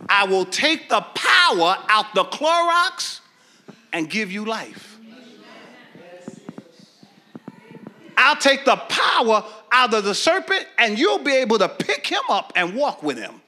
I 0.10 0.26
will 0.26 0.46
take 0.46 0.90
the 0.90 1.02
power 1.02 1.78
out 1.88 2.14
the 2.14 2.26
Clorox 2.26 3.22
and 3.94 4.10
give 4.10 4.32
you 4.32 4.46
life. 4.46 5.00
I'll 8.18 8.36
take 8.36 8.66
the 8.66 8.76
power 8.76 9.46
out 9.72 9.94
of 9.94 10.04
the 10.04 10.14
serpent 10.14 10.66
and 10.78 11.00
you'll 11.00 11.20
be 11.20 11.34
able 11.34 11.60
to 11.60 11.70
pick 11.70 12.06
him 12.06 12.24
up 12.30 12.52
and 12.56 12.76
walk 12.76 13.04
with 13.04 13.18
him. 13.18 13.42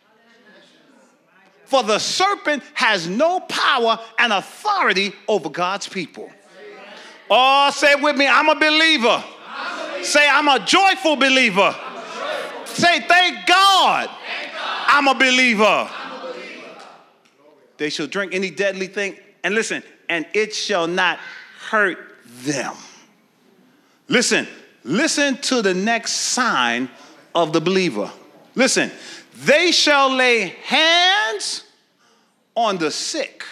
For 1.66 1.84
the 1.84 2.00
serpent 2.00 2.64
has 2.76 3.08
no 3.08 3.42
power 3.42 4.00
and 4.18 4.32
authority 4.32 5.14
over 5.28 5.50
God's 5.50 5.88
people. 5.88 6.30
Oh, 7.30 7.72
say 7.72 7.96
with 7.96 8.16
me, 8.16 8.26
I'm 8.26 8.48
a 8.48 8.56
believer. 8.56 9.24
Say, 10.02 10.28
I'm 10.28 10.48
a 10.48 10.66
joyful 10.66 11.18
believer. 11.18 11.76
Say, 12.80 13.02
thank 13.02 13.46
God, 13.46 14.10
thank 14.10 14.54
God. 14.54 14.86
I'm, 14.88 15.08
a 15.10 15.14
believer. 15.14 15.64
I'm 15.66 16.12
a 16.14 16.32
believer. 16.32 16.82
They 17.78 17.90
shall 17.90 18.08
drink 18.08 18.34
any 18.34 18.50
deadly 18.50 18.88
thing. 18.88 19.18
And 19.44 19.54
listen, 19.54 19.84
and 20.08 20.26
it 20.34 20.56
shall 20.56 20.88
not 20.88 21.20
hurt 21.70 21.98
them. 22.44 22.74
Listen, 24.08 24.48
listen 24.86 25.36
to 25.38 25.62
the 25.62 25.74
next 25.74 26.14
sign 26.14 26.90
of 27.36 27.52
the 27.52 27.60
believer. 27.60 28.10
Listen, 28.56 28.92
they 29.44 29.72
shall 29.72 30.10
lay 30.16 30.56
hands 30.64 31.66
on 32.56 32.78
the 32.78 32.92
sick. 32.92 33.44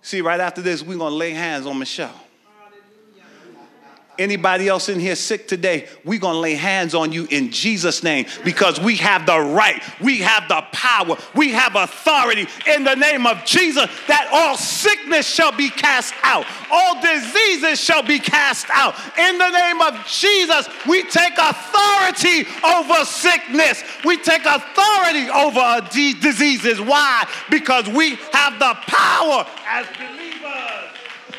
See, 0.00 0.22
right 0.22 0.40
after 0.40 0.62
this, 0.62 0.82
we're 0.82 0.96
going 0.96 1.12
to 1.12 1.16
lay 1.16 1.32
hands 1.32 1.66
on 1.66 1.78
Michelle. 1.78 2.18
Anybody 4.18 4.68
else 4.68 4.90
in 4.90 5.00
here 5.00 5.16
sick 5.16 5.48
today? 5.48 5.88
We're 6.04 6.20
going 6.20 6.34
to 6.34 6.40
lay 6.40 6.54
hands 6.54 6.94
on 6.94 7.12
you 7.12 7.26
in 7.30 7.50
Jesus' 7.50 8.02
name 8.02 8.26
because 8.44 8.78
we 8.78 8.96
have 8.96 9.24
the 9.24 9.38
right, 9.40 9.82
we 10.02 10.18
have 10.18 10.48
the 10.48 10.62
power, 10.72 11.16
we 11.34 11.52
have 11.52 11.74
authority 11.76 12.46
in 12.66 12.84
the 12.84 12.94
name 12.94 13.26
of 13.26 13.42
Jesus 13.46 13.86
that 14.08 14.28
all 14.32 14.56
sickness 14.56 15.26
shall 15.26 15.52
be 15.52 15.70
cast 15.70 16.12
out, 16.22 16.44
all 16.70 17.00
diseases 17.00 17.80
shall 17.80 18.02
be 18.02 18.18
cast 18.18 18.66
out. 18.70 18.94
In 19.18 19.38
the 19.38 19.50
name 19.50 19.80
of 19.80 20.06
Jesus, 20.06 20.68
we 20.86 21.04
take 21.04 21.32
authority 21.38 22.46
over 22.64 23.04
sickness, 23.06 23.82
we 24.04 24.18
take 24.18 24.44
authority 24.44 25.30
over 25.30 25.88
diseases. 25.90 26.80
Why? 26.80 27.26
Because 27.50 27.88
we 27.88 28.16
have 28.32 28.58
the 28.58 28.74
power 28.86 29.46
as 29.66 29.86
believers. 29.96 30.21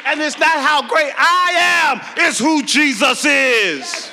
And 0.06 0.22
it's 0.22 0.38
not 0.38 0.60
how 0.60 0.88
great 0.88 1.14
I 1.18 1.92
am, 1.92 2.02
it's 2.18 2.40
who 2.40 2.64
Jesus 2.64 3.26
is. 3.26 4.12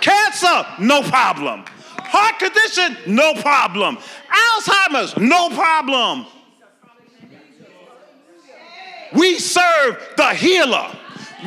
Cancer, 0.00 0.66
no 0.80 1.02
problem. 1.02 1.64
Heart 1.98 2.38
condition, 2.38 3.14
no 3.14 3.34
problem. 3.34 3.96
Alzheimer's, 4.28 5.16
no 5.16 5.50
problem. 5.50 6.26
We 9.14 9.38
serve 9.38 10.14
the 10.16 10.34
healer. 10.34 10.90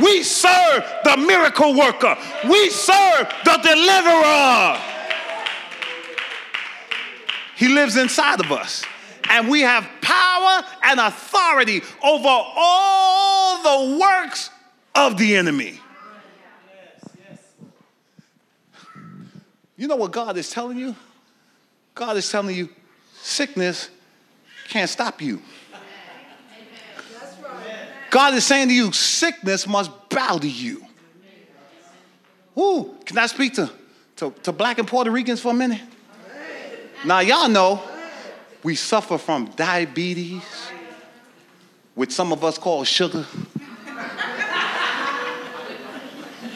We 0.02 0.24
serve 0.24 0.84
the 1.04 1.18
miracle 1.18 1.78
worker. 1.78 2.18
We 2.50 2.70
serve 2.70 3.28
the 3.44 3.58
deliverer. 3.58 4.80
He 7.56 7.68
lives 7.68 7.98
inside 7.98 8.40
of 8.40 8.52
us 8.52 8.84
and 9.30 9.50
we 9.50 9.62
have 9.62 9.88
power 10.02 10.64
and 10.84 11.00
authority 11.00 11.82
over 12.04 12.28
all 12.28 13.64
the 13.64 14.00
works 14.00 14.50
of 14.96 15.18
the 15.18 15.36
enemy. 15.36 15.80
You 19.76 19.88
know 19.88 19.96
what 19.96 20.12
God 20.12 20.38
is 20.38 20.50
telling 20.50 20.78
you? 20.78 20.96
God 21.94 22.18
is 22.18 22.30
telling 22.30 22.56
you 22.56 22.70
sickness 23.22 23.90
can't 24.70 24.90
stop 24.90 25.22
you. 25.22 25.42
God 28.10 28.34
is 28.34 28.46
saying 28.46 28.70
to 28.70 28.74
you, 28.74 28.92
sickness 28.92 29.68
must 29.68 29.92
bow 30.10 30.38
to 30.38 30.48
you. 30.48 30.84
Ooh, 32.58 32.96
can 33.06 33.18
I 33.18 33.28
speak 33.28 33.54
to, 33.56 33.70
to, 34.16 34.34
to 34.44 34.52
black 34.52 34.80
and 34.80 34.88
Puerto 34.88 35.12
Ricans 35.12 35.42
for 35.42 35.52
a 35.52 35.54
minute? 35.54 35.82
Now, 37.06 37.20
y'all 37.20 37.50
know 37.50 37.84
we 38.68 38.76
suffer 38.76 39.18
from 39.18 39.46
diabetes, 39.56 40.44
which 41.96 42.12
some 42.12 42.34
of 42.34 42.44
us 42.44 42.58
call 42.58 42.84
sugar. 42.84 43.26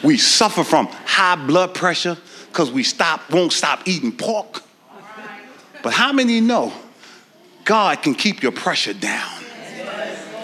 we 0.04 0.18
suffer 0.18 0.62
from 0.62 0.88
high 1.06 1.36
blood 1.36 1.72
pressure 1.72 2.18
because 2.48 2.70
we 2.70 2.82
stop, 2.82 3.30
won't 3.30 3.50
stop 3.50 3.88
eating 3.88 4.12
pork. 4.12 4.62
But 5.82 5.94
how 5.94 6.12
many 6.12 6.42
know 6.42 6.74
God 7.64 8.02
can 8.02 8.14
keep 8.14 8.42
your 8.42 8.52
pressure 8.52 8.92
down? 8.92 9.42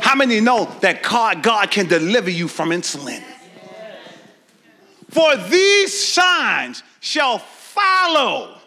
How 0.00 0.14
many 0.14 0.40
know 0.40 0.74
that 0.81 1.02
God, 1.02 1.42
God 1.42 1.70
can 1.70 1.87
deliver 1.87 2.31
you 2.31 2.48
from 2.48 2.70
insulin? 2.70 3.22
For 5.11 5.37
these 5.37 6.14
signs 6.14 6.83
shall 7.00 7.40
follow 7.40 8.57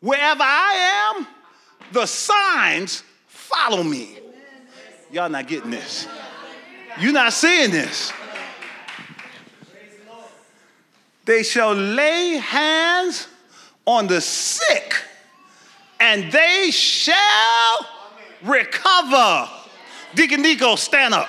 Wherever 0.00 0.42
I 0.42 1.16
am, 1.16 1.26
the 1.92 2.06
signs 2.06 3.02
follow 3.26 3.82
me. 3.82 4.18
Y'all 5.10 5.28
not 5.28 5.46
getting 5.46 5.70
this. 5.70 6.06
You're 6.98 7.12
not 7.12 7.32
seeing 7.32 7.70
this. 7.70 8.12
They 11.24 11.42
shall 11.42 11.74
lay 11.74 12.36
hands 12.36 13.26
on 13.84 14.06
the 14.06 14.20
sick 14.20 14.94
and 15.98 16.30
they 16.30 16.70
shall 16.70 17.86
recover. 18.42 19.48
Deacon 20.14 20.42
Nico, 20.42 20.76
stand 20.76 21.14
up. 21.14 21.28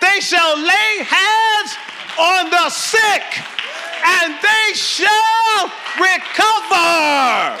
They 0.00 0.20
shall 0.20 0.56
lay 0.56 1.04
hands 1.04 1.76
on 2.18 2.50
the 2.50 2.70
sick 2.70 3.57
and 4.04 4.34
they 4.40 4.74
shall 4.74 5.70
recover. 5.98 7.58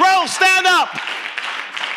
Rose, 0.00 0.32
stand 0.32 0.66
up. 0.66 0.90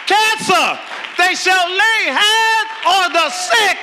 Cancer, 0.05 0.79
they 1.17 1.35
shall 1.35 1.67
lay 1.67 2.01
hands 2.07 2.71
on 2.85 3.13
the 3.13 3.29
sick, 3.29 3.77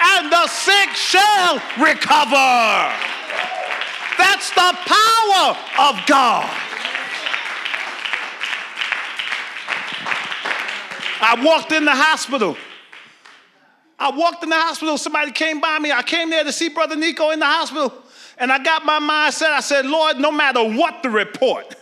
and 0.00 0.30
the 0.30 0.46
sick 0.46 0.90
shall 0.94 1.58
recover. 1.78 2.92
That's 4.18 4.50
the 4.50 4.72
power 4.86 5.56
of 5.88 6.06
God. 6.06 6.50
I 11.26 11.42
walked 11.42 11.72
in 11.72 11.84
the 11.84 11.94
hospital 11.94 12.56
I 13.98 14.10
walked 14.10 14.42
in 14.42 14.50
the 14.50 14.56
hospital, 14.56 14.98
somebody 14.98 15.30
came 15.30 15.60
by 15.60 15.78
me. 15.78 15.92
I 15.92 16.02
came 16.02 16.30
there 16.30 16.44
to 16.44 16.52
see 16.52 16.68
Brother 16.68 16.96
Nico 16.96 17.30
in 17.30 17.38
the 17.38 17.46
hospital. 17.46 17.92
And 18.38 18.50
I 18.50 18.62
got 18.62 18.84
my 18.84 18.98
mindset. 18.98 19.50
I 19.50 19.60
said, 19.60 19.86
Lord, 19.86 20.18
no 20.18 20.32
matter 20.32 20.62
what 20.62 21.02
the 21.02 21.10
report, 21.10 21.74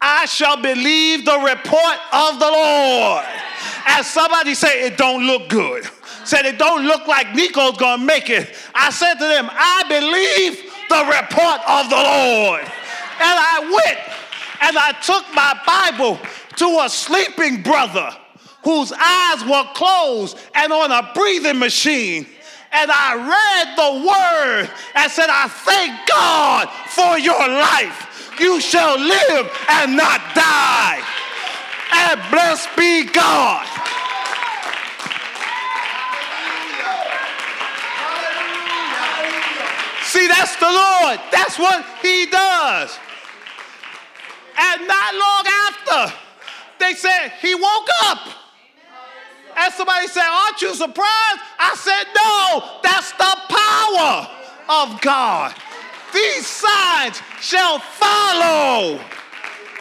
I 0.00 0.26
shall 0.26 0.60
believe 0.60 1.24
the 1.24 1.38
report 1.38 1.98
of 2.12 2.38
the 2.38 2.50
Lord. 2.50 3.24
As 3.86 4.06
somebody 4.06 4.54
say, 4.54 4.86
it 4.86 4.98
don't 4.98 5.26
look 5.26 5.48
good. 5.48 5.84
Said 6.24 6.46
it 6.46 6.58
don't 6.58 6.84
look 6.84 7.06
like 7.06 7.34
Nico's 7.34 7.76
gonna 7.76 8.04
make 8.04 8.28
it. 8.28 8.54
I 8.74 8.90
said 8.90 9.14
to 9.14 9.26
them, 9.26 9.48
I 9.50 9.84
believe 9.88 10.72
the 10.88 11.04
report 11.06 11.60
of 11.68 11.88
the 11.88 11.96
Lord. 11.96 12.60
And 12.60 12.70
I 13.20 13.60
went 13.60 13.98
and 14.60 14.78
I 14.78 14.92
took 15.02 15.24
my 15.34 15.58
Bible 15.66 16.18
to 16.56 16.80
a 16.84 16.88
sleeping 16.88 17.62
brother 17.62 18.10
whose 18.64 18.92
eyes 18.92 19.44
were 19.44 19.64
closed 19.74 20.38
and 20.54 20.72
on 20.72 20.90
a 20.90 21.10
breathing 21.14 21.58
machine. 21.58 22.26
And 22.72 22.90
I 22.90 23.14
read 23.14 23.76
the 23.76 23.90
word 24.08 24.70
and 24.96 25.12
said, 25.12 25.28
I 25.30 25.46
thank 25.46 26.08
God 26.08 26.68
for 26.90 27.18
your 27.18 27.38
life. 27.38 28.32
You 28.40 28.60
shall 28.60 28.98
live 28.98 29.46
and 29.68 29.96
not 29.96 30.20
die. 30.34 31.00
And 31.92 32.20
blessed 32.32 32.68
be 32.76 33.04
God. 33.04 33.64
See, 40.06 40.26
that's 40.26 40.56
the 40.56 40.66
Lord. 40.66 41.20
That's 41.30 41.58
what 41.58 41.84
He 42.02 42.26
does. 42.26 42.98
And 44.56 44.88
not 44.88 45.14
long 45.14 45.44
after, 45.46 46.16
they 46.80 46.94
said, 46.94 47.32
He 47.40 47.54
woke 47.54 47.88
up. 48.04 48.43
And 49.56 49.72
somebody 49.74 50.06
said, 50.08 50.26
Aren't 50.26 50.60
you 50.62 50.74
surprised? 50.74 51.40
I 51.58 51.74
said, 51.76 52.04
No, 52.14 52.80
that's 52.82 53.12
the 53.12 53.34
power 53.48 54.28
of 54.68 55.00
God. 55.00 55.54
These 56.12 56.46
signs 56.46 57.20
shall 57.40 57.78
follow 57.78 59.00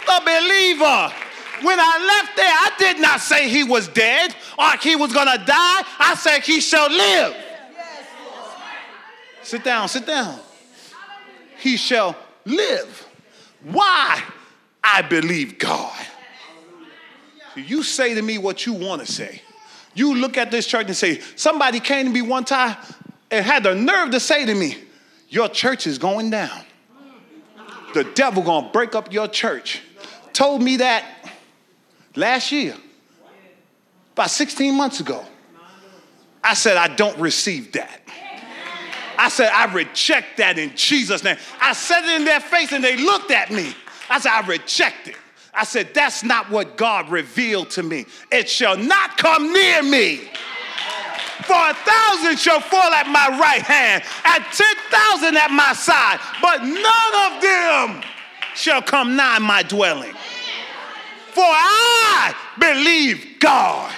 the 0.06 0.22
believer. 0.26 1.14
When 1.62 1.80
I 1.80 2.22
left 2.24 2.36
there, 2.36 2.46
I 2.46 2.72
did 2.78 3.00
not 3.00 3.22
say 3.22 3.48
he 3.48 3.64
was 3.64 3.88
dead 3.88 4.36
or 4.58 4.72
he 4.82 4.96
was 4.96 5.12
to 5.12 5.16
die. 5.16 5.84
I 6.00 6.16
said 6.20 6.42
he 6.42 6.60
shall 6.60 6.90
live. 6.90 7.36
Sit 9.44 9.64
down, 9.64 9.88
sit 9.88 10.06
down. 10.06 10.40
He 11.60 11.78
shall 11.78 12.18
live. 12.46 13.08
Why? 13.64 14.22
I 14.84 15.04
believe 15.04 15.58
God. 15.60 15.96
You 17.56 17.84
say 17.84 18.16
to 18.16 18.22
me 18.22 18.40
what 18.40 18.66
you 18.66 18.74
want 18.74 19.06
to 19.06 19.12
say. 19.12 19.43
You 19.94 20.16
look 20.16 20.38
at 20.38 20.52
this 20.52 20.66
church 20.66 20.88
and 20.88 20.96
say, 20.96 21.20
somebody 21.36 21.80
came 21.80 22.08
to 22.08 22.12
me 22.12 22.22
one 22.22 22.46
time 22.46 22.78
and 23.30 23.46
had 23.46 23.64
the 23.64 23.76
nerve 23.76 24.12
to 24.12 24.20
say 24.20 24.46
to 24.46 24.54
me, 24.54 24.78
your 25.30 25.50
church 25.50 25.88
is 25.88 25.98
going 25.98 26.30
down. 26.30 26.62
The 27.94 28.04
devil 28.04 28.44
gonna 28.44 28.70
break 28.70 28.96
up 28.96 29.14
your 29.14 29.28
church. 29.28 29.82
Told 30.32 30.62
me 30.62 30.78
that 30.78 31.06
last 32.16 32.52
year, 32.52 32.76
about 34.14 34.30
16 34.30 34.76
months 34.76 35.00
ago. 35.00 35.24
I 36.44 36.56
said, 36.56 36.78
I 36.78 36.88
don't 36.88 37.18
receive 37.20 37.72
that. 37.74 38.02
I 39.18 39.30
said, 39.30 39.50
I 39.54 39.72
reject 39.74 40.38
that 40.38 40.60
in 40.60 40.76
Jesus' 40.76 41.24
name. 41.24 41.38
I 41.62 41.74
said 41.74 42.04
it 42.04 42.20
in 42.20 42.26
their 42.26 42.42
face 42.42 42.72
and 42.74 42.84
they 42.84 42.98
looked 42.98 43.32
at 43.32 43.52
me. 43.52 43.74
I 44.10 44.20
said, 44.20 44.32
I 44.32 44.46
reject 44.46 45.08
it. 45.08 45.16
I 45.54 45.66
said, 45.66 45.94
That's 45.94 46.24
not 46.24 46.50
what 46.50 46.78
God 46.78 47.10
revealed 47.10 47.70
to 47.72 47.84
me. 47.84 48.06
It 48.32 48.50
shall 48.50 48.78
not 48.78 49.18
come 49.18 49.54
near 49.54 49.84
me. 49.84 50.30
For 51.46 51.54
a 51.54 51.74
thousand 51.74 52.40
shall 52.40 52.62
fall 52.62 52.94
at 52.94 53.08
my 53.08 53.38
right 53.38 53.62
hand, 53.62 54.04
and 54.26 54.44
ten 54.54 54.76
thousand 54.90 55.36
at 55.38 55.52
my 55.52 55.74
side, 55.74 56.20
but 56.42 56.64
none 56.64 57.36
of 57.36 57.42
them 57.42 58.04
shall 58.56 58.82
come 58.82 59.16
nigh 59.16 59.40
my 59.40 59.64
dwelling. 59.64 60.14
For 61.34 61.44
I 61.44 62.34
believe 62.60 63.40
God. 63.40 63.92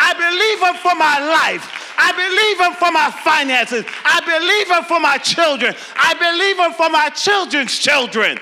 I 0.00 0.14
believe 0.14 0.58
him 0.68 0.76
for 0.82 0.94
my 0.94 1.18
life. 1.20 1.94
I 1.98 2.12
believe 2.12 2.60
him 2.60 2.74
for 2.74 2.90
my 2.92 3.10
finances. 3.22 3.84
I 4.04 4.20
believe 4.24 4.70
him 4.70 4.84
for 4.84 5.00
my 5.00 5.18
children. 5.18 5.74
I 5.96 6.14
believe 6.14 6.58
him 6.58 6.72
for 6.72 6.88
my 6.88 7.10
children's 7.10 7.76
children. 7.78 8.38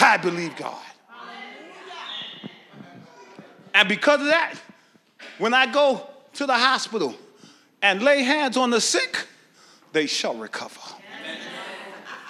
I 0.00 0.16
believe 0.16 0.56
God. 0.56 0.85
And 3.76 3.90
because 3.90 4.20
of 4.20 4.28
that, 4.28 4.54
when 5.36 5.52
I 5.52 5.70
go 5.70 6.08
to 6.32 6.46
the 6.46 6.54
hospital 6.54 7.14
and 7.82 8.02
lay 8.02 8.22
hands 8.22 8.56
on 8.56 8.70
the 8.70 8.80
sick, 8.80 9.26
they 9.92 10.06
shall 10.06 10.34
recover. 10.34 10.80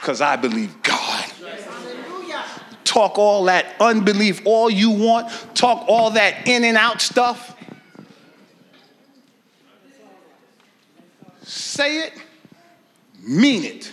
Because 0.00 0.20
I 0.20 0.34
believe 0.34 0.82
God. 0.82 1.24
Talk 2.82 3.16
all 3.16 3.44
that 3.44 3.76
unbelief 3.78 4.42
all 4.44 4.68
you 4.68 4.90
want, 4.90 5.30
talk 5.54 5.84
all 5.86 6.10
that 6.12 6.48
in 6.48 6.64
and 6.64 6.76
out 6.76 7.00
stuff. 7.00 7.56
Say 11.42 12.06
it, 12.06 12.12
mean 13.22 13.64
it, 13.64 13.92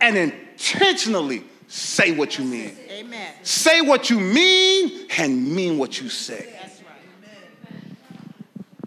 and 0.00 0.16
intentionally 0.16 1.44
say 1.68 2.12
what 2.12 2.38
you 2.38 2.44
mean. 2.44 2.76
Amen. 2.90 3.32
Say 3.42 3.80
what 3.80 4.10
you 4.10 4.18
mean 4.18 5.06
and 5.18 5.54
mean 5.54 5.78
what 5.78 6.00
you 6.00 6.08
say. 6.08 6.54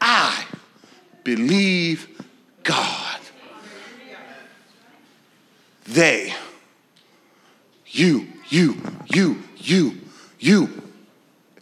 I 0.01 0.45
believe 1.23 2.09
God. 2.63 3.19
They, 5.85 6.33
you, 7.87 8.27
you, 8.49 8.81
you, 9.13 9.43
you, 9.57 9.97
you. 10.39 10.81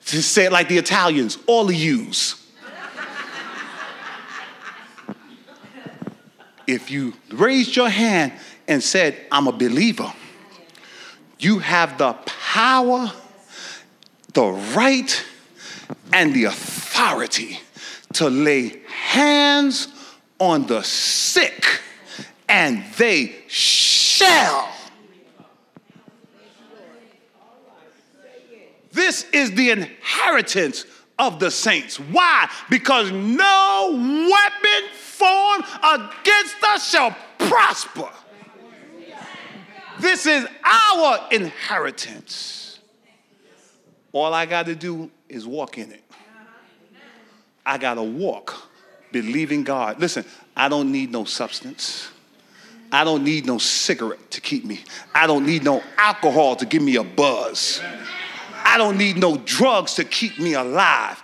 To 0.06 0.24
say 0.24 0.46
it 0.46 0.52
like 0.52 0.70
the 0.70 0.78
Italians, 0.78 1.38
all 1.46 1.66
the 1.66 1.76
yous. 1.76 2.36
if 6.68 6.92
you 6.92 7.14
raised 7.32 7.76
your 7.76 7.90
hand 7.90 8.32
and 8.68 8.84
said, 8.84 9.18
I'm 9.32 9.48
a 9.48 9.52
believer, 9.52 10.14
you 11.40 11.60
have 11.60 11.98
the 11.98 12.14
power, 12.26 13.12
the 14.34 14.46
right, 14.76 15.26
and 16.14 16.34
the 16.34 16.46
authority 16.46 17.60
to 18.14 18.30
lay 18.30 18.82
hands 18.88 19.88
on 20.40 20.68
the 20.68 20.84
sick, 20.84 21.82
and 22.48 22.84
they 22.98 23.44
shall. 23.48 24.70
This 28.92 29.26
is 29.32 29.52
the 29.52 29.70
inheritance 29.70 30.86
of 31.18 31.40
the 31.40 31.52
saints. 31.52 32.00
Why? 32.00 32.50
Because 32.70 33.12
no 33.12 33.92
weapon 33.94 34.90
formed 34.94 35.64
against 35.84 36.64
us 36.64 36.90
shall 36.90 37.16
prosper. 37.38 38.10
This 40.00 40.26
is 40.26 40.48
our 40.64 41.28
inheritance. 41.32 42.80
All 44.12 44.34
I 44.34 44.46
got 44.46 44.66
to 44.66 44.76
do 44.76 45.12
is 45.28 45.46
walk 45.46 45.78
in 45.78 45.92
it. 45.92 46.04
I 47.66 47.78
got 47.78 47.96
to 47.96 48.04
walk 48.04 48.70
believing 49.12 49.64
God. 49.64 50.00
Listen, 50.00 50.26
I 50.56 50.70
don't 50.70 50.92
need 50.92 51.12
no 51.12 51.26
substance. 51.26 52.10
I 52.92 53.04
don't 53.04 53.24
need 53.24 53.46
no 53.46 53.60
cigarette 53.60 54.32
to 54.32 54.42
keep 54.42 54.66
me. 54.66 54.84
I 55.14 55.28
don't 55.28 55.46
need 55.46 55.64
no 55.64 55.84
alcohol 55.98 56.56
to 56.56 56.66
give 56.66 56.82
me 56.82 56.96
a 56.96 57.04
buzz. 57.04 57.82
I 58.64 58.78
don't 58.78 58.98
need 58.98 59.18
no 59.18 59.38
drugs 59.38 59.96
to 59.96 60.04
keep 60.04 60.40
me 60.40 60.54
alive. 60.54 61.22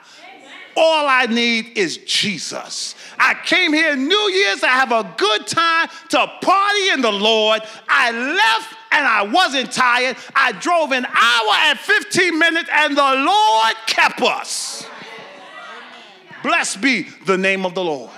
All 0.77 1.07
I 1.07 1.25
need 1.27 1.77
is 1.77 1.97
Jesus. 1.97 2.95
I 3.17 3.33
came 3.45 3.71
here 3.71 3.95
New 3.95 4.29
Year's 4.29 4.59
to 4.59 4.67
have 4.67 4.91
a 4.91 5.13
good 5.17 5.47
time, 5.47 5.87
to 6.09 6.27
party 6.41 6.89
in 6.89 7.01
the 7.01 7.11
Lord. 7.11 7.61
I 7.87 8.11
left 8.11 8.75
and 8.91 9.05
I 9.05 9.23
wasn't 9.23 9.71
tired. 9.71 10.17
I 10.35 10.51
drove 10.53 10.91
an 10.91 11.05
hour 11.05 11.53
and 11.63 11.79
15 11.79 12.37
minutes 12.37 12.69
and 12.71 12.97
the 12.97 13.01
Lord 13.01 13.75
kept 13.87 14.21
us. 14.21 14.85
Blessed 16.43 16.81
be 16.81 17.07
the 17.25 17.37
name 17.37 17.65
of 17.65 17.73
the 17.73 17.83
Lord. 17.83 18.11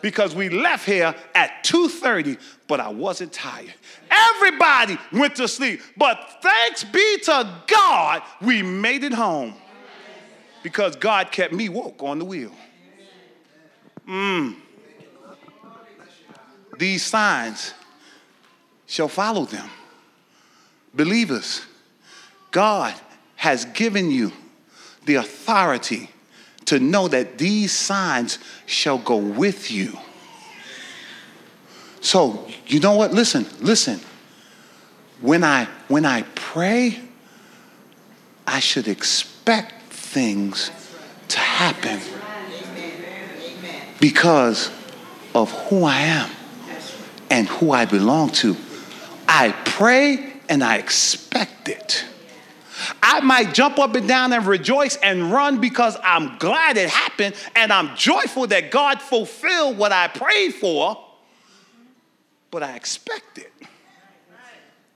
Because 0.00 0.34
we 0.34 0.48
left 0.50 0.84
here 0.84 1.14
at 1.34 1.64
2:30, 1.64 2.36
but 2.66 2.80
I 2.80 2.88
wasn't 2.88 3.32
tired. 3.32 3.72
Everybody 4.10 4.98
went 5.12 5.36
to 5.36 5.48
sleep, 5.48 5.80
but 5.96 6.40
thanks 6.42 6.84
be 6.84 7.18
to 7.24 7.48
God, 7.66 8.22
we 8.42 8.62
made 8.62 9.02
it 9.04 9.14
home. 9.14 9.54
Because 10.64 10.96
God 10.96 11.30
kept 11.30 11.52
me 11.52 11.68
woke 11.68 12.02
on 12.02 12.18
the 12.18 12.24
wheel. 12.24 12.50
Mm. 14.08 14.56
These 16.78 17.04
signs 17.04 17.74
shall 18.86 19.08
follow 19.08 19.44
them. 19.44 19.68
Believers, 20.94 21.60
God 22.50 22.94
has 23.36 23.66
given 23.66 24.10
you 24.10 24.32
the 25.04 25.16
authority 25.16 26.08
to 26.64 26.80
know 26.80 27.08
that 27.08 27.36
these 27.36 27.70
signs 27.70 28.38
shall 28.64 28.96
go 28.96 29.16
with 29.16 29.70
you. 29.70 29.98
So, 32.00 32.48
you 32.66 32.80
know 32.80 32.96
what? 32.96 33.12
Listen, 33.12 33.46
listen. 33.60 34.00
When 35.20 35.44
I 35.44 35.66
when 35.88 36.06
I 36.06 36.22
pray, 36.34 37.00
I 38.46 38.60
should 38.60 38.88
expect 38.88 39.73
things 40.14 40.70
to 41.26 41.40
happen 41.40 42.00
because 44.00 44.70
of 45.34 45.50
who 45.68 45.82
I 45.82 46.02
am 46.02 46.30
and 47.30 47.48
who 47.48 47.72
I 47.72 47.84
belong 47.84 48.30
to. 48.30 48.56
I 49.26 49.50
pray 49.64 50.32
and 50.48 50.62
I 50.62 50.76
expect 50.76 51.68
it. 51.68 52.04
I 53.02 53.20
might 53.20 53.54
jump 53.54 53.78
up 53.80 53.96
and 53.96 54.06
down 54.06 54.32
and 54.32 54.46
rejoice 54.46 54.96
and 54.96 55.32
run 55.32 55.60
because 55.60 55.96
I'm 56.02 56.38
glad 56.38 56.76
it 56.76 56.90
happened 56.90 57.34
and 57.56 57.72
I'm 57.72 57.96
joyful 57.96 58.46
that 58.48 58.70
God 58.70 59.02
fulfilled 59.02 59.76
what 59.78 59.90
I 59.90 60.06
prayed 60.06 60.54
for, 60.54 61.02
but 62.52 62.62
I 62.62 62.76
expect 62.76 63.38
it. 63.38 63.52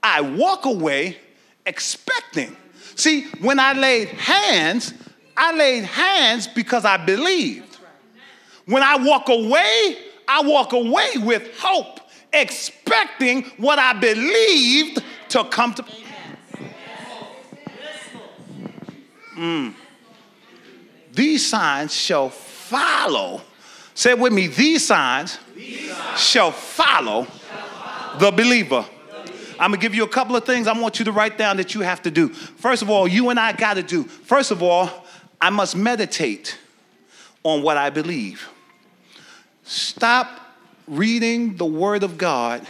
I 0.01 0.21
walk 0.21 0.65
away 0.65 1.17
expecting. 1.65 2.55
See, 2.95 3.25
when 3.41 3.59
I 3.59 3.73
laid 3.73 4.09
hands, 4.09 4.93
I 5.41 5.55
laid 5.55 5.85
hands 5.85 6.47
because 6.47 6.83
I 6.83 6.97
believed. 6.97 7.77
When 8.65 8.83
I 8.83 8.97
walk 8.97 9.29
away, 9.29 9.97
I 10.27 10.41
walk 10.43 10.73
away 10.73 11.11
with 11.15 11.57
hope, 11.57 12.01
expecting 12.33 13.43
what 13.55 13.79
I 13.79 13.93
believed 13.93 15.01
to 15.29 15.45
come 15.45 15.73
to. 15.75 15.85
Mm. 19.37 19.73
These 21.13 21.47
signs 21.47 21.95
shall 21.95 22.29
follow. 22.29 23.41
Say 23.93 24.13
with 24.15 24.33
me, 24.33 24.47
these 24.47 24.85
signs, 24.85 25.39
these 25.55 25.89
signs 25.89 26.19
shall, 26.19 26.51
follow 26.51 27.23
shall 27.23 27.25
follow 27.25 28.19
the 28.19 28.31
believer. 28.31 28.85
I'm 29.53 29.71
gonna 29.71 29.77
give 29.77 29.95
you 29.95 30.03
a 30.03 30.09
couple 30.09 30.35
of 30.35 30.45
things 30.45 30.67
I 30.67 30.77
want 30.77 30.99
you 30.99 31.05
to 31.05 31.13
write 31.13 31.37
down 31.37 31.55
that 31.57 31.73
you 31.73 31.81
have 31.81 32.01
to 32.01 32.11
do. 32.11 32.27
First 32.29 32.81
of 32.81 32.89
all, 32.89 33.07
you 33.07 33.29
and 33.29 33.39
I 33.39 33.53
gotta 33.53 33.83
do. 33.83 34.03
First 34.03 34.51
of 34.51 34.61
all, 34.61 35.05
I 35.41 35.49
must 35.49 35.75
meditate 35.75 36.57
on 37.43 37.63
what 37.63 37.77
I 37.77 37.89
believe. 37.89 38.47
Stop 39.63 40.39
reading 40.87 41.55
the 41.57 41.65
Word 41.65 42.03
of 42.03 42.17
God 42.17 42.67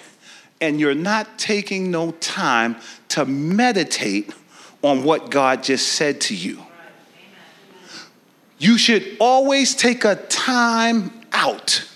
and 0.61 0.80
you're 0.80 0.95
not 0.95 1.39
taking 1.39 1.89
no 1.89 2.11
time 2.11 2.76
to 3.09 3.26
meditate 3.26 4.34
on 4.82 5.03
what 5.03 5.32
God 5.32 5.63
just 5.63 5.93
said 5.93 6.22
to 6.22 6.36
you. 6.36 6.61
You 8.57 8.78
should 8.78 9.17
always 9.20 9.74
take 9.74 10.03
a 10.03 10.15
time 10.15 11.13
out 11.32 11.88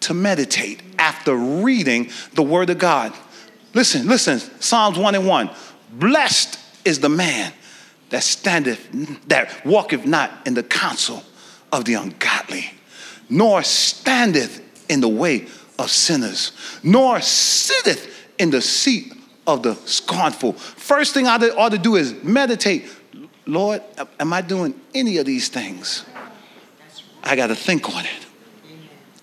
to 0.00 0.14
meditate 0.14 0.80
after 0.98 1.34
reading 1.34 2.10
the 2.32 2.42
Word 2.42 2.70
of 2.70 2.78
God. 2.78 3.12
Listen, 3.74 4.06
listen, 4.06 4.38
Psalms 4.60 4.98
1 4.98 5.14
and 5.14 5.26
1. 5.26 5.50
Blessed 5.92 6.58
is 6.84 7.00
the 7.00 7.10
man 7.10 7.52
that 8.10 8.22
standeth, 8.22 9.28
that 9.28 9.64
walketh 9.66 10.06
not 10.06 10.46
in 10.46 10.54
the 10.54 10.62
counsel 10.62 11.22
of 11.72 11.84
the 11.84 11.94
ungodly, 11.94 12.70
nor 13.28 13.62
standeth 13.62 14.62
in 14.90 15.00
the 15.00 15.08
way 15.08 15.46
of 15.78 15.90
sinners, 15.90 16.52
nor 16.82 17.20
sitteth 17.20 18.14
in 18.38 18.50
the 18.50 18.62
seat 18.62 19.12
of 19.46 19.62
the 19.62 19.74
scornful. 19.74 20.52
First 20.52 21.14
thing 21.14 21.26
I 21.26 21.36
ought 21.36 21.70
to 21.70 21.78
do 21.78 21.96
is 21.96 22.14
meditate. 22.22 22.86
Lord, 23.46 23.82
am 24.20 24.32
I 24.32 24.42
doing 24.42 24.78
any 24.94 25.18
of 25.18 25.26
these 25.26 25.48
things? 25.48 26.04
I 27.22 27.36
got 27.36 27.48
to 27.48 27.54
think 27.54 27.88
on 27.94 28.04
it. 28.04 28.26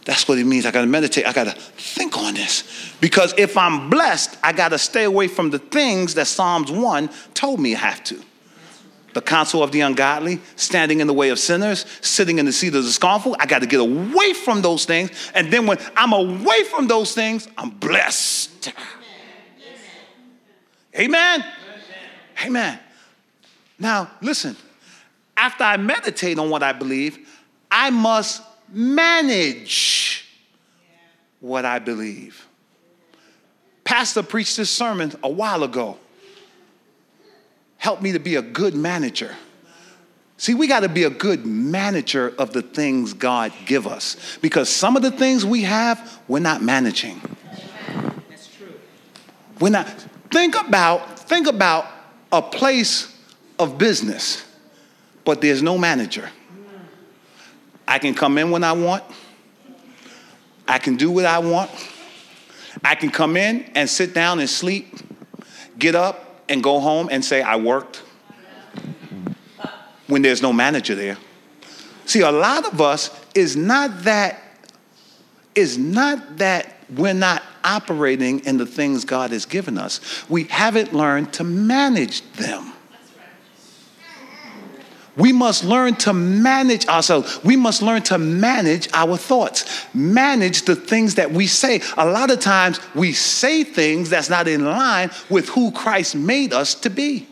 That's 0.04 0.28
what 0.28 0.38
it 0.38 0.46
means. 0.46 0.68
I 0.68 0.72
got 0.72 0.82
to 0.82 0.88
meditate. 0.88 1.26
I 1.26 1.34
got 1.34 1.46
to 1.46 1.52
think 1.52 2.16
on 2.18 2.36
this. 2.36 2.94
Because 3.02 3.34
if 3.38 3.58
I'm 3.58 3.90
blessed, 3.90 4.38
I 4.44 4.54
got 4.54 4.70
to 4.70 4.78
stay 4.78 5.04
away 5.04 5.28
from 5.28 5.50
the 5.50 5.58
things 5.58 6.14
that 6.14 6.28
Psalms 6.28 6.72
1 6.72 7.10
told 7.34 7.60
me 7.60 7.76
I 7.76 7.80
have 7.80 8.04
to. 8.06 8.22
The 9.16 9.22
counsel 9.22 9.64
of 9.64 9.72
the 9.72 9.80
ungodly, 9.80 10.42
standing 10.58 11.00
in 11.00 11.08
the 11.08 11.14
way 11.14 11.30
of 11.30 11.40
sinners, 11.40 11.86
sitting 12.02 12.38
in 12.38 12.46
the 12.46 12.52
seat 12.52 12.76
of 12.76 12.84
the 12.84 12.92
scornful. 12.92 13.34
I 13.40 13.46
got 13.46 13.60
to 13.60 13.66
get 13.66 13.80
away 13.80 14.34
from 14.34 14.62
those 14.62 14.84
things. 14.84 15.32
And 15.34 15.52
then 15.52 15.66
when 15.66 15.78
I'm 15.96 16.12
away 16.12 16.64
from 16.66 16.88
those 16.88 17.16
things, 17.16 17.48
I'm 17.58 17.70
blessed. 17.70 18.74
Amen. 21.00 21.42
Amen. 21.42 21.46
Amen. 22.46 22.80
Now, 23.80 24.12
listen, 24.22 24.58
after 25.38 25.64
I 25.64 25.78
meditate 25.78 26.38
on 26.38 26.50
what 26.50 26.62
I 26.62 26.74
believe, 26.74 27.18
I 27.72 27.92
must 27.92 28.42
manage 28.68 30.26
what 31.40 31.64
I 31.64 31.80
believe. 31.80 32.46
Pastor 33.86 34.24
preached 34.24 34.58
this 34.58 34.70
sermon 34.70 35.14
a 35.24 35.30
while 35.30 35.64
ago. 35.64 35.98
Help 37.86 38.02
me 38.02 38.14
to 38.14 38.20
be 38.20 38.34
a 38.34 38.42
good 38.42 38.74
manager. 38.74 39.36
See, 40.38 40.56
we 40.56 40.66
got 40.66 40.80
to 40.80 40.90
be 40.90 41.04
a 41.04 41.10
good 41.12 41.46
manager 41.46 42.34
of 42.40 42.52
the 42.52 42.64
things 42.64 43.14
God 43.14 43.54
give 43.68 43.86
us 43.86 44.40
because 44.42 44.70
some 44.70 44.96
of 44.96 45.04
the 45.04 45.12
things 45.12 45.46
we 45.46 45.62
have, 45.62 46.20
we're 46.28 46.40
not 46.40 46.64
managing. 46.64 47.22
That's 48.28 48.48
true. 48.48 48.74
We're 49.60 49.70
not. 49.70 49.88
Think 50.32 50.60
about 50.60 51.20
think 51.30 51.46
about 51.46 51.86
a 52.32 52.42
place 52.42 53.16
of 53.60 53.78
business, 53.78 54.44
but 55.24 55.40
there's 55.40 55.62
no 55.62 55.78
manager. 55.78 56.28
I 57.88 58.00
can 58.00 58.16
come 58.16 58.40
in 58.40 58.50
when 58.50 58.64
I 58.64 58.74
want. 58.74 59.04
I 60.68 60.80
can 60.80 60.96
do 60.96 61.12
what 61.12 61.26
I 61.26 61.38
want. 61.38 61.70
I 62.84 62.96
can 62.96 63.12
come 63.12 63.38
in 63.38 63.62
and 63.76 63.88
sit 63.88 64.16
down 64.16 64.40
and 64.40 64.50
sleep, 64.50 64.88
get 65.78 65.94
up 65.94 66.26
and 66.50 66.64
go 66.64 66.80
home 66.80 67.10
and 67.12 67.24
say, 67.24 67.42
I 67.42 67.56
worked 67.56 68.04
when 70.08 70.22
there's 70.22 70.42
no 70.42 70.54
manager 70.54 70.96
there. 70.96 71.18
See, 72.06 72.22
a 72.22 72.32
lot 72.32 72.72
of 72.72 72.80
us 72.82 73.10
is 73.34 73.56
not 73.56 74.04
that, 74.04 74.42
is 75.56 75.78
not 75.78 76.38
that 76.38 76.78
we're 76.96 77.14
not 77.14 77.42
operating 77.64 78.42
in 78.46 78.58
the 78.58 78.66
things 78.66 79.06
God 79.06 79.32
has 79.32 79.46
given 79.46 79.78
us. 79.78 80.00
We 80.30 80.44
haven't 80.46 80.94
learned 80.94 81.34
to 81.34 81.44
manage 81.44 82.22
them. 82.34 82.74
We 85.18 85.32
must 85.32 85.64
learn 85.64 85.96
to 85.96 86.14
manage 86.14 86.88
ourselves. 86.88 87.42
We 87.44 87.56
must 87.56 87.82
learn 87.82 88.02
to 88.04 88.18
manage 88.18 88.90
our 88.94 89.16
thoughts, 89.16 89.86
manage 89.94 90.64
the 90.64 90.76
things 90.76 91.16
that 91.16 91.32
we 91.32 91.48
say. 91.48 91.82
A 91.98 92.06
lot 92.06 92.32
of 92.32 92.40
times 92.40 92.80
we 92.94 93.14
say 93.14 93.64
things 93.64 94.10
that's 94.10 94.30
not 94.30 94.48
in 94.48 94.66
line 94.66 95.12
with 95.30 95.48
who 95.50 95.72
Christ 95.72 96.16
made 96.16 96.52
us 96.52 96.76
to 96.76 96.90
be. 96.90 97.28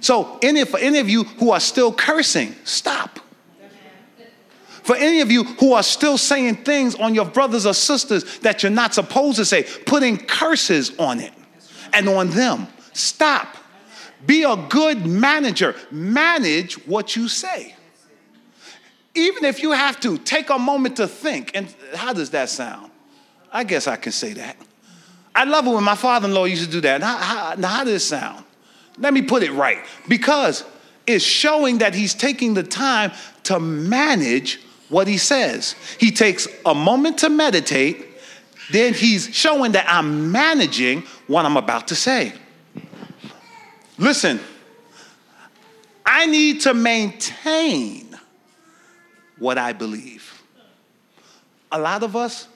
So, 0.00 0.38
any, 0.42 0.64
for 0.64 0.80
any 0.80 0.98
of 0.98 1.08
you 1.08 1.24
who 1.24 1.50
are 1.50 1.60
still 1.60 1.92
cursing, 1.92 2.54
stop. 2.64 3.20
For 4.82 4.96
any 4.96 5.20
of 5.20 5.30
you 5.30 5.44
who 5.44 5.74
are 5.74 5.82
still 5.82 6.18
saying 6.18 6.64
things 6.64 6.94
on 6.96 7.14
your 7.14 7.26
brothers 7.26 7.66
or 7.66 7.74
sisters 7.74 8.38
that 8.40 8.62
you're 8.62 8.72
not 8.72 8.94
supposed 8.94 9.36
to 9.36 9.44
say, 9.44 9.64
putting 9.86 10.16
curses 10.16 10.98
on 10.98 11.20
it 11.20 11.32
and 11.92 12.08
on 12.08 12.30
them, 12.30 12.66
stop. 12.92 13.56
Be 14.26 14.42
a 14.42 14.56
good 14.68 15.06
manager. 15.06 15.74
Manage 15.90 16.74
what 16.86 17.16
you 17.16 17.28
say. 17.28 17.74
Even 19.14 19.44
if 19.44 19.62
you 19.62 19.72
have 19.72 19.98
to, 20.00 20.18
take 20.18 20.50
a 20.50 20.58
moment 20.58 20.96
to 20.96 21.08
think. 21.08 21.52
And 21.54 21.74
how 21.94 22.12
does 22.12 22.30
that 22.30 22.48
sound? 22.48 22.90
I 23.52 23.64
guess 23.64 23.86
I 23.86 23.96
can 23.96 24.12
say 24.12 24.32
that. 24.34 24.56
I 25.34 25.44
love 25.44 25.66
it 25.66 25.70
when 25.70 25.84
my 25.84 25.94
father 25.94 26.28
in 26.28 26.34
law 26.34 26.44
used 26.44 26.64
to 26.64 26.70
do 26.70 26.80
that. 26.82 27.00
Now, 27.00 27.16
how, 27.16 27.54
now, 27.54 27.68
how 27.68 27.84
does 27.84 27.94
it 27.94 28.00
sound? 28.00 28.44
Let 28.98 29.14
me 29.14 29.22
put 29.22 29.42
it 29.42 29.52
right. 29.52 29.78
Because 30.08 30.64
it's 31.06 31.24
showing 31.24 31.78
that 31.78 31.94
he's 31.94 32.14
taking 32.14 32.54
the 32.54 32.62
time 32.62 33.12
to 33.44 33.58
manage 33.58 34.60
what 34.90 35.08
he 35.08 35.18
says. 35.18 35.74
He 35.98 36.10
takes 36.10 36.46
a 36.66 36.74
moment 36.74 37.18
to 37.18 37.30
meditate, 37.30 38.06
then 38.70 38.92
he's 38.92 39.34
showing 39.34 39.72
that 39.72 39.86
I'm 39.88 40.30
managing 40.30 41.02
what 41.26 41.44
I'm 41.44 41.56
about 41.56 41.88
to 41.88 41.94
say. 41.94 42.32
Listen, 44.00 44.40
I 46.06 46.24
need 46.24 46.62
to 46.62 46.72
maintain 46.72 48.18
what 49.38 49.58
I 49.58 49.74
believe. 49.74 50.42
A 51.70 51.78
lot 51.78 52.02
of 52.02 52.16
us, 52.16 52.48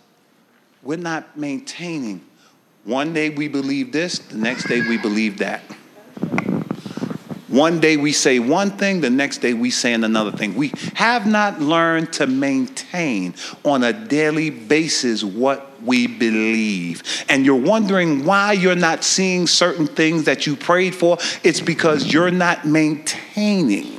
we're 0.83 0.97
not 0.97 1.37
maintaining. 1.37 2.25
One 2.85 3.13
day 3.13 3.29
we 3.29 3.49
believe 3.49 3.93
this, 3.93 4.21
the 4.21 4.39
next 4.39 4.69
day 4.69 4.81
we 4.89 4.97
believe 4.97 5.37
that. 5.39 5.61
One 7.49 7.79
day 7.79 7.99
we 7.99 8.13
say 8.13 8.39
one 8.39 8.71
thing, 8.71 9.03
the 9.03 9.11
next 9.11 9.39
day 9.39 9.53
we 9.53 9.71
say 9.71 9.93
another 9.93 10.33
thing. 10.33 10.55
We 10.55 10.73
have 10.95 11.27
not 11.27 11.61
learned 11.61 12.11
to 12.15 12.27
maintain 12.27 13.35
on 13.67 13.85
a 13.85 13.93
daily 13.93 14.49
basis 14.49 15.23
what 15.23 15.74
we 15.85 16.07
believe. 16.07 17.03
And 17.29 17.45
you're 17.45 17.57
wondering 17.57 18.25
why 18.25 18.53
you're 18.53 18.75
not 18.75 19.05
seeing 19.05 19.47
certain 19.47 19.87
things 19.87 20.25
that 20.25 20.47
you 20.47 20.57
prayed 20.57 20.95
for. 20.95 21.19
It's 21.43 21.61
because 21.61 22.13
you're 22.13 22.31
not 22.31 22.67
maintaining 22.67 23.99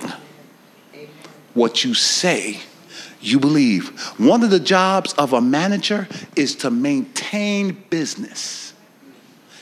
what 1.53 1.83
you 1.83 1.93
say 1.93 2.59
you 3.21 3.39
believe. 3.39 3.99
One 4.19 4.43
of 4.43 4.49
the 4.49 4.59
jobs 4.59 5.13
of 5.13 5.33
a 5.33 5.41
manager 5.41 6.07
is 6.35 6.55
to 6.57 6.69
maintain 6.69 7.83
business, 7.89 8.73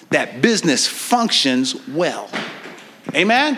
that 0.09 0.41
business 0.41 0.87
functions 0.87 1.75
well. 1.87 2.29
Amen? 3.15 3.57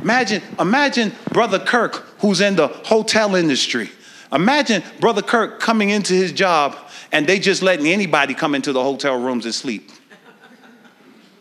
Imagine, 0.00 0.42
imagine 0.58 1.12
Brother 1.32 1.58
Kirk, 1.58 1.94
who's 2.20 2.40
in 2.40 2.56
the 2.56 2.68
hotel 2.68 3.36
industry. 3.36 3.90
Imagine 4.32 4.82
Brother 4.98 5.22
Kirk 5.22 5.60
coming 5.60 5.90
into 5.90 6.14
his 6.14 6.32
job 6.32 6.76
and 7.12 7.26
they 7.26 7.38
just 7.38 7.62
letting 7.62 7.86
anybody 7.86 8.34
come 8.34 8.54
into 8.54 8.72
the 8.72 8.82
hotel 8.82 9.18
rooms 9.20 9.44
and 9.44 9.54
sleep. 9.54 9.90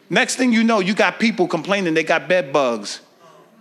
Next 0.10 0.36
thing 0.36 0.52
you 0.52 0.64
know, 0.64 0.80
you 0.80 0.94
got 0.94 1.20
people 1.20 1.48
complaining 1.48 1.94
they 1.94 2.04
got 2.04 2.28
bed 2.28 2.52
bugs 2.52 3.00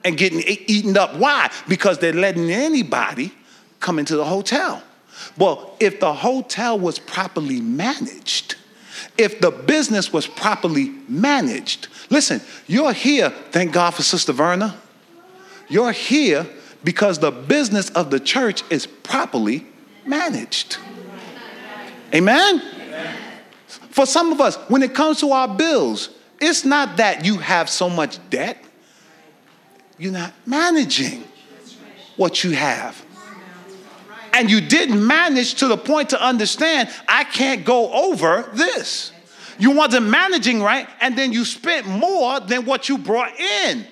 and 0.04 0.16
getting 0.16 0.40
eaten 0.40 0.96
up. 0.96 1.14
Why? 1.16 1.50
Because 1.68 1.98
they're 1.98 2.12
letting 2.12 2.50
anybody 2.50 3.32
come 3.78 3.98
into 3.98 4.16
the 4.16 4.24
hotel. 4.24 4.82
Well, 5.38 5.76
if 5.78 6.00
the 6.00 6.12
hotel 6.12 6.78
was 6.78 6.98
properly 6.98 7.60
managed, 7.60 8.56
if 9.16 9.40
the 9.40 9.50
business 9.50 10.12
was 10.12 10.26
properly 10.26 10.90
managed, 11.08 11.88
Listen, 12.10 12.40
you're 12.66 12.92
here, 12.92 13.30
thank 13.52 13.72
God 13.72 13.92
for 13.92 14.02
Sister 14.02 14.32
Verna. 14.32 14.76
You're 15.68 15.92
here 15.92 16.46
because 16.82 17.20
the 17.20 17.30
business 17.30 17.88
of 17.90 18.10
the 18.10 18.18
church 18.18 18.64
is 18.68 18.86
properly 18.86 19.64
managed. 20.04 20.78
Amen? 22.14 22.60
Amen? 22.60 23.16
For 23.66 24.06
some 24.06 24.32
of 24.32 24.40
us, 24.40 24.56
when 24.68 24.82
it 24.82 24.94
comes 24.94 25.20
to 25.20 25.30
our 25.32 25.48
bills, 25.48 26.10
it's 26.40 26.64
not 26.64 26.96
that 26.96 27.24
you 27.24 27.38
have 27.38 27.68
so 27.68 27.88
much 27.88 28.18
debt, 28.30 28.62
you're 29.98 30.12
not 30.12 30.32
managing 30.46 31.24
what 32.16 32.42
you 32.42 32.52
have. 32.52 33.04
And 34.32 34.50
you 34.50 34.60
didn't 34.60 35.04
manage 35.04 35.54
to 35.56 35.68
the 35.68 35.76
point 35.76 36.10
to 36.10 36.22
understand, 36.22 36.88
I 37.08 37.24
can't 37.24 37.64
go 37.64 37.92
over 37.92 38.48
this. 38.54 39.12
You 39.58 39.72
wasn't 39.72 40.06
managing 40.06 40.62
right, 40.62 40.88
and 41.00 41.18
then 41.18 41.32
you 41.32 41.44
spent 41.44 41.86
more 41.86 42.40
than 42.40 42.64
what 42.64 42.88
you 42.88 42.96
brought 42.96 43.38
in. 43.38 43.86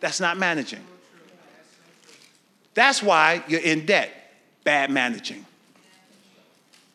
That's 0.00 0.20
not 0.20 0.38
managing. 0.38 0.80
That's 2.72 3.02
why 3.02 3.44
you're 3.48 3.60
in 3.60 3.84
debt. 3.84 4.10
Bad 4.64 4.90
managing. 4.90 5.44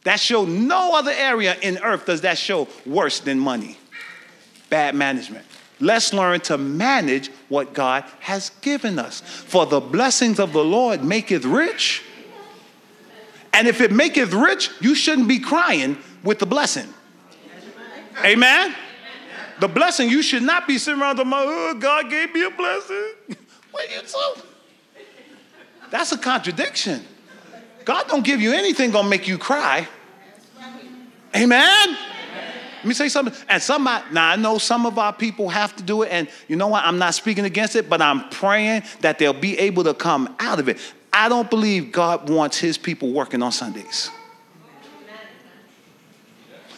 That 0.06 0.20
show 0.20 0.45
no 0.45 0.95
other 0.95 1.12
area 1.12 1.58
in 1.62 1.80
earth 1.80 2.06
does 2.06 2.22
that 2.22 2.38
show 2.38 2.68
worse 2.86 3.20
than 3.20 3.39
money. 3.39 3.78
Bad 4.70 4.93
management. 4.95 5.45
Let's 5.80 6.14
learn 6.14 6.39
to 6.41 6.58
manage 6.58 7.30
what 7.49 7.74
God 7.74 8.06
has 8.20 8.51
given 8.62 8.99
us. 8.99 9.20
For 9.22 9.66
the 9.66 9.80
blessings 9.80 10.39
of 10.39 10.53
the 10.53 10.64
Lord 10.64 11.03
maketh 11.03 11.43
rich. 11.43 12.03
And 13.51 13.68
if 13.68 13.82
it 13.82 13.91
maketh 13.91 14.32
rich, 14.32 14.70
you 14.80 14.93
shouldn't 14.93 15.28
be 15.28 15.39
crying 15.39 15.97
with 16.24 16.38
the 16.38 16.45
blessing. 16.45 16.88
Amen? 18.24 18.76
The 19.60 19.68
blessing, 19.68 20.10
you 20.10 20.22
should 20.22 20.43
not 20.43 20.68
be 20.68 20.78
sitting 20.78 21.01
around 21.01 21.18
the 21.18 21.24
oh, 21.26 21.76
God 21.80 22.12
gave 22.12 22.32
me 22.32 22.45
a 22.45 22.51
blessing. 22.51 23.12
what 23.72 23.89
are 23.89 23.91
you 23.91 24.01
so? 24.06 24.36
That's 25.89 26.12
a 26.12 26.18
contradiction. 26.18 27.03
God 27.86 28.08
don't 28.08 28.24
give 28.24 28.39
you 28.39 28.53
anything 28.53 28.91
gonna 28.91 29.10
make 29.10 29.28
you 29.28 29.38
cry. 29.38 29.88
Amen? 31.36 31.97
Let 32.77 32.86
me 32.86 32.93
say 32.93 33.09
something. 33.09 33.33
And 33.49 33.61
somebody, 33.61 34.05
now 34.13 34.29
I 34.29 34.36
know 34.36 34.57
some 34.59 34.86
of 34.86 34.99
our 34.99 35.11
people 35.11 35.49
have 35.49 35.75
to 35.75 35.83
do 35.83 36.03
it, 36.03 36.09
and 36.11 36.29
you 36.47 36.55
know 36.55 36.67
what? 36.67 36.83
I'm 36.86 36.99
not 36.99 37.15
speaking 37.15 37.43
against 37.45 37.75
it, 37.75 37.89
but 37.89 38.01
I'm 38.01 38.29
praying 38.29 38.83
that 39.01 39.17
they'll 39.17 39.33
be 39.33 39.57
able 39.57 39.83
to 39.86 39.93
come 39.93 40.36
out 40.39 40.59
of 40.59 40.69
it. 40.69 40.77
I 41.11 41.27
don't 41.27 41.49
believe 41.49 41.91
God 41.91 42.29
wants 42.29 42.57
his 42.57 42.77
people 42.77 43.11
working 43.11 43.41
on 43.41 43.51
Sundays. 43.51 44.11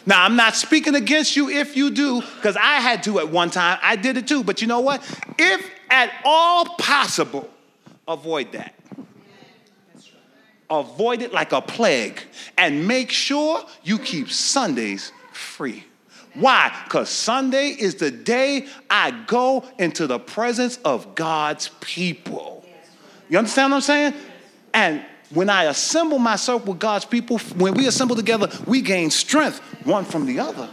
Now, 0.06 0.24
I'm 0.24 0.36
not 0.36 0.56
speaking 0.56 0.94
against 0.94 1.36
you 1.36 1.50
if 1.50 1.76
you 1.76 1.90
do, 1.90 2.22
because 2.22 2.56
I 2.56 2.76
had 2.76 3.02
to 3.02 3.18
at 3.18 3.28
one 3.28 3.50
time. 3.50 3.78
I 3.82 3.94
did 3.94 4.16
it 4.16 4.26
too. 4.26 4.42
But 4.42 4.62
you 4.62 4.66
know 4.66 4.80
what? 4.80 5.02
If 5.38 5.70
at 5.90 6.10
all 6.24 6.64
possible, 6.76 7.50
avoid 8.06 8.52
that. 8.52 8.74
Avoid 10.70 11.22
it 11.22 11.32
like 11.32 11.52
a 11.52 11.60
plague 11.60 12.20
and 12.56 12.86
make 12.86 13.10
sure 13.10 13.64
you 13.82 13.98
keep 13.98 14.30
Sundays 14.30 15.12
free. 15.32 15.84
Why? 16.34 16.72
Because 16.84 17.08
Sunday 17.08 17.68
is 17.70 17.96
the 17.96 18.10
day 18.10 18.66
I 18.88 19.10
go 19.26 19.64
into 19.78 20.06
the 20.06 20.18
presence 20.18 20.78
of 20.84 21.14
God's 21.14 21.70
people. 21.80 22.64
You 23.28 23.38
understand 23.38 23.72
what 23.72 23.76
I'm 23.76 23.82
saying? 23.82 24.14
And 24.72 25.04
when 25.30 25.50
I 25.50 25.64
assemble 25.64 26.18
myself 26.18 26.66
with 26.66 26.78
God's 26.78 27.04
people, 27.04 27.38
when 27.56 27.74
we 27.74 27.86
assemble 27.86 28.16
together, 28.16 28.48
we 28.66 28.80
gain 28.80 29.10
strength 29.10 29.58
one 29.84 30.04
from 30.04 30.26
the 30.26 30.38
other. 30.38 30.68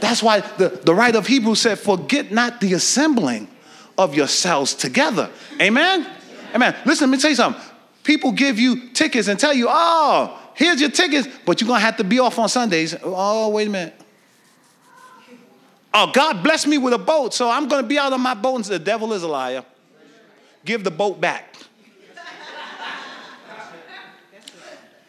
That's 0.00 0.22
why 0.22 0.40
the, 0.40 0.68
the 0.68 0.94
writer 0.94 1.18
of 1.18 1.26
Hebrews 1.26 1.60
said, 1.60 1.78
Forget 1.78 2.30
not 2.30 2.60
the 2.60 2.74
assembling 2.74 3.48
of 3.98 4.14
yourselves 4.14 4.74
together. 4.74 5.30
Amen? 5.60 6.06
Amen. 6.54 6.76
Listen, 6.84 7.10
let 7.10 7.16
me 7.16 7.20
tell 7.20 7.30
you 7.30 7.36
something. 7.36 7.62
People 8.06 8.30
give 8.30 8.60
you 8.60 8.90
tickets 8.90 9.26
and 9.26 9.36
tell 9.36 9.52
you, 9.52 9.66
Oh, 9.68 10.38
here's 10.54 10.80
your 10.80 10.90
tickets, 10.90 11.26
but 11.44 11.60
you're 11.60 11.66
going 11.66 11.80
to 11.80 11.84
have 11.84 11.96
to 11.96 12.04
be 12.04 12.20
off 12.20 12.38
on 12.38 12.48
Sundays. 12.48 12.94
Oh, 13.02 13.48
wait 13.48 13.66
a 13.66 13.70
minute. 13.70 14.00
Oh, 15.92 16.12
God 16.12 16.44
blessed 16.44 16.68
me 16.68 16.78
with 16.78 16.92
a 16.94 16.98
boat, 16.98 17.34
so 17.34 17.50
I'm 17.50 17.66
going 17.66 17.82
to 17.82 17.88
be 17.88 17.98
out 17.98 18.12
on 18.12 18.20
my 18.20 18.34
boat. 18.34 18.54
And 18.54 18.64
the 18.66 18.78
devil 18.78 19.12
is 19.12 19.24
a 19.24 19.28
liar. 19.28 19.64
Give 20.64 20.84
the 20.84 20.90
boat 20.92 21.20
back. 21.20 21.56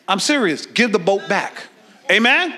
I'm 0.08 0.20
serious. 0.20 0.66
Give 0.66 0.92
the 0.92 0.98
boat 0.98 1.30
back. 1.30 1.68
Amen? 2.10 2.58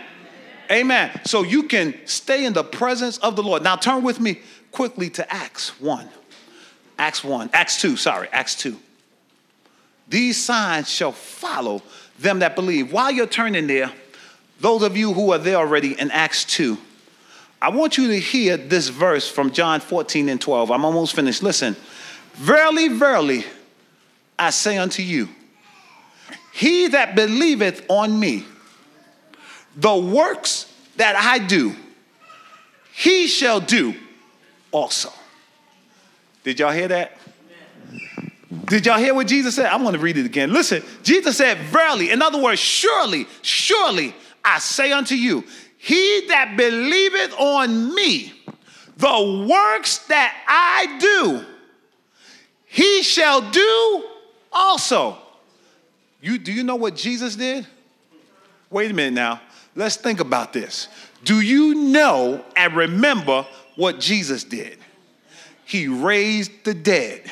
Amen. 0.72 1.20
So 1.26 1.44
you 1.44 1.64
can 1.64 1.96
stay 2.06 2.46
in 2.46 2.54
the 2.54 2.64
presence 2.64 3.18
of 3.18 3.36
the 3.36 3.44
Lord. 3.44 3.62
Now 3.62 3.76
turn 3.76 4.04
with 4.04 4.22
me 4.22 4.40
quickly 4.72 5.10
to 5.10 5.34
Acts 5.34 5.78
1. 5.82 6.08
Acts 6.98 7.26
1. 7.26 7.50
Acts 7.52 7.82
2, 7.82 7.98
sorry. 7.98 8.30
Acts 8.32 8.56
2. 8.56 8.80
These 10.10 10.44
signs 10.44 10.90
shall 10.90 11.12
follow 11.12 11.82
them 12.18 12.40
that 12.40 12.56
believe. 12.56 12.92
While 12.92 13.12
you're 13.12 13.28
turning 13.28 13.68
there, 13.68 13.92
those 14.60 14.84
of 14.84 14.98
you 14.98 15.14
who 15.14 15.32
are 15.32 15.38
there 15.38 15.58
already 15.58 16.00
in 16.00 16.12
Acts 16.12 16.44
2, 16.46 16.78
I 17.62 17.70
want 17.70 17.98
you 17.98 18.08
to 18.08 18.20
hear 18.20 18.58
this 18.58 18.88
verse 18.88 19.30
from 19.30 19.52
John 19.52 19.80
14 19.80 20.30
and 20.30 20.40
12. 20.40 20.72
I'm 20.72 20.86
almost 20.86 21.16
finished. 21.16 21.44
Listen. 21.44 21.76
Verily, 22.34 22.88
verily, 22.88 23.44
I 24.38 24.52
say 24.52 24.78
unto 24.78 25.04
you, 25.04 25.28
he 26.54 26.88
that 26.88 27.16
believeth 27.16 27.86
on 27.90 28.18
me, 28.18 28.46
the 29.76 29.96
works 29.96 30.74
that 30.96 31.16
I 31.18 31.40
do, 31.40 31.76
he 32.94 33.28
shall 33.28 33.60
do 33.60 33.94
also. 34.72 35.12
Did 36.44 36.60
y'all 36.60 36.72
hear 36.72 36.88
that? 36.88 37.19
Did 38.66 38.86
y'all 38.86 38.98
hear 38.98 39.14
what 39.14 39.28
Jesus 39.28 39.56
said? 39.56 39.68
I'm 39.68 39.84
going 39.84 39.94
to 39.94 40.00
read 40.00 40.18
it 40.18 40.26
again. 40.26 40.52
Listen, 40.52 40.84
Jesus 41.04 41.38
said, 41.38 41.58
Verily, 41.58 42.10
in 42.10 42.22
other 42.22 42.42
words, 42.42 42.60
surely, 42.60 43.28
surely 43.42 44.16
I 44.44 44.58
say 44.60 44.92
unto 44.92 45.14
you, 45.16 45.44
he 45.78 46.26
that 46.30 46.56
believeth 46.58 47.34
on 47.40 47.94
me, 47.94 48.34
the 48.98 49.46
works 49.48 50.00
that 50.08 50.36
I 50.48 50.98
do, 51.00 51.46
he 52.66 53.04
shall 53.04 53.50
do 53.50 54.04
also. 54.52 55.18
You, 56.22 56.38
do 56.38 56.52
you 56.52 56.64
know 56.64 56.76
what 56.76 56.96
Jesus 56.96 57.36
did? 57.36 57.66
Wait 58.70 58.92
a 58.92 58.94
minute 58.94 59.14
now. 59.14 59.42
Let's 59.76 59.96
think 59.96 60.20
about 60.20 60.54
this. 60.54 60.88
Do 61.24 61.40
you 61.40 61.76
know 61.76 62.44
and 62.56 62.76
remember 62.76 63.46
what 63.76 64.00
Jesus 64.00 64.44
did? 64.44 64.78
He 65.66 65.88
raised 65.88 66.52
the 66.66 66.74
dead. 66.74 67.32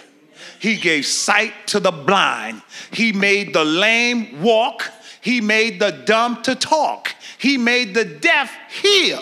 He 0.60 0.78
gave 0.78 1.06
sight 1.06 1.54
to 1.68 1.80
the 1.80 1.92
blind. 1.92 2.62
He 2.92 3.12
made 3.12 3.54
the 3.54 3.64
lame 3.64 4.42
walk. 4.42 4.84
He 5.22 5.42
made 5.42 5.80
the 5.80 5.92
dumb 5.92 6.42
to 6.44 6.56
talk. 6.56 7.14
He 7.38 7.58
made 7.58 7.94
the 7.94 8.06
deaf 8.06 8.52
hear. 8.70 9.20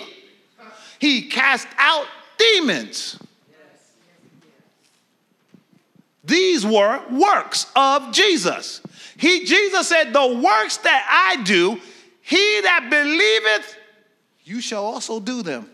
He 0.99 1.29
cast 1.29 1.67
out 1.77 2.05
demons. 2.37 3.19
These 6.23 6.65
were 6.65 7.01
works 7.11 7.67
of 7.75 8.11
Jesus. 8.11 8.81
He, 9.17 9.45
Jesus 9.45 9.87
said, 9.87 10.11
The 10.11 10.39
works 10.41 10.77
that 10.77 11.07
I 11.09 11.43
do, 11.43 11.79
he 12.21 12.61
that 12.61 12.87
believeth, 12.89 13.77
you 14.43 14.61
shall 14.61 14.85
also 14.85 15.19
do 15.19 15.43
them. 15.43 15.69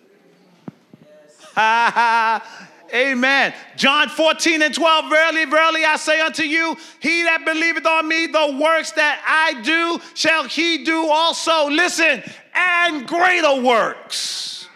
Amen. 2.94 3.54
John 3.76 4.10
14 4.10 4.62
and 4.62 4.74
12, 4.74 5.10
verily, 5.10 5.46
verily, 5.46 5.86
I 5.86 5.96
say 5.96 6.20
unto 6.22 6.44
you, 6.44 6.76
he 7.00 7.24
that 7.24 7.46
believeth 7.46 7.86
on 7.86 8.08
me, 8.08 8.28
the 8.28 8.58
works 8.62 8.92
that 8.92 9.22
I 9.26 9.62
do, 9.62 10.00
shall 10.14 10.44
he 10.44 10.84
do 10.84 11.08
also. 11.08 11.70
Listen, 11.70 12.22
and 12.54 13.08
greater 13.08 13.62
works 13.62 14.68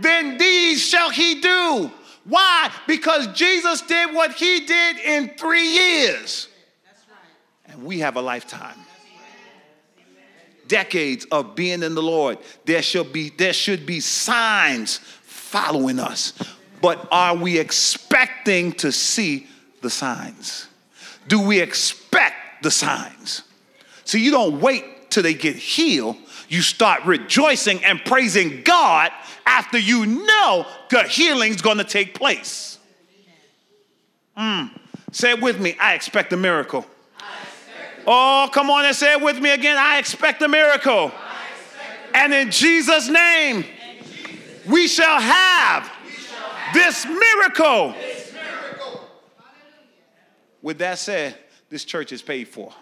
than 0.00 0.38
these 0.38 0.82
shall 0.86 1.10
he 1.10 1.40
do. 1.40 1.90
Why? 2.24 2.70
Because 2.86 3.26
Jesus 3.28 3.80
did 3.82 4.14
what 4.14 4.32
he 4.32 4.60
did 4.60 4.98
in 4.98 5.30
three 5.36 5.68
years 5.68 6.48
and 7.72 7.84
we 7.84 8.00
have 8.00 8.16
a 8.16 8.22
lifetime. 8.22 8.76
Decades 10.68 11.26
of 11.30 11.54
being 11.54 11.82
in 11.82 11.94
the 11.94 12.02
Lord. 12.02 12.38
There 12.64 12.82
should 12.82 13.12
be, 13.12 13.30
there 13.30 13.52
should 13.52 13.84
be 13.84 14.00
signs 14.00 14.98
following 15.22 15.98
us. 15.98 16.32
But 16.82 17.06
are 17.12 17.36
we 17.36 17.58
expecting 17.58 18.72
to 18.72 18.90
see 18.90 19.46
the 19.80 19.88
signs? 19.88 20.66
Do 21.28 21.40
we 21.40 21.60
expect 21.60 22.64
the 22.64 22.72
signs? 22.72 23.44
So 24.04 24.18
you 24.18 24.32
don't 24.32 24.60
wait 24.60 25.10
till 25.10 25.22
they 25.22 25.32
get 25.32 25.54
healed. 25.54 26.16
You 26.48 26.60
start 26.60 27.04
rejoicing 27.04 27.84
and 27.84 28.04
praising 28.04 28.62
God 28.64 29.12
after 29.46 29.78
you 29.78 30.04
know 30.06 30.66
the 30.90 31.04
healing's 31.04 31.62
gonna 31.62 31.84
take 31.84 32.14
place. 32.14 32.78
Mm. 34.36 34.70
Say 35.12 35.30
it 35.30 35.40
with 35.40 35.60
me 35.60 35.76
I 35.80 35.94
expect 35.94 36.32
a 36.32 36.36
miracle. 36.36 36.84
Oh, 38.04 38.48
come 38.52 38.70
on 38.70 38.84
and 38.84 38.96
say 38.96 39.12
it 39.12 39.22
with 39.22 39.38
me 39.38 39.50
again. 39.50 39.76
I 39.78 39.98
expect 39.98 40.42
a 40.42 40.48
miracle. 40.48 41.12
And 42.12 42.34
in 42.34 42.50
Jesus' 42.50 43.08
name, 43.08 43.64
we 44.66 44.88
shall 44.88 45.20
have 45.20 45.88
this 46.72 47.06
miracle. 47.06 47.92
This 47.92 48.32
miracle. 48.32 49.00
With 50.60 50.78
that 50.78 50.98
said, 50.98 51.36
this 51.68 51.84
church 51.84 52.12
is 52.12 52.22
paid 52.22 52.48
for. 52.48 52.72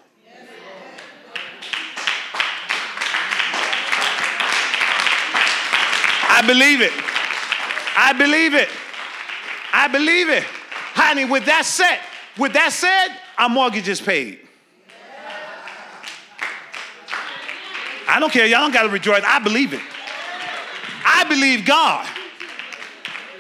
I 6.33 6.43
believe 6.47 6.81
it. 6.81 6.93
I 7.97 8.15
believe 8.17 8.55
it. 8.55 8.69
I 9.73 9.89
believe 9.89 10.29
it. 10.29 10.45
Honey, 10.95 11.25
with 11.25 11.45
that 11.47 11.65
said, 11.65 12.01
with 12.39 12.53
that 12.55 12.73
said, 12.73 13.17
our 13.39 13.49
mortgage 13.49 13.89
is 13.89 14.01
paid. 14.01 14.41
I 18.09 18.19
don't 18.19 18.33
care. 18.33 18.47
Y'all 18.47 18.61
don't 18.61 18.73
got 18.73 18.83
to 18.83 18.89
rejoice. 18.89 19.23
I 19.25 19.39
believe 19.39 19.73
it. 19.73 19.81
I 21.05 21.25
believe 21.29 21.65
God. 21.65 22.09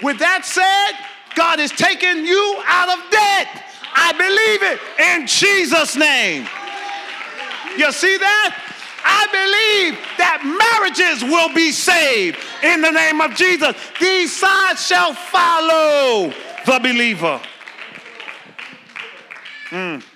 With 0.02 0.18
that 0.18 0.44
said, 0.44 0.96
God 1.34 1.60
is 1.60 1.70
taking 1.70 2.24
you 2.24 2.62
out 2.66 2.88
of 2.88 3.10
debt. 3.10 3.64
I 3.94 4.12
believe 4.12 4.62
it 4.62 4.80
in 5.12 5.26
Jesus' 5.26 5.96
name. 5.96 6.46
You 7.76 7.92
see 7.92 8.16
that? 8.18 8.56
I 9.02 9.26
believe 9.32 9.98
that 10.18 10.44
marriages 10.44 11.24
will 11.24 11.52
be 11.54 11.72
saved 11.72 12.38
in 12.62 12.80
the 12.82 12.90
name 12.90 13.20
of 13.20 13.34
Jesus. 13.34 13.74
These 13.98 14.36
signs 14.36 14.86
shall 14.86 15.14
follow 15.14 16.32
the 16.66 16.78
believer. 16.78 17.40
Mm 19.70 20.09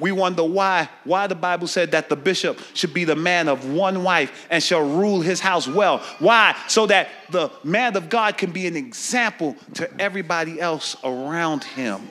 we 0.00 0.10
wonder 0.12 0.42
why 0.42 0.88
why 1.04 1.26
the 1.26 1.34
bible 1.34 1.66
said 1.66 1.92
that 1.92 2.08
the 2.08 2.16
bishop 2.16 2.58
should 2.74 2.94
be 2.94 3.04
the 3.04 3.14
man 3.14 3.48
of 3.48 3.70
one 3.70 4.02
wife 4.02 4.46
and 4.50 4.62
shall 4.62 4.80
rule 4.80 5.20
his 5.20 5.40
house 5.40 5.68
well. 5.68 5.98
Why? 6.18 6.56
So 6.68 6.86
that 6.86 7.08
the 7.30 7.50
man 7.62 7.96
of 7.96 8.08
god 8.08 8.38
can 8.38 8.50
be 8.50 8.66
an 8.66 8.76
example 8.76 9.56
to 9.74 10.00
everybody 10.00 10.60
else 10.60 10.96
around 11.04 11.64
him. 11.64 12.08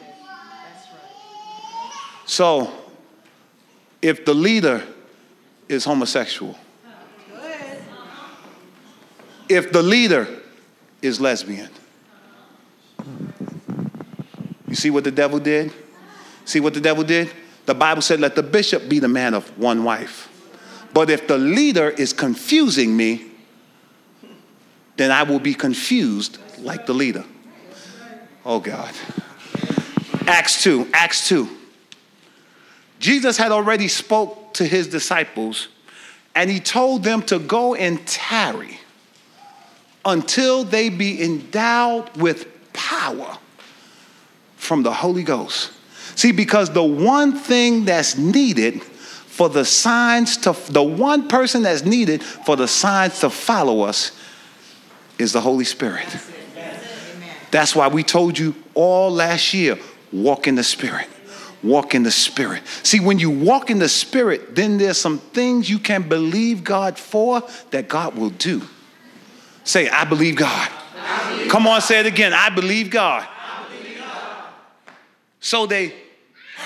So 2.25 2.71
if 4.01 4.23
the 4.23 4.33
leader 4.33 4.83
is 5.67 5.83
homosexual 5.83 6.57
if 9.49 9.71
the 9.71 9.81
leader 9.81 10.27
is 11.01 11.19
lesbian 11.19 11.69
you 14.67 14.75
see 14.75 14.91
what 14.91 15.03
the 15.03 15.11
devil 15.11 15.39
did? 15.39 15.73
See 16.45 16.59
what 16.59 16.75
the 16.75 16.81
devil 16.81 17.03
did 17.03 17.31
the 17.69 17.75
Bible 17.75 18.01
said, 18.01 18.19
let 18.19 18.35
the 18.35 18.41
bishop 18.41 18.89
be 18.89 18.97
the 18.97 19.07
man 19.07 19.35
of 19.35 19.47
one 19.55 19.83
wife. 19.83 20.27
But 20.91 21.11
if 21.11 21.27
the 21.27 21.37
leader 21.37 21.87
is 21.87 22.13
confusing 22.13 22.97
me, 22.97 23.29
then 24.97 25.11
I 25.11 25.21
will 25.21 25.39
be 25.39 25.53
confused 25.53 26.39
like 26.57 26.87
the 26.87 26.93
leader. 26.93 27.23
Oh 28.43 28.59
God. 28.59 28.91
Acts 30.25 30.63
2, 30.63 30.87
Acts 30.93 31.27
2. 31.27 31.47
Jesus 32.97 33.37
had 33.37 33.51
already 33.51 33.87
spoke 33.87 34.55
to 34.55 34.65
his 34.65 34.87
disciples 34.87 35.67
and 36.33 36.49
he 36.49 36.59
told 36.59 37.03
them 37.03 37.21
to 37.21 37.37
go 37.37 37.75
and 37.75 38.03
tarry 38.07 38.79
until 40.03 40.63
they 40.63 40.89
be 40.89 41.21
endowed 41.23 42.17
with 42.17 42.47
power 42.73 43.37
from 44.55 44.81
the 44.81 44.91
Holy 44.91 45.21
Ghost. 45.21 45.73
See, 46.19 46.33
because 46.33 46.69
the 46.71 46.83
one 46.83 47.31
thing 47.31 47.85
that's 47.85 48.17
needed 48.17 48.83
for 48.83 49.47
the 49.47 49.63
signs 49.63 50.35
to, 50.35 50.51
the 50.69 50.83
one 50.83 51.29
person 51.29 51.61
that's 51.61 51.85
needed 51.85 52.21
for 52.21 52.57
the 52.57 52.67
signs 52.67 53.21
to 53.21 53.29
follow 53.29 53.83
us 53.83 54.11
is 55.17 55.31
the 55.31 55.39
Holy 55.39 55.63
Spirit. 55.63 56.05
That's 57.51 57.73
why 57.73 57.87
we 57.87 58.03
told 58.03 58.37
you 58.37 58.53
all 58.73 59.09
last 59.09 59.53
year 59.53 59.79
walk 60.11 60.45
in 60.45 60.55
the 60.55 60.63
Spirit. 60.63 61.07
Walk 61.63 61.95
in 61.95 62.03
the 62.03 62.11
Spirit. 62.11 62.63
See, 62.83 62.99
when 62.99 63.17
you 63.17 63.29
walk 63.29 63.69
in 63.69 63.79
the 63.79 63.87
Spirit, 63.87 64.57
then 64.57 64.77
there's 64.77 64.97
some 64.97 65.19
things 65.19 65.69
you 65.69 65.79
can 65.79 66.09
believe 66.09 66.65
God 66.65 66.99
for 66.99 67.43
that 67.71 67.87
God 67.87 68.15
will 68.15 68.31
do. 68.31 68.61
Say, 69.63 69.87
I 69.87 70.03
believe 70.03 70.35
God. 70.35 70.69
I 70.97 71.31
believe 71.31 71.49
Come 71.49 71.65
on, 71.65 71.79
say 71.79 72.01
it 72.01 72.07
again. 72.07 72.33
I 72.33 72.49
believe 72.49 72.89
God. 72.89 73.25
I 73.25 73.65
believe 73.69 73.99
God. 73.99 74.43
So 75.39 75.65
they 75.65 75.93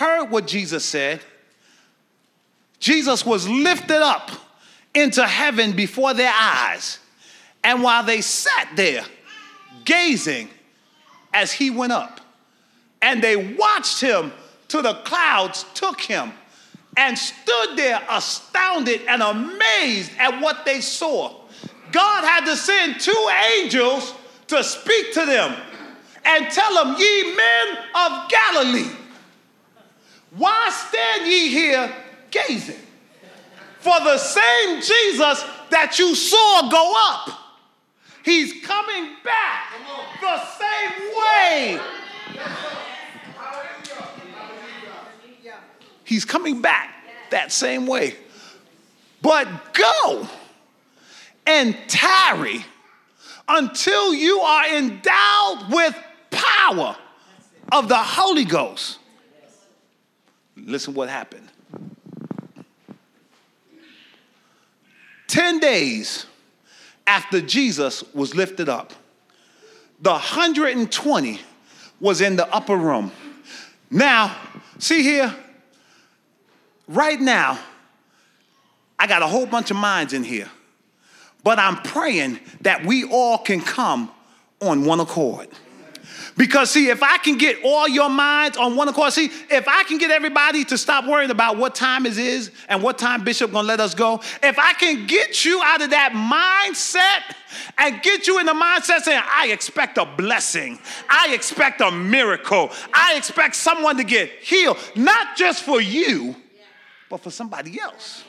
heard 0.04 0.30
what 0.30 0.48
Jesus 0.48 0.84
said. 0.84 1.22
Jesus 2.80 3.26
was 3.26 3.48
lifted 3.48 4.02
up 4.02 4.30
into 4.94 5.26
heaven 5.26 5.72
before 5.72 6.14
their 6.14 6.34
eyes. 6.34 7.00
And 7.64 7.82
while 7.82 8.04
they 8.04 8.20
sat 8.22 8.70
there 8.76 9.06
gazing 9.86 10.50
as 11.34 11.54
he 11.54 11.70
went 11.70 11.94
up, 11.94 12.20
and 13.02 13.24
they 13.24 13.56
watched 13.56 14.02
him 14.02 14.32
till 14.68 14.82
the 14.82 14.96
clouds 15.06 15.66
took 15.74 16.02
him, 16.02 16.32
and 16.96 17.18
stood 17.18 17.76
there 17.76 18.02
astounded 18.10 19.02
and 19.08 19.22
amazed 19.22 20.12
at 20.20 20.40
what 20.42 20.66
they 20.66 20.80
saw. 20.80 21.34
God 21.92 22.24
had 22.24 22.46
to 22.46 22.56
send 22.56 23.00
two 23.00 23.30
angels 23.58 24.14
to 24.48 24.64
speak 24.64 25.14
to 25.14 25.26
them 25.26 25.56
and 26.26 26.52
tell 26.52 26.84
them, 26.84 26.96
Ye 27.00 27.36
men 27.36 27.78
of 27.96 28.30
Galilee, 28.30 28.92
why 30.38 30.70
stand 30.72 31.28
ye 31.28 31.50
here 31.50 31.94
gazing? 32.32 32.80
For 33.80 34.00
the 34.00 34.18
same 34.18 34.82
Jesus 34.82 35.44
that 35.70 35.98
you 36.00 36.16
saw 36.16 36.70
go 36.70 36.94
up, 36.96 37.30
he's 38.24 38.66
coming 38.66 39.16
back 39.24 39.74
the 40.22 40.46
same 40.46 41.18
way. 41.18 41.80
He's 46.06 46.26
coming 46.26 46.62
back 46.62 46.94
that 47.32 47.52
same 47.52 47.88
way. 47.88 48.16
But 49.22 49.74
go 49.74 50.28
and 51.46 51.78
tarry 51.88 52.66
until 53.48 54.14
you 54.14 54.40
are 54.40 54.68
endowed 54.78 55.72
with 55.72 55.96
power 56.30 56.96
of 57.72 57.88
the 57.88 57.98
Holy 57.98 58.46
Ghost. 58.46 59.00
Listen 60.66 60.94
what 60.94 61.10
happened. 61.10 61.50
10 65.28 65.60
days 65.60 66.26
after 67.08 67.42
Jesus 67.42 68.04
was 68.14 68.36
lifted 68.36 68.70
up, 68.70 68.94
the 70.00 70.12
120 70.12 71.42
was 72.00 72.22
in 72.22 72.36
the 72.36 72.48
upper 72.54 72.76
room. 72.76 73.12
Now, 73.90 74.36
see 74.78 75.02
here, 75.02 75.34
right 76.88 77.20
now, 77.20 77.60
I 79.00 79.08
got 79.08 79.22
a 79.22 79.28
whole 79.28 79.46
bunch 79.46 79.72
of 79.72 79.78
minds 79.78 80.14
in 80.14 80.24
here. 80.24 80.50
But 81.44 81.60
I'm 81.60 81.78
praying 81.78 82.40
that 82.62 82.86
we 82.86 83.04
all 83.04 83.38
can 83.38 83.60
come 83.60 84.12
on 84.62 84.86
one 84.86 85.00
accord. 85.00 85.50
Because, 86.36 86.72
see, 86.72 86.90
if 86.90 87.04
I 87.04 87.18
can 87.18 87.38
get 87.38 87.58
all 87.64 87.88
your 87.88 88.10
minds 88.10 88.58
on 88.58 88.76
one 88.76 88.88
accord, 88.88 89.14
see, 89.14 89.26
if 89.50 89.68
I 89.68 89.84
can 89.84 89.98
get 89.98 90.10
everybody 90.10 90.64
to 90.66 90.78
stop 90.78 91.06
worrying 91.06 91.30
about 91.30 91.58
what 91.58 91.76
time 91.76 92.06
it 92.06 92.18
is 92.18 92.52
and 92.70 92.82
what 92.82 92.98
time 92.98 93.24
Bishop 93.24 93.52
gonna 93.52 93.68
let 93.68 93.80
us 93.80 93.94
go, 93.94 94.20
if 94.42 94.58
I 94.58 94.74
can 94.74 95.06
get 95.06 95.46
you 95.46 95.62
out 95.64 95.82
of 95.82 95.92
that 95.92 96.14
mindset 96.14 97.36
and 97.78 98.02
get 98.02 98.26
you 98.26 98.40
in 98.40 98.48
the 98.48 98.54
mindset 98.54 99.02
saying, 99.02 99.22
I 99.32 99.48
expect 99.48 99.98
a 99.98 100.06
blessing, 100.06 100.80
I 101.08 101.34
expect 101.34 101.82
a 101.82 101.92
miracle, 101.92 102.72
I 102.94 103.16
expect 103.16 103.56
someone 103.56 103.98
to 103.98 104.04
get 104.04 104.30
healed, 104.42 104.78
not 104.96 105.38
just 105.38 105.64
for 105.64 105.80
you, 105.82 106.36
but 107.10 107.22
for 107.22 107.30
somebody 107.30 107.80
else. 107.80 108.24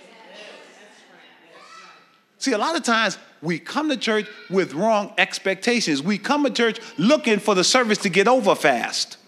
See, 2.39 2.53
a 2.53 2.59
lot 2.59 2.77
of 2.77 2.83
times 2.83 3.17
we 3.45 3.59
come 3.59 3.91
to 3.91 3.97
church 3.97 4.27
with 4.51 4.75
wrong 4.75 5.13
expectations. 5.19 6.03
We 6.03 6.19
come 6.19 6.45
to 6.45 6.51
church 6.51 6.81
looking 6.97 7.39
for 7.39 7.55
the 7.55 7.65
service 7.65 7.99
to 7.99 8.09
get 8.09 8.27
over 8.27 8.55
fast. 8.55 9.19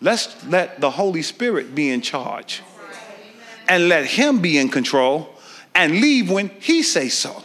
Let's 0.00 0.46
let 0.46 0.80
the 0.80 0.90
Holy 0.90 1.22
Spirit 1.22 1.74
be 1.74 1.90
in 1.90 2.00
charge 2.00 2.62
and 3.68 3.88
let 3.88 4.06
Him 4.06 4.40
be 4.40 4.56
in 4.56 4.68
control 4.70 5.34
and 5.74 6.00
leave 6.00 6.30
when 6.30 6.48
He 6.60 6.82
says 6.82 7.12
so. 7.12 7.42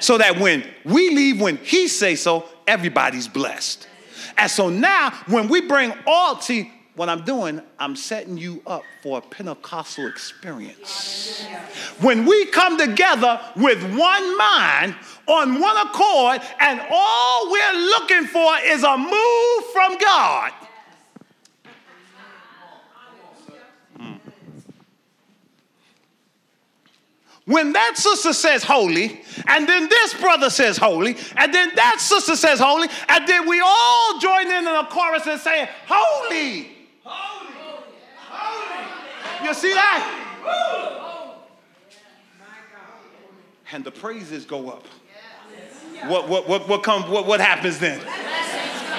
So 0.00 0.18
that 0.18 0.38
when 0.38 0.64
we 0.84 1.10
leave 1.10 1.40
when 1.40 1.56
He 1.58 1.88
says 1.88 2.20
so, 2.20 2.46
everybody's 2.66 3.28
blessed. 3.28 3.88
And 4.36 4.50
so 4.50 4.68
now, 4.68 5.10
when 5.26 5.48
we 5.48 5.60
bring 5.62 5.94
all, 6.06 6.40
see, 6.40 6.72
what 6.94 7.08
I'm 7.08 7.24
doing, 7.24 7.62
I'm 7.78 7.96
setting 7.96 8.36
you 8.36 8.62
up 8.66 8.82
for 9.02 9.18
a 9.18 9.20
Pentecostal 9.22 10.06
experience. 10.06 11.46
When 12.00 12.26
we 12.26 12.46
come 12.46 12.76
together 12.76 13.40
with 13.56 13.82
one 13.82 14.38
mind 14.38 14.94
on 15.26 15.58
one 15.58 15.86
accord, 15.86 16.42
and 16.60 16.82
all 16.90 17.50
we're 17.50 17.72
looking 17.72 18.24
for 18.26 18.52
is 18.64 18.82
a 18.82 18.98
move 18.98 19.64
from 19.72 19.96
God. 19.98 20.52
Hmm. 23.96 24.12
When 27.46 27.72
that 27.72 27.96
sister 27.96 28.34
says 28.34 28.64
holy, 28.64 29.22
and 29.46 29.66
then 29.66 29.88
this 29.88 30.12
brother 30.14 30.50
says 30.50 30.76
holy, 30.76 31.16
and 31.36 31.54
then 31.54 31.74
that 31.76 32.00
sister 32.00 32.36
says 32.36 32.60
holy, 32.60 32.88
and 33.08 33.26
then 33.26 33.48
we 33.48 33.60
all 33.64 34.18
join 34.18 34.46
in 34.46 34.66
in 34.68 34.74
a 34.74 34.86
chorus 34.90 35.26
and 35.26 35.40
say, 35.40 35.70
Holy, 35.86 36.71
you 39.44 39.54
see 39.54 39.72
that? 39.72 40.28
And 43.72 43.84
the 43.84 43.90
praises 43.90 44.44
go 44.44 44.70
up. 44.70 44.86
What, 46.06 46.28
what, 46.28 46.48
what, 46.48 46.68
what, 46.68 46.82
comes, 46.82 47.06
what, 47.08 47.26
what 47.26 47.40
happens 47.40 47.78
then? 47.78 48.00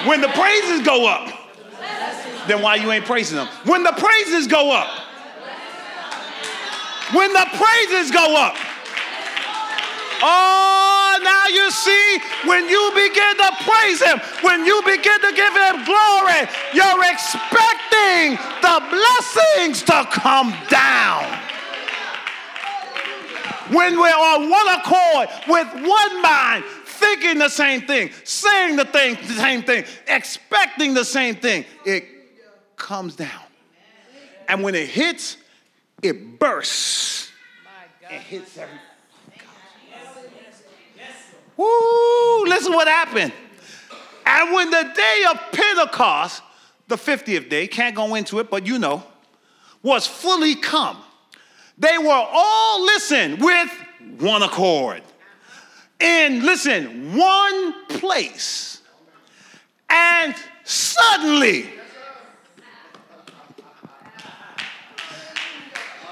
When 0.08 0.22
the 0.22 0.30
praises 0.30 0.86
go 0.86 1.08
up, 1.08 1.32
then 2.48 2.62
why 2.62 2.76
you 2.76 2.92
ain't 2.92 3.06
praising 3.06 3.38
them? 3.38 3.48
When 3.66 3.84
the 3.84 3.92
praises 3.92 4.48
go 4.48 4.72
up, 4.72 4.90
when 7.14 7.32
the 7.32 7.46
praises 7.54 8.10
go 8.10 8.36
up, 8.36 8.56
oh, 10.24 11.20
now 11.22 11.48
you 11.48 11.70
see, 11.72 12.20
when 12.48 12.68
you 12.68 12.92
begin 12.96 13.38
to 13.38 13.52
praise 13.64 14.02
Him, 14.02 14.20
when 14.42 14.66
you 14.66 14.82
begin 14.84 15.20
to 15.22 15.32
give 15.36 15.54
Him 15.54 15.86
glory, 15.86 16.48
you're 16.74 17.04
expecting 17.12 17.83
the 18.62 18.82
blessings 18.90 19.84
to 19.84 20.08
come 20.12 20.54
down. 20.70 21.40
When 23.72 23.98
we're 23.98 24.10
on 24.10 24.50
one 24.50 24.68
accord 24.78 25.30
with 25.48 25.68
one 25.74 26.22
mind, 26.22 26.64
thinking 26.86 27.40
the 27.40 27.50
same 27.50 27.82
thing, 27.82 28.12
saying 28.24 28.76
the, 28.76 28.86
thing, 28.86 29.16
the 29.16 29.34
same 29.34 29.64
thing, 29.64 29.86
expecting 30.08 30.94
the 30.94 31.06
same 31.06 31.36
thing, 31.36 31.66
it 31.86 32.06
comes 32.76 33.16
down. 33.16 33.30
And 34.48 34.64
when 34.64 34.76
it 34.76 34.90
hits, 34.90 35.38
it 36.02 36.40
bursts. 36.40 37.32
It 38.10 38.20
hits 38.22 38.58
everything. 38.58 38.80
Woo, 41.56 42.46
listen 42.46 42.74
what 42.74 42.88
happened. 42.88 43.32
And 44.26 44.54
when 44.54 44.70
the 44.70 44.92
day 44.96 45.26
of 45.30 45.40
Pentecost, 45.52 46.42
the 46.94 47.12
50th 47.12 47.50
day, 47.50 47.68
can't 47.68 47.96
go 47.96 48.14
into 48.14 48.40
it, 48.40 48.52
but 48.52 48.68
you 48.68 48.78
know, 48.78 49.04
was 49.82 50.06
fully 50.06 50.56
come, 50.56 50.98
they 51.78 51.98
were 51.98 52.12
all, 52.12 52.86
listen, 52.86 53.40
with 53.40 53.72
one 54.20 54.44
accord. 54.44 55.02
In, 56.00 56.46
listen, 56.46 57.16
one 57.16 57.88
place. 57.88 58.82
And 59.90 60.36
suddenly, 60.64 61.70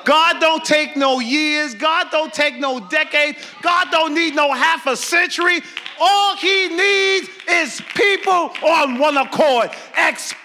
God 0.04 0.40
don't 0.40 0.66
take 0.66 0.98
no 0.98 1.20
years. 1.20 1.76
God 1.76 2.08
don't 2.12 2.34
take 2.34 2.58
no 2.60 2.80
decade. 2.80 3.38
God 3.62 3.88
don't 3.92 4.16
need 4.16 4.34
no 4.36 4.52
half 4.52 4.88
a 4.88 4.98
century. 4.98 5.62
All 6.00 6.36
he 6.38 6.70
needs 6.70 7.30
is 7.48 7.82
people 7.94 8.52
on 8.64 8.98
one 8.98 9.18
accord, 9.18 9.70
expecting 9.96 10.41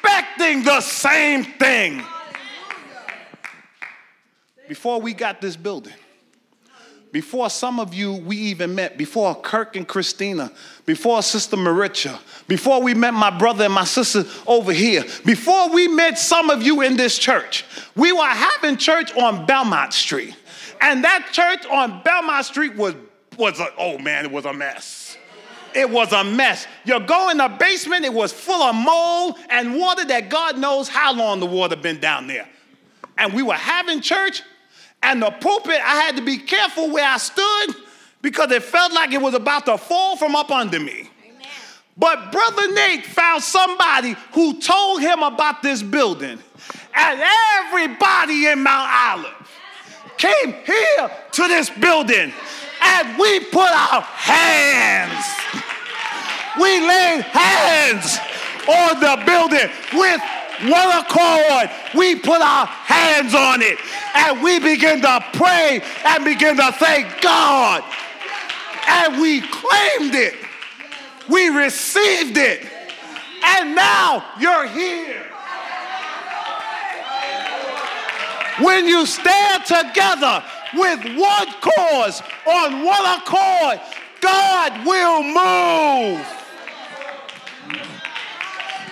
the 0.66 0.80
same 0.80 1.44
thing. 1.44 2.02
Before 4.68 5.00
we 5.00 5.14
got 5.14 5.40
this 5.40 5.56
building, 5.56 5.94
before 7.12 7.48
some 7.48 7.78
of 7.78 7.94
you 7.94 8.14
we 8.14 8.36
even 8.36 8.74
met, 8.74 8.98
before 8.98 9.34
Kirk 9.36 9.76
and 9.76 9.86
Christina, 9.86 10.50
before 10.84 11.22
Sister 11.22 11.56
Maricha, 11.56 12.18
before 12.48 12.82
we 12.82 12.92
met 12.92 13.14
my 13.14 13.30
brother 13.30 13.64
and 13.64 13.72
my 13.72 13.84
sister 13.84 14.24
over 14.46 14.72
here, 14.72 15.04
before 15.24 15.70
we 15.70 15.86
met 15.86 16.18
some 16.18 16.50
of 16.50 16.62
you 16.62 16.82
in 16.82 16.96
this 16.96 17.16
church, 17.16 17.64
we 17.94 18.10
were 18.10 18.24
having 18.24 18.76
church 18.76 19.16
on 19.16 19.46
Belmont 19.46 19.94
Street. 19.94 20.34
And 20.80 21.04
that 21.04 21.28
church 21.32 21.64
on 21.66 22.02
Belmont 22.02 22.44
Street 22.44 22.74
was, 22.74 22.94
was 23.38 23.60
a, 23.60 23.68
oh 23.78 23.98
man, 23.98 24.24
it 24.26 24.32
was 24.32 24.44
a 24.44 24.52
mess. 24.52 25.16
It 25.76 25.90
was 25.90 26.12
a 26.12 26.24
mess. 26.24 26.66
You 26.86 26.98
go 27.00 27.28
in 27.28 27.36
the 27.36 27.48
basement, 27.48 28.06
it 28.06 28.12
was 28.14 28.32
full 28.32 28.62
of 28.62 28.74
mold 28.74 29.36
and 29.50 29.76
water 29.76 30.06
that 30.06 30.30
God 30.30 30.56
knows 30.58 30.88
how 30.88 31.12
long 31.12 31.38
the 31.38 31.46
water 31.46 31.76
been 31.76 32.00
down 32.00 32.26
there. 32.26 32.48
And 33.18 33.34
we 33.34 33.42
were 33.42 33.54
having 33.54 34.00
church, 34.00 34.42
and 35.02 35.20
the 35.20 35.30
pulpit, 35.30 35.80
I 35.84 36.00
had 36.00 36.16
to 36.16 36.22
be 36.22 36.38
careful 36.38 36.90
where 36.90 37.06
I 37.06 37.18
stood 37.18 37.76
because 38.22 38.50
it 38.52 38.62
felt 38.62 38.94
like 38.94 39.12
it 39.12 39.20
was 39.20 39.34
about 39.34 39.66
to 39.66 39.76
fall 39.76 40.16
from 40.16 40.34
up 40.34 40.50
under 40.50 40.80
me. 40.80 41.10
Amen. 41.24 41.48
But 41.98 42.32
Brother 42.32 42.72
Nate 42.72 43.04
found 43.04 43.42
somebody 43.42 44.16
who 44.32 44.58
told 44.58 45.02
him 45.02 45.22
about 45.22 45.62
this 45.62 45.82
building. 45.82 46.38
And 46.94 47.20
everybody 47.58 48.46
in 48.46 48.62
Mount 48.62 48.90
Olive 48.90 49.34
came 50.16 50.54
here 50.64 51.10
to 51.32 51.48
this 51.48 51.68
building 51.68 52.32
and 52.82 53.18
we 53.18 53.40
put 53.40 53.70
our 53.70 54.02
hands, 54.02 55.24
we 56.58 56.80
laid 56.80 57.22
hands 57.22 58.18
on 58.68 59.00
the 59.00 59.22
building 59.24 59.70
with 59.92 60.20
one 60.64 60.88
accord, 60.98 61.70
we 61.94 62.16
put 62.16 62.40
our 62.40 62.66
hands 62.66 63.34
on 63.34 63.60
it 63.60 63.78
and 64.14 64.42
we 64.42 64.58
begin 64.58 65.02
to 65.02 65.24
pray 65.34 65.82
and 66.04 66.24
begin 66.24 66.56
to 66.56 66.72
thank 66.72 67.20
God. 67.20 67.84
And 68.88 69.20
we 69.20 69.40
claimed 69.42 70.14
it, 70.14 70.34
we 71.28 71.48
received 71.48 72.38
it, 72.38 72.66
and 73.44 73.74
now 73.74 74.24
you're 74.40 74.66
here. 74.68 75.24
When 78.60 78.86
you 78.86 79.04
stand 79.04 79.66
together 79.66 80.42
with 80.74 81.00
one 81.18 81.48
cause 81.60 82.22
on 82.46 82.84
one 82.84 83.18
accord, 83.18 83.80
God 84.22 84.86
will 84.86 85.22
move 85.22 86.45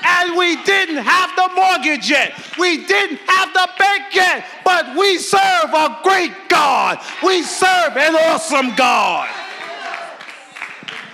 and 0.05 0.37
we 0.37 0.63
didn't 0.65 0.99
have 0.99 1.35
the 1.35 1.55
mortgage 1.55 2.11
yet. 2.11 2.35
We 2.59 2.85
didn't 2.87 3.19
have 3.27 3.53
the 3.53 3.69
bank 3.79 4.15
yet, 4.15 4.45
but 4.65 4.97
we 4.97 5.19
serve 5.19 5.73
a 5.73 5.99
great 6.03 6.33
God. 6.49 6.99
We 7.23 7.43
serve 7.43 7.97
an 7.97 8.15
awesome 8.15 8.75
God. 8.75 9.29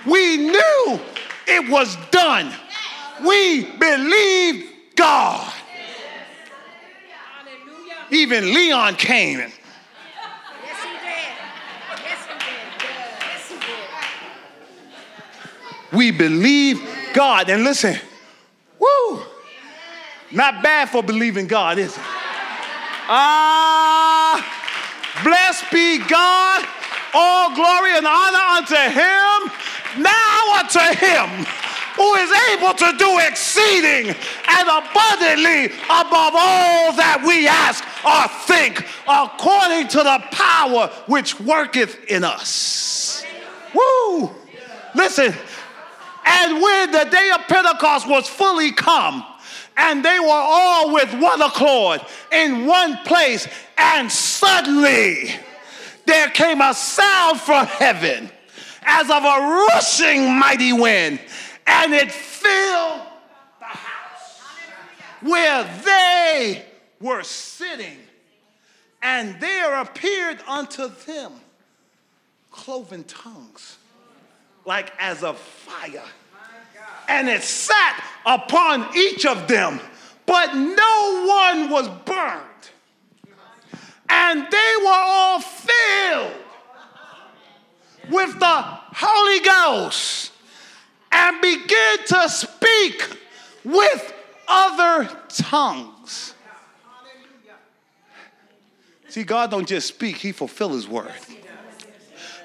We 0.05 0.37
knew 0.37 0.99
it 1.47 1.69
was 1.69 1.95
done. 2.11 2.51
We 3.25 3.65
believed 3.77 4.67
God. 4.95 5.53
Even 8.09 8.53
Leon 8.53 8.95
came. 8.95 9.39
Yes, 9.39 9.51
he 9.53 10.89
did. 10.89 11.31
Yes, 12.03 12.27
he 12.27 12.33
did. 12.33 12.59
Yes, 13.21 13.49
he 13.49 13.55
did. 15.91 15.97
We 15.97 16.11
believe 16.11 16.81
God. 17.13 17.49
And 17.49 17.63
listen! 17.63 17.97
Not 20.31 20.63
bad 20.63 20.89
for 20.89 21.03
believing 21.03 21.47
God, 21.47 21.77
is 21.77 21.95
it? 21.95 22.03
Ah, 23.13 24.39
blessed 25.23 25.65
be 25.71 25.97
God. 25.99 26.65
All 27.13 27.53
glory 27.53 27.97
and 27.97 28.07
honor 28.07 28.45
unto 28.55 28.75
him. 28.75 29.51
Now 30.01 30.59
unto 30.59 30.79
him 30.79 31.45
who 31.95 32.13
is 32.15 32.31
able 32.53 32.73
to 32.73 32.97
do 32.97 33.19
exceeding 33.19 34.07
and 34.07 34.67
abundantly 34.69 35.65
above 35.65 36.33
all 36.33 36.93
that 36.93 37.21
we 37.27 37.47
ask 37.47 37.83
or 38.05 38.27
think, 38.47 38.85
according 39.07 39.89
to 39.89 39.97
the 39.97 40.23
power 40.31 40.87
which 41.07 41.39
worketh 41.39 42.05
in 42.05 42.23
us. 42.23 43.25
Woo! 43.73 44.31
Listen, 44.95 45.33
and 46.25 46.61
when 46.61 46.91
the 46.91 47.05
day 47.11 47.31
of 47.35 47.41
Pentecost 47.47 48.07
was 48.07 48.27
fully 48.27 48.71
come, 48.71 49.25
and 49.77 50.03
they 50.03 50.19
were 50.19 50.27
all 50.29 50.93
with 50.93 51.13
one 51.13 51.41
accord 51.41 52.01
in 52.31 52.65
one 52.65 52.97
place, 53.05 53.47
and 53.77 54.11
suddenly 54.11 55.31
there 56.05 56.29
came 56.29 56.61
a 56.61 56.73
sound 56.73 57.39
from 57.39 57.65
heaven 57.65 58.29
as 58.83 59.09
of 59.09 59.23
a 59.23 59.67
rushing 59.73 60.37
mighty 60.37 60.73
wind, 60.73 61.19
and 61.67 61.93
it 61.93 62.11
filled 62.11 63.01
the 63.59 63.65
house 63.65 64.41
where 65.21 65.81
they 65.85 66.65
were 66.99 67.23
sitting. 67.23 67.97
And 69.03 69.39
there 69.39 69.81
appeared 69.81 70.39
unto 70.47 70.87
them 71.05 71.31
cloven 72.51 73.03
tongues 73.05 73.77
like 74.65 74.91
as 74.99 75.23
of 75.23 75.37
fire. 75.39 76.03
And 77.07 77.27
it 77.27 77.43
sat 77.43 78.03
upon 78.25 78.95
each 78.95 79.25
of 79.25 79.47
them, 79.47 79.79
but 80.25 80.53
no 80.55 81.25
one 81.27 81.69
was 81.69 81.87
burned. 82.05 82.41
And 84.09 84.47
they 84.51 84.73
were 84.83 84.89
all 84.89 85.39
filled 85.39 86.33
with 88.09 88.39
the 88.39 88.61
Holy 88.61 89.39
Ghost 89.39 90.31
and 91.11 91.41
began 91.41 91.97
to 92.07 92.29
speak 92.29 93.17
with 93.63 94.13
other 94.47 95.09
tongues. 95.29 96.33
See, 99.07 99.23
God 99.23 99.51
don't 99.51 99.67
just 99.67 99.87
speak, 99.87 100.17
He 100.17 100.31
fulfill 100.31 100.69
His 100.69 100.87
word. 100.87 101.11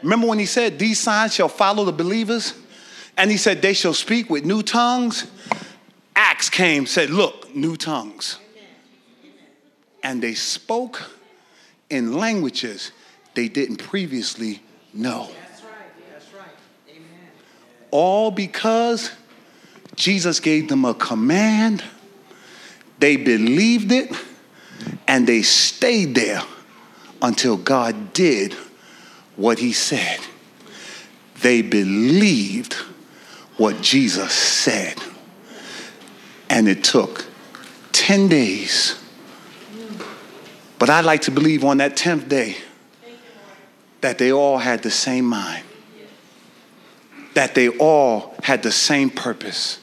Remember 0.02 0.26
when 0.26 0.38
he 0.38 0.46
said, 0.46 0.78
These 0.78 1.00
signs 1.00 1.34
shall 1.34 1.48
follow 1.48 1.84
the 1.84 1.92
believers? 1.92 2.54
And 3.16 3.30
he 3.30 3.36
said, 3.36 3.62
They 3.62 3.72
shall 3.72 3.94
speak 3.94 4.28
with 4.28 4.44
new 4.44 4.62
tongues. 4.62 5.26
Acts 6.14 6.48
came, 6.50 6.86
said, 6.86 7.10
Look, 7.10 7.54
new 7.54 7.76
tongues. 7.76 8.38
And 10.02 10.22
they 10.22 10.34
spoke 10.34 11.10
in 11.90 12.14
languages 12.14 12.92
they 13.34 13.48
didn't 13.48 13.76
previously 13.76 14.62
know. 14.92 15.28
All 17.90 18.30
because 18.30 19.10
Jesus 19.94 20.40
gave 20.40 20.68
them 20.68 20.84
a 20.84 20.94
command, 20.94 21.84
they 22.98 23.16
believed 23.16 23.92
it, 23.92 24.12
and 25.06 25.26
they 25.26 25.42
stayed 25.42 26.14
there 26.14 26.42
until 27.22 27.56
God 27.56 28.12
did 28.12 28.54
what 29.36 29.58
he 29.58 29.72
said. 29.72 30.20
They 31.42 31.62
believed 31.62 32.76
what 33.56 33.80
Jesus 33.80 34.32
said. 34.32 34.96
And 36.48 36.68
it 36.68 36.84
took 36.84 37.26
10 37.92 38.28
days. 38.28 38.98
But 40.78 40.90
I'd 40.90 41.04
like 41.04 41.22
to 41.22 41.30
believe 41.30 41.64
on 41.64 41.78
that 41.78 41.96
10th 41.96 42.28
day 42.28 42.56
that 44.00 44.18
they 44.18 44.32
all 44.32 44.58
had 44.58 44.82
the 44.82 44.90
same 44.90 45.24
mind, 45.24 45.64
that 47.34 47.54
they 47.54 47.68
all 47.68 48.34
had 48.42 48.62
the 48.62 48.70
same 48.70 49.10
purpose, 49.10 49.80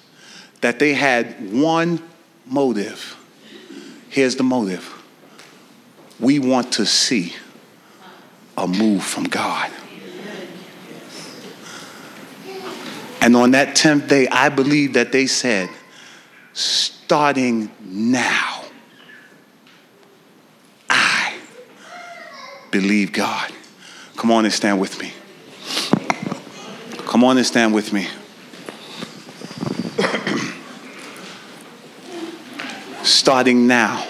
that 0.61 0.79
they 0.79 0.93
had 0.93 1.51
one 1.51 2.01
motive. 2.45 3.17
Here's 4.09 4.35
the 4.35 4.43
motive 4.43 4.93
we 6.19 6.39
want 6.39 6.71
to 6.73 6.85
see 6.85 7.33
a 8.57 8.67
move 8.67 9.03
from 9.03 9.25
God. 9.25 9.71
And 13.23 13.35
on 13.37 13.51
that 13.51 13.69
10th 13.69 14.09
day, 14.09 14.27
I 14.27 14.49
believe 14.49 14.93
that 14.93 15.13
they 15.13 15.27
said, 15.27 15.69
starting 16.51 17.71
now, 17.79 18.65
I 20.89 21.37
believe 22.69 23.13
God. 23.13 23.49
Come 24.17 24.29
on 24.29 24.43
and 24.43 24.53
stand 24.53 24.81
with 24.81 24.99
me. 24.99 25.13
Come 27.05 27.23
on 27.23 27.37
and 27.37 27.45
stand 27.45 27.73
with 27.73 27.93
me. 27.93 28.09
starting 33.03 33.67
now, 33.67 34.05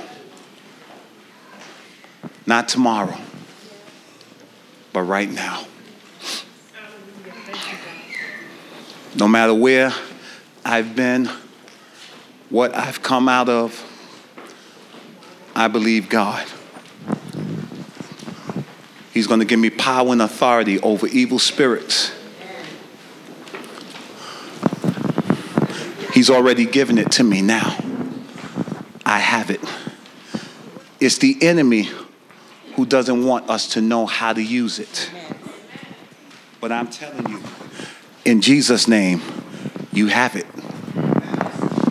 not 2.47 2.68
tomorrow 2.68 3.16
but 4.93 5.01
right 5.01 5.30
now. 5.30 5.66
No 9.16 9.28
matter 9.28 9.53
where 9.53 9.93
I've 10.66 10.95
been, 10.95 11.30
what 12.49 12.76
I've 12.76 13.03
come 13.03 13.30
out 13.30 13.49
of, 13.49 13.89
I 15.55 15.68
believe 15.68 16.09
God. 16.09 16.47
He's 19.14 19.28
going 19.28 19.39
to 19.39 19.45
give 19.45 19.59
me 19.59 19.70
power 19.70 20.11
and 20.11 20.22
authority 20.22 20.80
over 20.80 21.05
evil 21.07 21.38
spirits. 21.38 22.11
He's 26.14 26.30
already 26.30 26.66
given 26.66 26.97
it 26.97 27.11
to 27.14 27.24
me 27.24 27.41
now. 27.41 27.78
I 29.05 29.20
have 29.20 29.51
it. 29.51 29.61
It's 30.99 31.20
the 31.20 31.38
enemy 31.41 31.89
who 32.76 32.86
doesn't 32.86 33.26
want 33.26 33.49
us 33.49 33.68
to 33.70 33.82
know 33.82 34.05
how 34.05 34.34
to 34.34 34.41
use 34.41 34.80
it. 34.80 35.11
But 36.59 36.72
I'm 36.72 36.88
telling 36.88 37.30
you, 37.30 37.41
in 38.26 38.41
Jesus' 38.41 38.88
name, 38.88 39.21
you 39.91 40.07
have 40.07 40.36
it. 40.36 40.45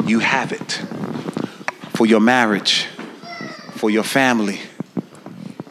You 0.06 0.18
have 0.20 0.52
it 0.52 0.80
for 1.94 2.06
your 2.06 2.20
marriage, 2.20 2.86
for 3.72 3.90
your 3.90 4.02
family, 4.02 4.60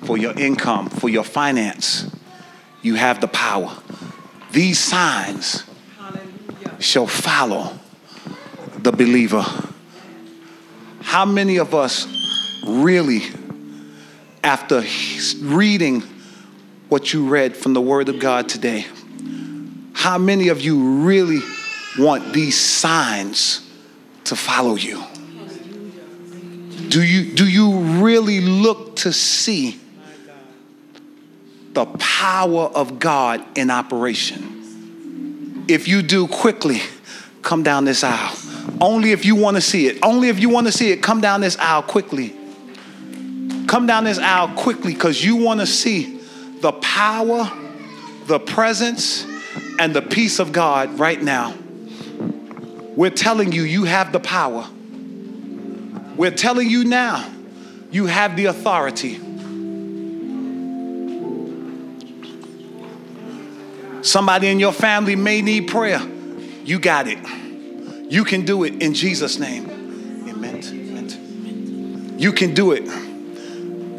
for 0.04 0.18
your 0.18 0.38
income, 0.38 0.90
for 0.90 1.10
your 1.10 1.24
finance. 1.24 2.10
You 2.82 2.96
have 2.96 3.22
the 3.22 3.28
power. 3.28 3.76
These 4.52 4.80
signs 4.80 5.64
shall 6.80 7.08
follow 7.08 7.78
the 8.80 8.92
believer. 8.92 9.46
How 11.02 11.26
many 11.26 11.58
of 11.58 11.76
us 11.76 12.08
really, 12.66 13.24
after 14.44 14.84
reading 15.42 16.02
what 16.90 17.14
you 17.14 17.28
read 17.28 17.56
from 17.56 17.74
the 17.74 17.82
Word 17.82 18.10
of 18.10 18.20
God 18.20 18.50
today, 18.50 18.86
how 20.02 20.18
many 20.18 20.48
of 20.48 20.60
you 20.60 21.04
really 21.04 21.42
want 22.00 22.34
these 22.34 22.60
signs 22.60 23.70
to 24.24 24.36
follow 24.36 24.74
you? 24.74 25.04
Do 26.90 27.04
you, 27.04 27.36
do 27.36 27.48
you 27.48 27.78
really 28.04 28.42
look 28.42 28.96
to 28.96 29.14
see 29.14 29.80
the 31.74 31.86
power 31.86 32.64
of 32.64 32.98
God 32.98 33.46
in 33.56 33.70
operation? 33.70 35.66
If 35.68 35.88
you 35.88 36.02
do, 36.02 36.28
quickly 36.28 36.82
come 37.44 37.62
down 37.62 37.86
this 37.86 38.04
aisle. 38.04 38.36
Only 38.82 39.12
if 39.12 39.24
you 39.24 39.36
want 39.36 39.58
to 39.58 39.62
see 39.62 39.86
it. 39.86 40.00
Only 40.02 40.30
if 40.30 40.40
you 40.40 40.50
want 40.50 40.66
to 40.66 40.74
see 40.74 40.92
it, 40.92 41.04
come 41.04 41.22
down 41.22 41.42
this 41.42 41.58
aisle 41.58 41.84
quickly. 41.84 42.36
Come 43.68 43.86
down 43.86 44.06
this 44.06 44.18
aisle 44.18 44.56
quickly 44.56 44.96
because 44.96 45.24
you 45.24 45.36
want 45.36 45.60
to 45.60 45.68
see 45.68 46.20
the 46.62 46.72
power, 46.72 47.52
the 48.26 48.40
presence, 48.40 49.28
and 49.82 49.96
the 49.96 50.02
peace 50.02 50.38
of 50.38 50.52
God 50.52 51.00
right 51.00 51.20
now. 51.20 51.56
We're 52.96 53.10
telling 53.10 53.52
you, 53.52 53.64
you 53.64 53.86
have 53.86 54.12
the 54.12 54.20
power. 54.20 54.70
We're 56.16 56.30
telling 56.30 56.70
you 56.70 56.84
now, 56.84 57.28
you 57.90 58.06
have 58.06 58.36
the 58.36 58.46
authority. 58.46 59.16
Somebody 64.04 64.50
in 64.50 64.60
your 64.60 64.72
family 64.72 65.16
may 65.16 65.42
need 65.42 65.62
prayer. 65.62 66.02
You 66.64 66.78
got 66.78 67.08
it. 67.08 67.18
You 68.08 68.24
can 68.24 68.46
do 68.46 68.64
it 68.64 68.84
in 68.84 68.94
Jesus' 68.94 69.40
name. 69.40 69.68
Amen. 70.30 70.60
You 72.20 72.32
can 72.34 72.54
do 72.54 72.74
it 72.74 72.84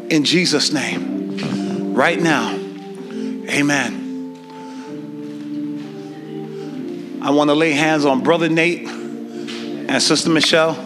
in 0.09 0.23
Jesus' 0.23 0.71
name. 0.71 1.93
Right 1.93 2.21
now. 2.21 2.53
Amen. 3.49 4.02
I 7.23 7.29
want 7.29 7.49
to 7.49 7.53
lay 7.53 7.71
hands 7.71 8.03
on 8.03 8.21
Brother 8.21 8.49
Nate 8.49 8.85
and 8.85 10.03
Sister 10.03 10.29
Michelle. 10.29 10.77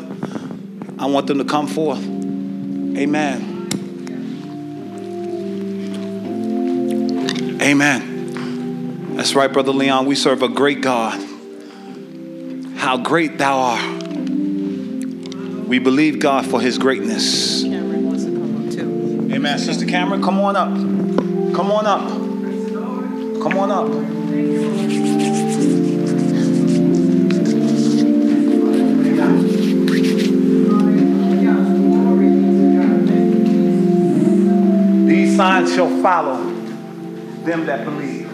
I 1.00 1.08
want 1.08 1.26
them 1.26 1.40
to 1.40 1.46
come 1.46 1.66
forth. 1.66 1.98
Amen. 1.98 3.58
Amen. 7.60 9.16
That's 9.16 9.34
right, 9.34 9.52
Brother 9.52 9.72
Leon. 9.72 10.06
We 10.06 10.14
serve 10.14 10.44
a 10.44 10.48
great 10.48 10.82
God. 10.82 11.20
How 12.76 12.98
great 12.98 13.40
thou 13.40 13.58
art. 13.58 13.98
We 15.68 15.80
believe 15.80 16.20
God 16.20 16.46
for 16.46 16.62
his 16.62 16.78
greatness. 16.78 17.64
Amen. 17.66 19.58
Sister 19.58 19.88
Cameron, 19.88 20.22
come 20.22 20.40
on 20.40 20.56
up. 20.56 20.70
Come 21.56 21.72
on 21.72 21.88
up. 21.88 22.08
Come 23.42 23.58
on 23.58 23.72
up. 23.72 23.88
Signs 35.38 35.74
shall 35.76 36.02
follow 36.02 36.44
them 37.46 37.68
that 37.68 37.86
believe. 37.86 38.28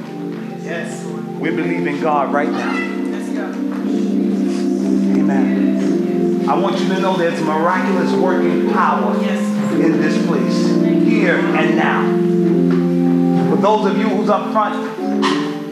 Yes. 0.63 1.03
We 1.37 1.49
believe 1.49 1.85
in 1.85 1.99
God 1.99 2.31
right 2.33 2.49
now. 2.49 2.73
Amen. 5.19 6.49
I 6.49 6.57
want 6.57 6.79
you 6.79 6.87
to 6.87 6.99
know 7.01 7.17
there's 7.17 7.41
miraculous 7.41 8.13
working 8.13 8.71
power 8.71 9.17
in 9.17 9.99
this 9.99 10.25
place, 10.25 10.65
here 11.05 11.39
and 11.39 11.75
now. 11.75 13.49
For 13.49 13.57
those 13.61 13.85
of 13.91 13.97
you 13.97 14.07
who's 14.07 14.29
up 14.29 14.53
front, 14.53 14.75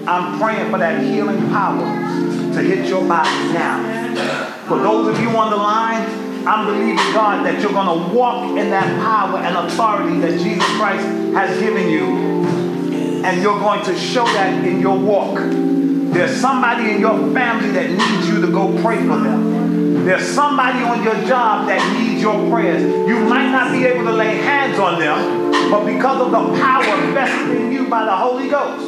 I'm 0.09 0.37
praying 0.37 0.69
for 0.69 0.79
that 0.79 1.01
healing 1.01 1.47
power 1.49 1.79
to 2.55 2.61
hit 2.61 2.89
your 2.89 3.07
body 3.07 3.53
now. 3.53 3.81
For 4.67 4.77
those 4.79 5.07
of 5.07 5.21
you 5.21 5.29
on 5.29 5.49
the 5.49 5.55
line, 5.55 6.20
I'm 6.45 6.65
believing 6.65 6.95
God 7.13 7.45
that 7.45 7.61
you're 7.61 7.71
going 7.71 8.09
to 8.09 8.15
walk 8.15 8.57
in 8.57 8.71
that 8.71 8.99
power 8.99 9.37
and 9.37 9.55
authority 9.55 10.19
that 10.21 10.39
Jesus 10.39 10.65
Christ 10.77 11.05
has 11.35 11.59
given 11.59 11.87
you. 11.87 12.41
And 13.23 13.41
you're 13.43 13.59
going 13.59 13.85
to 13.85 13.95
show 13.95 14.25
that 14.25 14.65
in 14.65 14.81
your 14.81 14.97
walk. 14.97 15.37
There's 15.37 16.35
somebody 16.35 16.91
in 16.91 16.99
your 16.99 17.15
family 17.31 17.69
that 17.71 17.89
needs 17.91 18.27
you 18.27 18.41
to 18.41 18.51
go 18.51 18.81
pray 18.81 18.97
for 18.97 19.19
them. 19.19 20.03
There's 20.03 20.27
somebody 20.27 20.79
on 20.83 21.03
your 21.03 21.13
job 21.27 21.67
that 21.67 21.99
needs 21.99 22.23
your 22.23 22.49
prayers. 22.49 22.81
You 23.07 23.19
might 23.19 23.51
not 23.51 23.71
be 23.71 23.85
able 23.85 24.05
to 24.05 24.11
lay 24.11 24.37
hands 24.37 24.79
on 24.79 24.99
them, 24.99 25.51
but 25.69 25.85
because 25.85 26.21
of 26.21 26.31
the 26.31 26.59
power 26.59 27.11
vested 27.13 27.55
in 27.55 27.71
you 27.71 27.87
by 27.87 28.05
the 28.05 28.15
Holy 28.15 28.49
Ghost, 28.49 28.83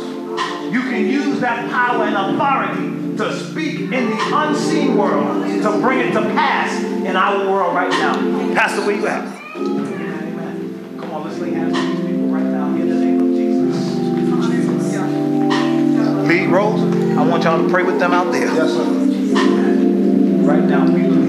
you 0.74 0.82
can 0.82 1.06
use 1.06 1.40
that 1.40 1.70
power 1.70 2.06
and 2.06 2.16
authority 2.16 3.03
to 3.18 3.34
speak 3.40 3.80
in 3.80 3.90
the 3.90 4.32
unseen 4.34 4.98
world 4.98 5.46
to 5.46 5.80
bring 5.80 6.00
it 6.00 6.12
to 6.14 6.22
pass 6.34 6.84
in 6.84 7.16
our 7.16 7.50
world 7.50 7.76
right 7.76 7.90
now. 7.92 8.14
Pastor, 8.54 8.86
where 8.86 8.96
you 8.96 9.08
at? 9.08 9.24
Amen. 9.56 10.98
Come 11.00 11.12
on, 11.12 11.24
let's 11.26 11.40
lay 11.40 11.52
hands 11.52 11.78
on 11.78 11.86
these 11.86 12.06
people 12.06 12.28
right 12.28 12.44
now 12.44 12.68
in 12.76 12.90
the 12.90 12.96
name 12.96 13.22
of 13.22 13.28
Jesus. 13.36 13.94
Lee, 16.28 16.46
Rose, 16.48 16.82
I 17.18 17.24
want 17.28 17.44
y'all 17.44 17.62
to 17.62 17.70
pray 17.70 17.84
with 17.84 18.00
them 18.00 18.14
out 18.14 18.32
there. 18.32 18.48
Yes, 18.54 18.72
sir. 18.74 18.84
Right 20.44 20.64
now, 20.64 20.86
we 20.86 21.23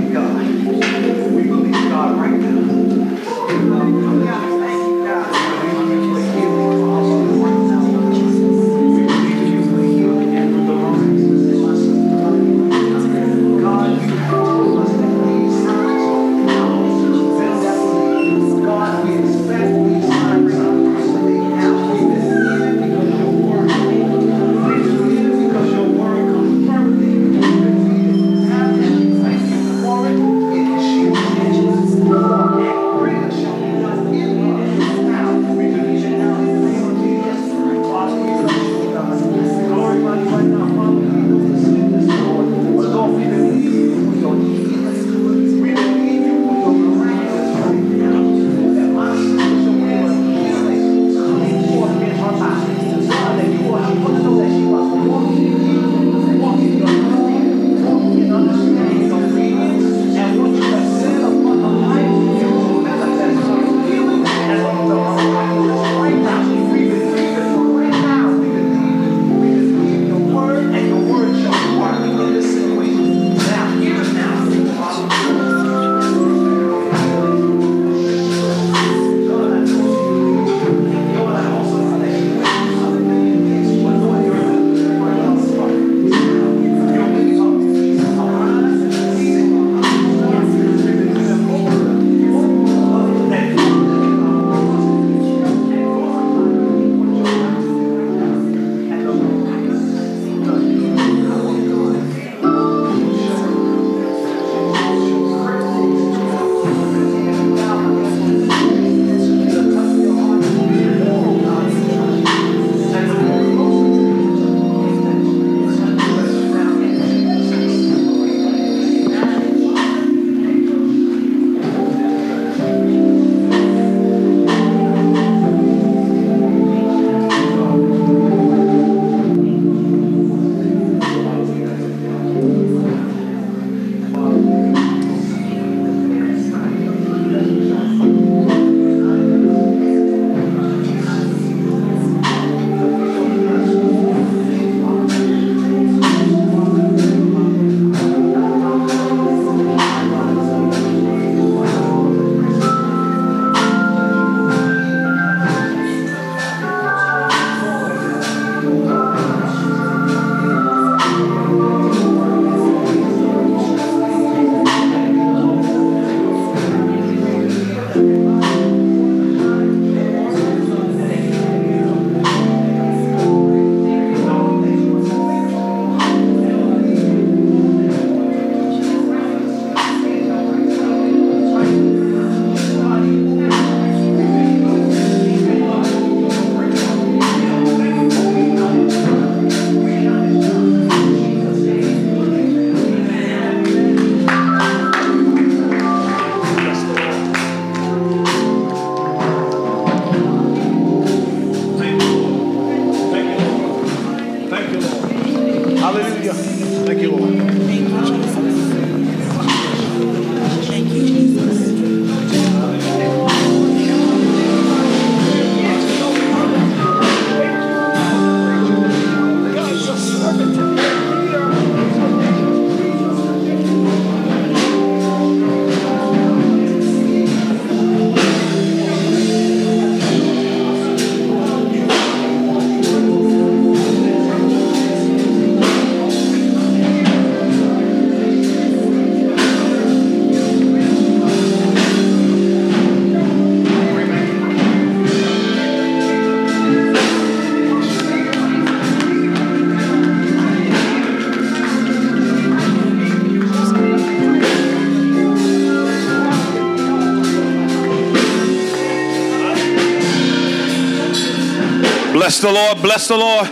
Bless 262.34 262.42
the 262.42 262.52
Lord, 262.52 262.82
bless 262.82 263.06
the 263.06 263.16
Lord. 263.16 263.46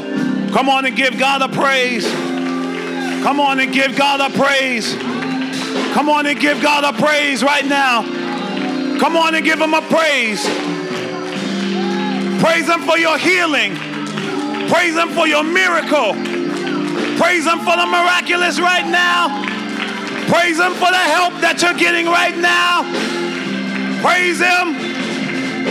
Come 0.53 0.69
on 0.69 0.85
and 0.85 0.97
give 0.97 1.17
God 1.17 1.41
a 1.41 1.49
praise. 1.49 2.05
Come 3.23 3.39
on 3.39 3.61
and 3.61 3.73
give 3.73 3.97
God 3.97 4.21
a 4.21 4.37
praise. 4.37 4.97
Come 5.95 6.09
on 6.09 6.27
and 6.27 6.41
give 6.41 6.61
God 6.61 6.83
a 6.83 6.99
praise 7.01 7.45
right 7.45 7.65
now. 7.65 8.03
Come 8.99 9.17
on 9.17 9.37
and 9.37 9.45
give 9.45 9.61
Him 9.61 9.73
a 9.73 9.83
praise. 9.83 10.43
Praise 12.43 12.67
Him 12.69 12.81
for 12.83 12.99
your 12.99 13.17
healing. 13.19 13.77
Praise 14.69 14.97
Him 14.97 15.11
for 15.11 15.29
your 15.29 15.45
miracle. 15.45 16.15
Praise 17.17 17.47
Him 17.47 17.61
for 17.61 17.77
the 17.77 17.87
miraculous 17.87 18.59
right 18.59 18.89
now. 18.89 19.47
Praise 20.27 20.59
Him 20.59 20.73
for 20.73 20.91
the 20.91 21.05
help 21.15 21.35
that 21.35 21.63
you're 21.63 21.79
getting 21.79 22.07
right 22.07 22.37
now. 22.37 22.83
Praise 24.03 24.41
Him. 24.43 24.75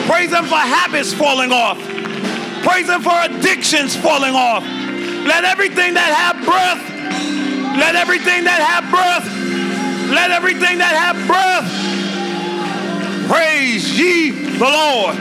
Praise 0.08 0.32
Him 0.32 0.46
for 0.46 0.56
habits 0.56 1.14
falling 1.14 1.52
off. 1.52 1.91
Praise 2.64 2.88
Him 2.88 3.02
for 3.02 3.14
addictions 3.14 3.96
falling 3.96 4.36
off. 4.36 4.64
Let 4.64 5.46
everything 5.46 5.94
that 5.94 6.14
have 6.14 6.44
breath, 6.46 6.82
let 7.78 7.96
everything 7.96 8.44
that 8.46 8.62
have 8.62 8.90
breath, 8.90 9.26
let 10.12 10.32
everything 10.32 10.78
that 10.80 10.96
have 10.96 11.16
breath, 11.28 11.68
praise 13.30 13.98
ye 13.98 14.32
the 14.32 14.66
Lord. 14.66 15.18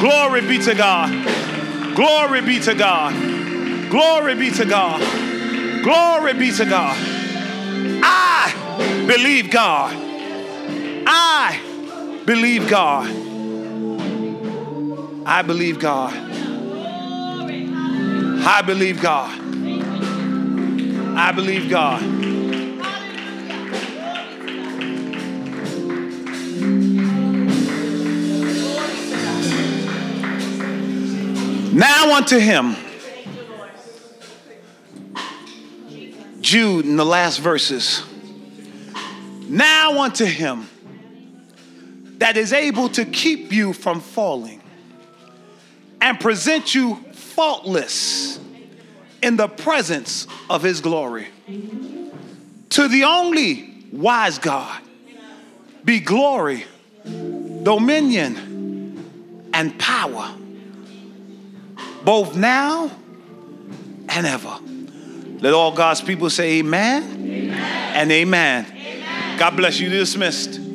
Glory 0.00 0.40
be 0.42 0.58
to 0.64 0.74
God. 0.74 1.10
Glory 1.96 2.40
be 2.42 2.60
to 2.60 2.74
God. 2.74 3.12
Glory 3.90 4.34
be 4.34 4.50
to 4.52 4.64
God. 4.64 5.00
Glory 5.82 6.34
be 6.34 6.52
to 6.52 6.64
God. 6.64 6.96
I 8.02 9.04
believe 9.06 9.50
God. 9.50 9.94
I 11.06 11.60
believe 12.24 12.68
God. 12.68 13.08
I 15.26 15.42
believe 15.42 15.80
God. 15.80 16.27
I 18.50 18.62
believe 18.62 19.02
God. 19.02 19.38
I 21.18 21.32
believe 21.32 21.68
God. 21.68 22.00
Now 31.74 32.16
unto 32.16 32.38
him. 32.38 32.74
Jude 36.40 36.86
in 36.86 36.96
the 36.96 37.04
last 37.04 37.40
verses. 37.40 38.02
Now 39.46 40.00
unto 40.00 40.24
him 40.24 40.70
that 42.16 42.38
is 42.38 42.54
able 42.54 42.88
to 42.88 43.04
keep 43.04 43.52
you 43.52 43.74
from 43.74 44.00
falling 44.00 44.62
and 46.00 46.18
present 46.18 46.74
you 46.74 47.04
faultless 47.38 48.40
in 49.22 49.36
the 49.36 49.46
presence 49.46 50.26
of 50.50 50.60
his 50.60 50.80
glory. 50.80 51.28
To 52.70 52.88
the 52.88 53.04
only 53.04 53.72
wise 53.92 54.40
God 54.40 54.82
be 55.84 56.00
glory, 56.00 56.64
dominion, 57.04 59.04
and 59.54 59.78
power, 59.78 60.34
both 62.04 62.34
now 62.34 62.90
and 64.08 64.26
ever. 64.26 64.58
Let 65.40 65.54
all 65.54 65.70
God's 65.70 66.00
people 66.00 66.30
say 66.30 66.58
amen, 66.58 67.04
amen. 67.04 67.52
and 67.94 68.10
amen. 68.10 68.66
amen. 68.66 69.38
God 69.38 69.56
bless 69.56 69.78
you. 69.78 69.88
Dismissed. 69.88 70.67